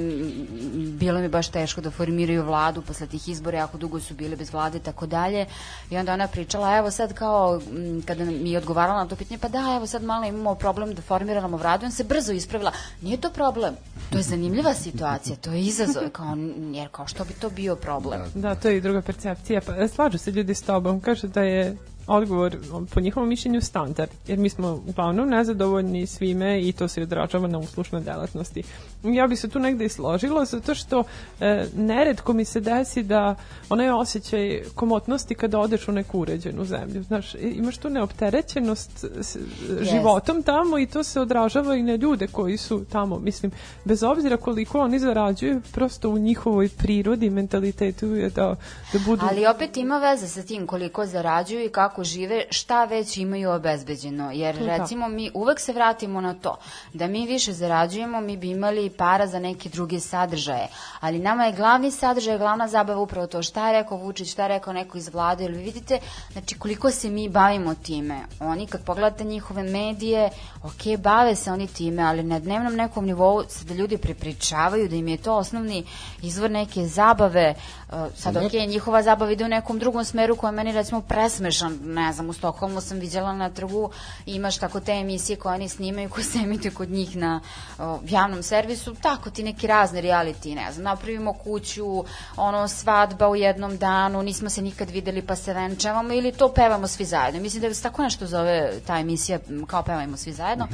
bilo 0.99 1.21
mi 1.21 1.29
baš 1.29 1.49
teško 1.49 1.81
da 1.81 1.91
formiraju 1.91 2.45
vladu 2.45 2.83
posle 2.83 3.07
tih 3.07 3.29
izbora 3.29 3.59
jako 3.59 3.79
dugo 3.79 4.01
su 4.01 4.15
bile 4.15 4.37
bez 4.37 4.53
vlade 4.53 4.79
i 4.79 4.81
tako 4.81 5.07
dalje 5.07 5.47
i 5.91 5.97
onda 5.97 6.13
ona 6.13 6.27
pričala 6.29 6.77
evo 6.77 6.91
sad 6.91 7.13
kao 7.15 7.61
kada 8.07 8.25
mi 8.25 8.51
je 8.51 8.59
odgovarala 8.59 9.03
na 9.03 9.09
to 9.09 9.17
pitanje 9.17 9.39
pa 9.39 9.49
da 9.49 9.75
evo 9.77 9.87
sad 9.87 10.03
malo 10.03 10.25
imamo 10.25 10.55
problem 10.55 10.95
da 10.95 11.03
formiramo 11.03 11.57
vladu 11.57 11.87
on 11.87 11.93
se 11.93 12.05
brzo 12.05 12.33
ispravila 12.33 12.73
nije 13.01 13.21
to 13.21 13.31
problem 13.31 13.75
to 14.11 14.17
je 14.17 14.23
zanimljiva 14.23 14.75
situacija 14.75 15.37
to 15.37 15.53
je 15.53 15.61
izazov 15.61 16.11
kao, 16.13 16.37
jer 16.73 16.89
kao 16.89 17.07
što 17.07 17.25
bi 17.25 17.33
to 17.33 17.51
bio 17.51 17.77
problem 17.77 18.23
Da, 18.35 18.55
to 18.55 18.69
je 18.69 18.77
i 18.77 18.81
druga 18.81 19.03
percepcija. 19.03 19.61
Pa, 19.67 19.89
slažu 19.89 20.19
se 20.19 20.31
ljudi 20.31 20.55
s 20.55 20.63
tobom. 20.63 21.01
Kažu 21.01 21.27
da 21.27 21.41
je 21.43 21.77
odgovor 22.07 22.57
po 22.95 23.01
njihovom 23.01 23.29
mišljenju 23.29 23.61
standard, 23.61 24.11
jer 24.27 24.39
mi 24.39 24.49
smo 24.49 24.83
uglavnom 24.89 25.29
nezadovoljni 25.29 26.07
svime 26.07 26.61
i 26.61 26.73
to 26.73 26.89
se 26.89 27.03
odražava 27.03 27.49
na 27.49 27.59
uslušnoj 27.59 28.03
delatnosti. 28.03 28.63
Ja 29.03 29.27
bi 29.27 29.37
se 29.37 29.49
tu 29.49 29.59
negde 29.59 29.85
i 29.85 29.89
složila, 29.89 30.45
zato 30.45 30.75
što 30.75 31.05
e, 31.41 31.67
neredko 31.77 32.33
mi 32.33 32.45
se 32.45 32.61
desi 32.61 33.03
da 33.03 33.35
onaj 33.69 33.91
osjećaj 33.91 34.63
komotnosti 34.75 35.35
kada 35.35 35.59
odeš 35.59 35.89
u 35.89 35.93
neku 35.93 36.21
uređenu 36.21 36.65
zemlju. 36.65 37.03
Znaš, 37.03 37.35
imaš 37.35 37.79
tu 37.79 37.91
neopterećenost 37.91 39.05
s, 39.21 39.37
životom 39.81 40.43
tamo 40.43 40.79
i 40.79 40.87
to 40.87 41.05
se 41.05 41.21
odražava 41.21 41.77
i 41.77 41.83
na 41.83 41.95
ljude 41.95 42.27
koji 42.27 42.57
su 42.57 42.85
tamo. 42.93 43.19
Mislim, 43.19 43.53
bez 43.85 44.03
obzira 44.03 44.37
koliko 44.37 44.81
oni 44.81 44.99
zarađuju, 44.99 45.61
prosto 45.73 46.11
u 46.11 46.19
njihovoj 46.19 46.69
prirodi, 46.69 47.31
mentalitetu 47.31 48.07
je 48.07 48.31
da, 48.31 48.57
da 48.93 48.99
budu... 49.07 49.27
Ali 49.31 49.47
opet 49.47 49.77
ima 49.77 49.99
veze 49.99 50.29
sa 50.29 50.43
tim 50.43 50.67
koliko 50.67 51.07
zarađuju 51.07 51.65
i 51.65 51.69
kako 51.69 52.05
žive, 52.05 52.45
šta 52.51 52.85
već 52.85 53.17
imaju 53.17 53.51
obezbeđeno. 53.51 54.31
Jer 54.31 54.57
recimo 54.57 55.09
mi 55.09 55.31
uvek 55.35 55.61
se 55.61 55.73
vratimo 55.73 56.21
na 56.21 56.35
to 56.35 56.57
da 56.93 57.07
mi 57.07 57.27
više 57.27 57.53
zarađujemo, 57.53 58.21
mi 58.21 58.37
bi 58.37 58.51
imali 58.51 58.92
para 58.93 59.27
za 59.27 59.39
neke 59.39 59.69
druge 59.69 60.01
sadržaje. 60.01 60.69
Ali 61.01 61.19
nama 61.19 61.45
je 61.45 61.53
glavni 61.53 61.91
sadržaj, 61.91 62.39
glavna 62.39 62.69
zabava 62.69 63.01
upravo 63.01 63.27
to 63.27 63.43
šta 63.43 63.67
je 63.67 63.83
rekao 63.83 63.99
Vučić, 63.99 64.33
šta 64.33 64.43
je 64.43 64.49
rekao 64.49 64.73
neko 64.73 64.99
iz 64.99 65.09
vlade. 65.09 65.45
Jer 65.45 65.53
vi 65.53 65.63
vidite 65.63 65.99
znači, 66.33 66.59
koliko 66.59 66.91
se 66.91 67.11
mi 67.11 67.29
bavimo 67.29 67.75
time. 67.75 68.21
Oni 68.41 68.67
kad 68.67 68.85
pogledate 68.85 69.25
njihove 69.25 69.63
medije, 69.63 70.31
ok, 70.63 70.99
bave 70.99 71.35
se 71.35 71.53
oni 71.53 71.67
time, 71.67 72.03
ali 72.03 72.23
na 72.23 72.39
dnevnom 72.39 72.75
nekom 72.75 73.07
nivou 73.07 73.45
se 73.49 73.65
da 73.65 73.75
ljudi 73.75 73.99
prepričavaju 73.99 74.89
da 74.89 74.97
im 74.97 75.09
je 75.09 75.17
to 75.17 75.37
osnovni 75.37 75.85
izvor 76.23 76.51
neke 76.51 76.87
zabave. 76.87 77.55
Uh, 77.89 77.99
sad, 78.17 78.37
ok, 78.37 78.53
njihova 78.53 79.03
zabava 79.03 79.33
ide 79.33 79.45
u 79.45 79.49
nekom 79.49 79.79
drugom 79.79 80.05
smeru 80.05 80.37
koja 80.37 80.49
je 80.49 80.57
meni 80.57 80.73
recimo 80.73 81.01
presmešan. 81.01 81.79
Ne 81.85 82.13
znam, 82.13 82.29
u 82.29 82.33
Stokholmu 82.33 82.81
sam 82.81 82.99
vidjela 82.99 83.33
na 83.33 83.51
trgu 83.51 83.91
imaš 84.27 84.59
tako 84.59 84.81
te 84.81 84.93
emisije 84.93 85.37
koje 85.37 85.55
oni 85.55 85.69
snimaju, 85.69 86.11
koje 86.11 86.25
se 86.25 86.39
emituju 86.39 86.73
kod 86.75 86.91
njih 86.91 87.17
na 87.17 87.41
o, 87.79 87.99
javnom 88.09 88.43
servisu, 88.43 88.82
tako 89.03 89.31
ti 89.31 89.43
neki 89.43 89.67
razni 89.67 90.01
reality, 90.01 90.55
ne 90.55 90.73
znam, 90.73 90.85
napravimo 90.85 91.33
kuću, 91.33 92.05
ono, 92.37 92.69
svadba 92.69 93.29
u 93.29 93.37
jednom 93.37 93.79
danu, 93.79 94.23
nismo 94.23 94.51
se 94.51 94.63
nikad 94.63 94.91
videli 94.91 95.23
pa 95.23 95.37
se 95.37 95.55
venčavamo 95.55 96.13
ili 96.13 96.33
to 96.33 96.53
pevamo 96.53 96.89
svi 96.89 97.05
zajedno. 97.05 97.41
Mislim 97.41 97.63
da 97.63 97.75
se 97.75 97.83
tako 97.83 98.03
nešto 98.03 98.27
zove 98.27 98.73
ta 98.87 98.99
emisija, 98.99 99.39
kao 99.67 99.83
pevajmo 99.83 100.17
svi 100.17 100.33
zajedno. 100.33 100.69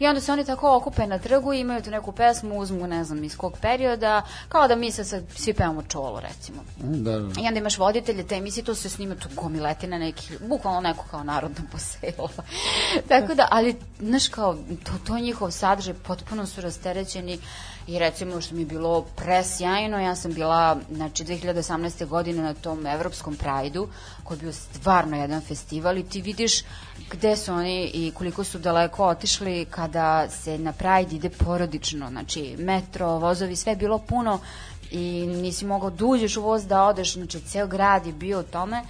I 0.00 0.06
onda 0.06 0.20
se 0.20 0.32
oni 0.32 0.44
tako 0.44 0.76
okupe 0.76 1.06
na 1.06 1.18
trgu 1.18 1.52
i 1.52 1.60
imaju 1.60 1.82
tu 1.82 1.90
neku 1.90 2.12
pesmu, 2.12 2.58
uzmu 2.58 2.86
ne 2.86 3.04
znam 3.04 3.24
iz 3.24 3.36
kog 3.36 3.58
perioda, 3.60 4.22
kao 4.48 4.68
da 4.68 4.76
mi 4.76 4.92
sad, 4.92 5.06
sad 5.06 5.24
svi 5.36 5.54
pevamo 5.54 5.82
čolo 5.82 6.20
recimo. 6.20 6.64
Da, 6.76 7.18
da. 7.18 7.40
I 7.40 7.46
onda 7.46 7.58
imaš 7.58 7.78
voditelje 7.78 8.26
te 8.26 8.34
emisije, 8.34 8.64
to 8.64 8.74
se 8.74 8.88
snima 8.88 9.14
tu 9.14 9.28
gomiletina 9.34 9.98
nekih, 9.98 10.38
bukvalno 10.48 10.80
neko 10.80 11.04
kao 11.10 11.24
narodno 11.24 11.64
poselo. 11.72 12.28
Tako 13.08 13.34
da, 13.34 13.48
ali, 13.50 13.76
znaš 14.00 14.28
kao, 14.28 14.54
to, 14.84 14.92
to 15.06 15.18
njihov 15.18 15.50
sadržaj, 15.50 15.94
potpuno 15.94 16.46
su 16.46 16.60
rasterećeni 16.60 17.38
i 17.90 17.98
recimo 17.98 18.40
što 18.40 18.54
mi 18.54 18.62
je 18.62 18.66
bilo 18.66 19.02
presjajno, 19.02 19.98
ja 19.98 20.16
sam 20.16 20.32
bila, 20.32 20.76
znači, 20.92 21.24
2018. 21.24 22.06
godine 22.06 22.42
na 22.42 22.54
tom 22.54 22.86
evropskom 22.86 23.36
prajdu, 23.36 23.88
koji 24.24 24.38
je 24.38 24.40
bio 24.40 24.52
stvarno 24.52 25.16
jedan 25.16 25.40
festival 25.40 25.98
i 25.98 26.02
ti 26.02 26.20
vidiš 26.20 26.62
gde 27.10 27.36
su 27.36 27.52
oni 27.52 27.90
i 27.94 28.12
koliko 28.14 28.44
su 28.44 28.58
daleko 28.58 29.06
otišli 29.06 29.66
kada 29.70 30.28
se 30.28 30.58
na 30.58 30.72
Pride 30.72 31.16
ide 31.16 31.30
porodično, 31.30 32.10
znači 32.10 32.56
metro, 32.58 33.18
vozovi, 33.18 33.56
sve 33.56 33.72
je 33.72 33.76
bilo 33.76 33.98
puno 33.98 34.40
i 34.90 35.26
nisi 35.26 35.64
mogao 35.64 35.90
da 35.90 36.04
uđeš 36.04 36.36
u 36.36 36.42
voz 36.42 36.66
da 36.66 36.82
odeš, 36.82 37.14
znači 37.14 37.40
ceo 37.40 37.66
grad 37.66 38.06
je 38.06 38.12
bio 38.12 38.40
u 38.40 38.42
tome 38.42 38.82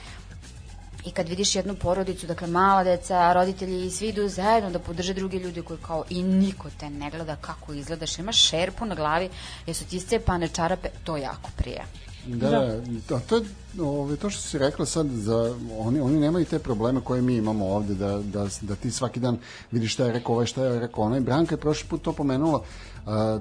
i 1.05 1.11
kad 1.11 1.29
vidiš 1.29 1.57
jednu 1.57 1.75
porodicu, 1.75 2.27
dakle 2.27 2.49
mala 2.49 2.85
deca, 2.85 3.33
roditelji 3.33 3.87
i 3.87 3.91
svi 3.91 4.09
idu 4.09 4.29
zajedno 4.29 4.71
da 4.71 4.79
podrže 4.79 5.15
druge 5.15 5.39
ljude 5.39 5.63
koji 5.63 5.79
kao 5.87 6.05
i 6.11 6.23
niko 6.23 6.69
te 6.81 6.91
ne 6.91 7.11
gleda 7.11 7.37
kako 7.37 7.73
izgledaš, 7.73 8.19
imaš 8.19 8.49
šerpu 8.49 8.85
na 8.85 8.95
glavi, 8.95 9.31
jesu 9.67 9.85
ti 9.85 10.19
pane 10.27 10.49
čarape, 10.49 10.89
to 11.05 11.17
jako 11.17 11.51
prije. 11.57 11.85
Da, 12.27 12.51
da. 12.51 13.17
A 13.17 13.21
to 13.21 13.37
je 13.37 13.43
ove, 13.81 14.17
to 14.17 14.31
što 14.31 14.43
si 14.43 14.59
rekla 14.59 14.87
sad, 14.87 15.07
za, 15.07 15.57
oni, 15.79 16.01
oni 16.01 16.21
nemaju 16.21 16.45
te 16.45 16.59
probleme 16.59 17.01
koje 17.01 17.23
mi 17.23 17.37
imamo 17.37 17.67
ovde, 17.67 17.95
da, 17.95 18.19
da, 18.19 18.47
da 18.61 18.77
ti 18.77 18.91
svaki 18.91 19.21
dan 19.21 19.39
vidiš 19.71 19.93
šta 19.93 20.05
je 20.05 20.13
rekao 20.13 20.35
ovaj, 20.35 20.47
šta 20.47 20.65
je 20.65 20.81
rekao 20.81 21.05
onaj. 21.05 21.21
Branka 21.21 21.55
je 21.55 21.61
prošli 21.61 21.89
put 21.89 22.03
to 22.03 22.13
pomenula, 22.13 22.63
a, 23.07 23.39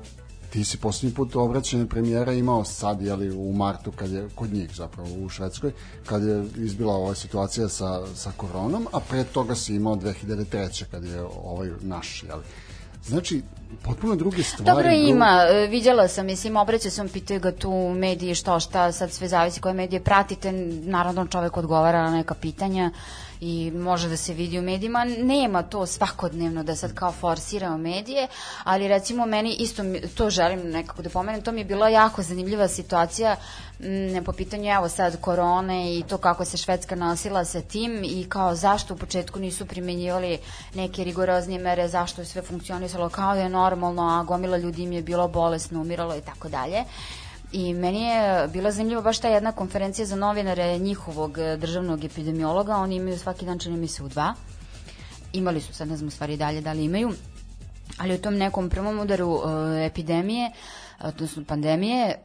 ti 0.49 0.63
si 0.63 0.77
poslednji 0.77 1.15
put 1.15 1.35
obraćanje 1.35 1.85
premijera 1.85 2.33
imao 2.33 2.65
sad, 2.65 3.01
jeli, 3.01 3.31
u 3.31 3.53
martu, 3.53 3.91
kad 3.91 4.11
je, 4.11 4.29
kod 4.35 4.53
njih 4.53 4.69
zapravo, 4.75 5.09
u 5.25 5.29
Švedskoj, 5.29 5.71
kad 6.05 6.23
je 6.23 6.45
izbila 6.55 6.93
ova 6.93 7.15
situacija 7.15 7.69
sa, 7.69 8.07
sa 8.15 8.31
koronom, 8.37 8.87
a 8.91 8.99
pre 8.99 9.23
toga 9.23 9.55
si 9.55 9.75
imao 9.75 9.95
2003. 9.95 10.83
kad 10.91 11.03
je 11.03 11.21
ovaj 11.43 11.69
naš, 11.81 12.23
jeli. 12.23 12.43
Znači, 13.05 13.41
potpuno 13.83 14.15
druge 14.15 14.43
stvari. 14.43 14.71
Dobro 14.71 14.91
ima, 14.91 15.45
e, 15.49 15.67
viđala 15.67 16.07
sam, 16.07 16.25
mislim, 16.25 16.57
obraća 16.57 16.89
sam, 16.89 17.09
pitaju 17.09 17.39
ga 17.39 17.51
tu 17.51 17.93
mediji 17.95 18.35
što 18.35 18.59
šta, 18.59 18.91
sad 18.91 19.11
sve 19.11 19.27
zavisi 19.27 19.61
koje 19.61 19.73
medije 19.73 20.03
pratite, 20.03 20.51
naravno 20.83 21.27
čovek 21.27 21.57
odgovara 21.57 22.03
na 22.03 22.11
neka 22.11 22.33
pitanja 22.33 22.91
i 23.41 23.71
može 23.71 24.09
da 24.09 24.17
se 24.17 24.33
vidi 24.33 24.59
u 24.59 24.61
medijima, 24.61 25.05
nema 25.05 25.63
to 25.63 25.85
svakodnevno 25.85 26.63
da 26.63 26.75
sad 26.75 26.93
kao 26.93 27.11
forsiramo 27.11 27.77
medije, 27.77 28.27
ali 28.63 28.87
recimo 28.87 29.25
meni 29.25 29.55
isto, 29.59 29.83
to 30.15 30.29
želim 30.29 30.69
nekako 30.71 31.01
da 31.01 31.09
pomenem, 31.09 31.41
to 31.41 31.51
mi 31.51 31.61
je 31.61 31.65
bila 31.65 31.89
jako 31.89 32.21
zanimljiva 32.21 32.67
situacija 32.67 33.35
m, 33.79 34.23
po 34.23 34.31
pitanju 34.31 34.71
evo 34.71 34.89
sad 34.89 35.21
korone 35.21 35.97
i 35.97 36.03
to 36.03 36.17
kako 36.17 36.45
se 36.45 36.57
Švedska 36.57 36.95
nosila 36.95 37.45
sa 37.45 37.61
tim 37.61 38.03
i 38.03 38.25
kao 38.29 38.55
zašto 38.55 38.93
u 38.93 38.97
početku 38.97 39.39
nisu 39.39 39.65
primenjivali 39.65 40.37
neke 40.73 41.03
rigoroznije 41.03 41.59
mere, 41.59 41.87
zašto 41.87 42.21
je 42.21 42.25
sve 42.25 42.41
funkcionisalo 42.41 43.09
kao 43.09 43.33
da 43.33 43.41
je 43.41 43.49
normalno, 43.49 44.19
a 44.19 44.23
gomila 44.23 44.57
ljudi 44.57 44.83
im 44.83 44.91
je 44.91 45.01
bilo 45.01 45.27
bolesno, 45.27 45.81
umiralo 45.81 46.15
i 46.15 46.21
tako 46.21 46.49
dalje. 46.49 46.83
I 47.51 47.73
meni 47.73 48.01
je 48.03 48.47
bila 48.47 48.71
zanimljiva 48.71 49.01
baš 49.01 49.19
ta 49.19 49.27
jedna 49.27 49.51
konferencija 49.51 50.05
za 50.05 50.15
novinare 50.15 50.77
njihovog 50.77 51.37
eh, 51.37 51.57
državnog 51.57 52.03
epidemiologa, 52.03 52.75
oni 52.75 52.95
imaju 52.95 53.17
svaki 53.17 53.45
dan 53.45 53.59
čini 53.59 53.77
mi 53.77 53.87
se 53.87 54.03
u 54.03 54.07
dva. 54.07 54.33
Imali 55.33 55.61
su, 55.61 55.73
sad 55.73 55.87
ne 55.87 55.97
znam 55.97 56.07
u 56.07 56.11
stvari 56.11 56.37
dalje 56.37 56.61
da 56.61 56.73
li 56.73 56.83
imaju, 56.83 57.11
ali 57.97 58.15
u 58.15 58.21
tom 58.21 58.35
nekom 58.37 58.69
prvom 58.69 58.99
udaru 58.99 59.39
e, 59.39 59.85
epidemije 59.85 60.51
odnosno 61.01 61.43
pandemije 61.47 62.07
e, 62.07 62.17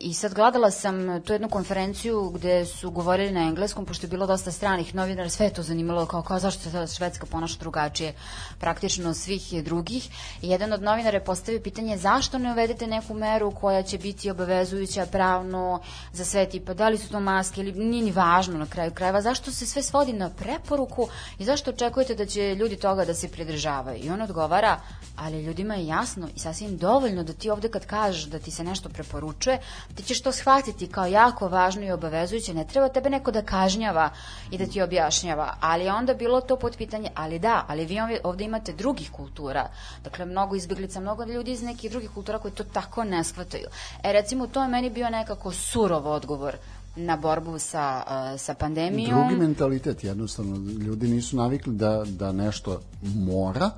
i 0.00 0.14
sad 0.14 0.34
gledala 0.34 0.70
sam 0.70 1.22
tu 1.22 1.32
jednu 1.32 1.48
konferenciju 1.48 2.30
gde 2.30 2.66
su 2.66 2.90
govorili 2.90 3.30
na 3.30 3.40
engleskom 3.40 3.86
pošto 3.86 4.06
je 4.06 4.10
bilo 4.10 4.26
dosta 4.26 4.52
stranih 4.52 4.94
novinara, 4.94 5.28
sve 5.28 5.46
je 5.46 5.52
to 5.52 5.62
zanimalo 5.62 6.06
kao, 6.06 6.22
kao 6.22 6.38
zašto 6.38 6.70
se 6.70 6.94
Švedska 6.96 7.26
ponaša 7.26 7.58
drugačije 7.60 8.14
praktično 8.58 9.14
svih 9.14 9.64
drugih. 9.64 10.08
I 10.42 10.48
jedan 10.48 10.72
od 10.72 10.82
novinara 10.82 11.16
je 11.16 11.24
postavio 11.24 11.60
pitanje 11.60 11.96
zašto 11.96 12.38
ne 12.38 12.52
uvedete 12.52 12.86
neku 12.86 13.14
meru 13.14 13.50
koja 13.50 13.82
će 13.82 13.98
biti 13.98 14.30
obavezujuća 14.30 15.06
pravno 15.06 15.80
za 16.12 16.24
sve 16.24 16.46
tipa, 16.46 16.74
da 16.74 16.88
li 16.88 16.98
su 16.98 17.08
to 17.08 17.20
maske 17.20 17.60
ili 17.60 17.72
nije 17.72 18.04
ni 18.04 18.10
važno 18.10 18.58
na 18.58 18.66
kraju 18.66 18.92
krajeva, 18.94 19.22
zašto 19.22 19.52
se 19.52 19.66
sve 19.66 19.82
svodi 19.82 20.12
na 20.12 20.30
preporuku 20.30 21.08
i 21.38 21.44
zašto 21.44 21.70
očekujete 21.70 22.14
da 22.14 22.26
će 22.26 22.54
ljudi 22.54 22.76
toga 22.76 23.04
da 23.04 23.14
se 23.14 23.28
pridržavaju? 23.28 24.04
I 24.04 24.10
on 24.10 24.22
odgovara, 24.22 24.80
ali 25.16 25.42
ljudima 25.42 25.74
je 25.74 25.86
jasno 25.86 26.28
i 26.36 26.38
sasvim 26.38 26.76
dovoljno 26.76 27.22
da 27.22 27.32
ti 27.32 27.50
ovde 27.50 27.68
kad 27.68 27.87
kažeš 27.88 28.24
da 28.24 28.38
ti 28.38 28.50
se 28.50 28.64
nešto 28.64 28.88
preporučuje, 28.88 29.58
ti 29.94 30.02
ćeš 30.02 30.22
to 30.22 30.32
shvatiti 30.32 30.86
kao 30.86 31.06
jako 31.06 31.48
važno 31.48 31.82
i 31.82 31.90
obavezujuće, 31.90 32.54
ne 32.54 32.66
treba 32.66 32.88
tebe 32.88 33.10
neko 33.10 33.30
da 33.30 33.42
kažnjava 33.42 34.10
i 34.50 34.58
da 34.58 34.66
ti 34.66 34.82
objašnjava, 34.82 35.54
ali 35.60 35.88
onda 35.88 36.14
bilo 36.14 36.40
to 36.40 36.56
pod 36.56 36.76
pitanje, 36.76 37.10
ali 37.14 37.38
da, 37.38 37.64
ali 37.68 37.86
vi 37.86 37.98
ovde 38.22 38.44
imate 38.44 38.72
drugih 38.72 39.10
kultura, 39.10 39.68
dakle 40.04 40.26
mnogo 40.26 40.56
izbjeglica, 40.56 41.00
mnogo 41.00 41.24
ljudi 41.24 41.52
iz 41.52 41.62
nekih 41.62 41.90
drugih 41.90 42.10
kultura 42.10 42.38
koji 42.38 42.54
to 42.54 42.64
tako 42.64 43.04
ne 43.04 43.24
shvataju. 43.24 43.66
E 44.02 44.12
recimo 44.12 44.46
to 44.46 44.62
je 44.62 44.68
meni 44.68 44.90
bio 44.90 45.10
nekako 45.10 45.52
surov 45.52 46.06
odgovor 46.06 46.56
na 46.96 47.16
borbu 47.16 47.58
sa, 47.58 48.02
uh, 48.06 48.40
sa 48.40 48.54
pandemijom. 48.54 49.28
Drugi 49.28 49.40
mentalitet, 49.40 50.04
jednostavno, 50.04 50.56
ljudi 50.56 51.08
nisu 51.08 51.36
navikli 51.36 51.74
da, 51.74 52.04
da 52.06 52.32
nešto 52.32 52.80
mora, 53.02 53.70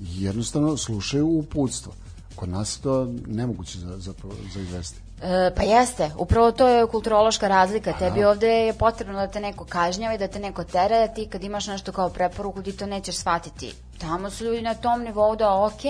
jednostavno 0.00 0.76
slušaju 0.76 1.26
uputstvo. 1.26 1.92
Kod 2.40 2.48
nas 2.48 2.78
to 2.78 3.08
nemoguće 3.26 3.78
za, 3.78 3.98
za, 3.98 4.12
za 4.54 4.60
izvesti. 4.60 5.00
E, 5.22 5.50
pa 5.56 5.62
jeste, 5.62 6.10
upravo 6.16 6.52
to 6.52 6.68
je 6.68 6.86
kulturološka 6.86 7.48
razlika. 7.48 7.92
Tebi 7.98 8.24
ovde 8.24 8.48
je 8.48 8.72
potrebno 8.72 9.14
da 9.14 9.26
te 9.26 9.40
neko 9.40 9.64
kažnjava 9.64 10.14
i 10.14 10.18
da 10.18 10.28
te 10.28 10.38
neko 10.38 10.64
tera, 10.64 10.98
da 10.98 11.14
ti 11.14 11.26
kad 11.26 11.44
imaš 11.44 11.66
nešto 11.66 11.92
kao 11.92 12.08
preporuku 12.08 12.62
ti 12.62 12.72
to 12.72 12.86
nećeš 12.86 13.16
shvatiti. 13.16 13.74
Tamo 13.98 14.30
su 14.30 14.44
ljudi 14.44 14.62
na 14.62 14.74
tom 14.74 15.02
nivou 15.02 15.36
da 15.36 15.54
ok, 15.54 15.84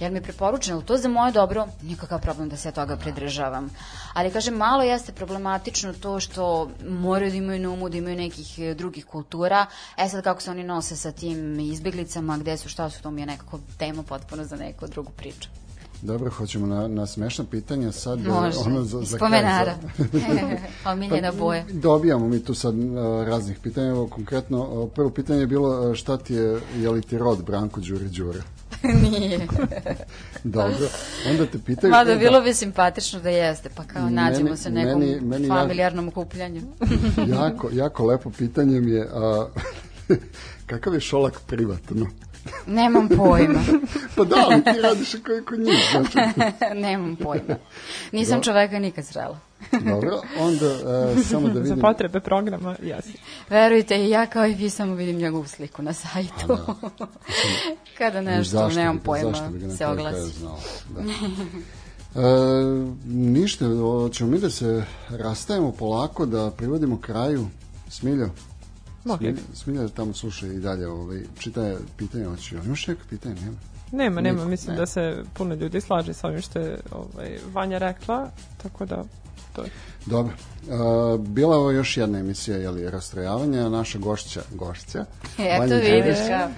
jer 0.00 0.12
mi 0.12 0.18
je 0.18 0.22
preporučeno, 0.22 0.76
ali 0.76 0.86
to 0.86 0.96
za 0.96 1.08
moje 1.08 1.32
dobro, 1.32 1.66
nikakav 1.82 2.20
problem 2.20 2.48
da 2.48 2.56
se 2.56 2.68
ja 2.68 2.72
toga 2.72 2.96
pridržavam. 2.96 3.70
Ali 4.14 4.30
kažem, 4.30 4.54
malo 4.54 4.82
jeste 4.82 5.12
problematično 5.12 5.92
to 5.92 6.20
što 6.20 6.70
moraju 6.88 7.30
da 7.30 7.36
imaju 7.36 7.60
na 7.60 7.70
umu 7.70 7.88
da 7.88 7.98
imaju 7.98 8.16
nekih 8.16 8.58
e, 8.58 8.74
drugih 8.74 9.04
kultura. 9.04 9.66
E 9.96 10.08
sad 10.08 10.24
kako 10.24 10.40
se 10.42 10.50
oni 10.50 10.64
nose 10.64 10.96
sa 10.96 11.12
tim 11.12 11.60
izbjeglicama, 11.60 12.38
gde 12.38 12.56
su, 12.56 12.68
šta 12.68 12.90
su, 12.90 13.02
to 13.02 13.10
mi 13.10 13.22
je 13.22 13.26
nekako 13.26 13.58
tema 13.78 14.02
potpuno 14.02 14.44
za 14.44 14.56
neku 14.56 14.86
drugu 14.86 15.10
priču. 15.10 15.48
Dobro, 16.02 16.30
hoćemo 16.30 16.66
na, 16.66 16.88
na 16.88 17.06
smešna 17.06 17.44
pitanja 17.44 17.92
sad. 17.92 18.20
Može, 18.20 18.58
ono 18.58 18.82
za, 18.82 19.00
za 19.00 19.16
spomenara. 19.16 19.74
Omiljena 20.86 21.32
boja. 21.32 21.64
Dobijamo 21.70 22.28
mi 22.28 22.44
tu 22.44 22.54
sad 22.54 22.74
uh, 22.74 22.84
raznih 23.24 23.58
pitanja. 23.58 23.88
Evo, 23.88 24.06
konkretno, 24.06 24.62
uh, 24.62 24.90
prvo 24.94 25.10
pitanje 25.10 25.40
je 25.40 25.46
bilo 25.46 25.94
šta 25.94 26.16
ti 26.16 26.34
je, 26.34 26.60
je 26.76 26.90
li 26.90 27.02
ti 27.02 27.18
rod 27.18 27.44
Branko 27.44 27.80
Đuri 27.80 28.08
Đura? 28.08 28.42
Nije. 29.02 29.46
Dobro. 30.44 30.88
Onda 31.30 31.46
te 31.46 31.58
pitaju... 31.58 31.90
Mada 31.90 32.10
e, 32.10 32.14
da, 32.14 32.18
bilo 32.18 32.40
bi 32.40 32.54
simpatično 32.54 33.20
da 33.20 33.30
jeste, 33.30 33.68
pa 33.68 33.84
kao 33.84 34.02
Meni- 34.02 34.14
nađemo 34.14 34.56
se 34.56 34.70
nekom 34.70 35.00
meni- 35.00 35.20
meni 35.20 35.46
ja- 35.48 35.54
familijarnom 35.54 36.08
okupljanju. 36.08 36.62
jako, 37.28 37.68
jako 37.72 38.06
lepo 38.06 38.30
pitanje 38.30 38.80
mi 38.80 38.90
je 38.90 39.08
a, 39.12 39.46
kakav 40.66 40.94
je 40.94 41.00
šolak 41.00 41.40
privatno? 41.46 42.06
Nemam 42.66 43.08
pojma. 43.08 43.60
Pa 44.16 44.24
da, 44.24 44.36
ali 44.40 44.64
ti 44.64 44.80
radiš 44.82 45.14
koji 45.26 45.44
kod 45.44 45.58
njih, 45.58 45.74
znači. 45.90 46.18
Nemam 46.76 47.16
pojma. 47.16 47.56
Nisam 48.12 48.42
čoveka 48.42 48.78
nikad 48.78 49.06
srela. 49.06 49.38
Dobro, 49.90 50.20
onda 50.38 50.66
uh, 50.66 51.24
samo 51.24 51.48
da 51.48 51.54
Za 51.54 51.60
vidim. 51.60 51.80
potrebe 51.80 52.20
programa, 52.20 52.76
jesi. 52.82 53.12
Verujte, 53.50 53.96
i 53.96 54.10
ja 54.10 54.26
kao 54.26 54.46
i 54.46 54.54
vi 54.54 54.70
samo 54.70 54.94
vidim 54.94 55.16
njegovu 55.16 55.46
sliku 55.46 55.82
na 55.82 55.92
sajtu. 55.92 56.58
Kada 57.98 58.20
nešto, 58.20 58.56
Zašto 58.58 58.80
nemam 58.80 58.98
pojma, 58.98 59.30
zašto 59.30 59.48
bi 59.48 59.58
ga 59.58 59.70
se 59.70 59.86
oglasi. 59.86 60.30
znao, 60.30 60.58
Da. 60.90 61.00
E, 62.14 62.24
ništa, 63.06 63.64
ćemo 64.12 64.30
mi 64.30 64.38
da 64.38 64.50
se 64.50 64.84
rastajemo 65.08 65.72
polako, 65.72 66.26
da 66.26 66.50
privodimo 66.50 66.98
kraju. 66.98 67.46
Smiljo. 67.88 68.28
Smilja, 69.02 69.34
Smilja 69.54 69.88
tamo 69.88 70.12
sluša 70.12 70.46
i 70.46 70.58
dalje, 70.58 70.88
ovaj, 70.88 71.20
čita 71.38 71.74
pitanje, 71.96 72.24
hoće, 72.24 72.56
imaš 72.64 72.86
neka 72.86 73.02
pitanje, 73.10 73.34
nema? 73.34 73.56
Nema, 73.92 74.20
nema, 74.20 74.38
Niko, 74.38 74.50
mislim 74.50 74.74
ne. 74.74 74.80
da 74.80 74.86
se 74.86 75.22
puno 75.34 75.54
ljudi 75.54 75.80
slaže 75.80 76.14
sa 76.14 76.26
ovim 76.26 76.42
što 76.42 76.58
je 76.58 76.78
ovaj, 76.92 77.38
Vanja 77.52 77.78
rekla, 77.78 78.30
tako 78.62 78.86
da 78.86 79.04
to 79.56 79.62
je. 79.62 79.70
Dobro. 80.06 80.32
Uh, 80.62 81.20
bila 81.26 81.54
je 81.54 81.58
ovo 81.58 81.70
još 81.70 81.96
jedna 81.96 82.18
emisija, 82.18 82.56
jeli, 82.56 82.90
rastrojavanja, 82.90 83.68
naša 83.68 83.98
gošća, 83.98 84.42
gošća. 84.54 84.98
Eto 85.38 85.60
Vanja 85.60 85.76
vidiš 85.76 86.18
kao. 86.28 86.48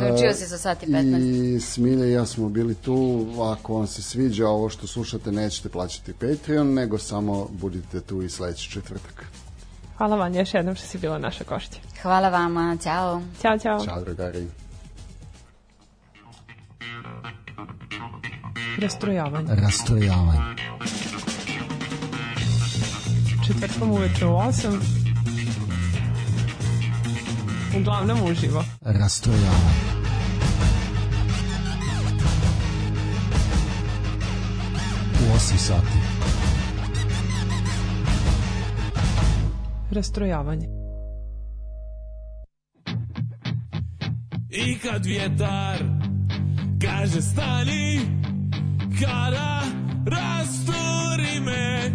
Naučio 0.00 0.34
si 0.34 0.46
sa 0.46 0.58
sati 0.58 0.86
15. 0.86 1.56
I 1.56 1.60
Smilja 1.60 2.06
i 2.06 2.12
ja 2.12 2.26
smo 2.26 2.48
bili 2.48 2.74
tu. 2.74 3.26
Ako 3.42 3.74
vam 3.74 3.86
se 3.86 4.02
sviđa 4.02 4.48
ovo 4.48 4.68
što 4.68 4.86
slušate, 4.86 5.32
nećete 5.32 5.68
plaćati 5.68 6.12
Patreon, 6.12 6.74
nego 6.74 6.98
samo 6.98 7.48
budite 7.50 8.00
tu 8.00 8.22
i 8.22 8.30
sledeći 8.30 8.70
četvrtak. 8.70 9.24
Hvala 9.96 10.16
Vanja 10.16 10.40
još 10.40 10.54
jednom 10.54 10.74
što 10.74 10.86
si 10.86 10.98
bila 10.98 11.18
naša 11.18 11.44
gošća. 11.44 11.78
Hvala 12.02 12.28
vama, 12.28 12.76
ćao. 12.82 13.22
Ćao, 13.42 13.58
ćao. 13.58 13.84
Ćao, 13.84 14.04
drugari. 14.04 14.46
Rastrojavanje. 18.78 19.54
rastrojavanje, 19.54 20.40
Četvrtkom 23.46 23.90
uveče 23.90 24.26
u 24.26 24.30
8. 24.30 24.78
Uglavnom 27.80 28.22
uživo. 28.30 28.64
rastrojavanje. 28.80 29.94
U 35.20 35.36
8 35.36 35.56
sati. 35.56 36.23
Rastrojavanje. 39.94 40.68
I 44.50 44.78
kad 44.78 45.06
vjetar 45.06 45.78
kaže 46.82 47.22
stani 47.22 48.00
Kada 49.00 49.60
rasturi 50.06 51.40
me 51.40 51.92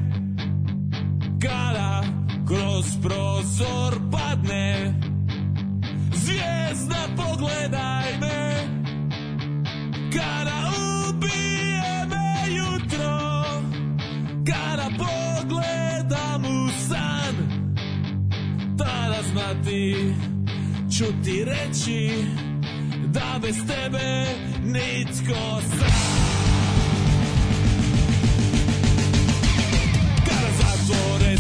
Kada 1.42 2.04
kroz 2.48 2.86
prozor 3.04 4.12
padne 4.12 4.94
Zvijezda 6.14 7.08
pogledaj 7.18 8.18
me 8.22 8.68
Kada 10.14 10.60
ubije 10.68 10.89
ću 21.00 21.06
ti 21.24 21.46
reći 21.46 22.12
da 23.06 23.40
bez 23.42 23.56
tebe 23.68 24.26
nitko 24.64 25.62
sam. 25.62 26.00
Kada 30.26 30.50
zatvore 30.58 31.38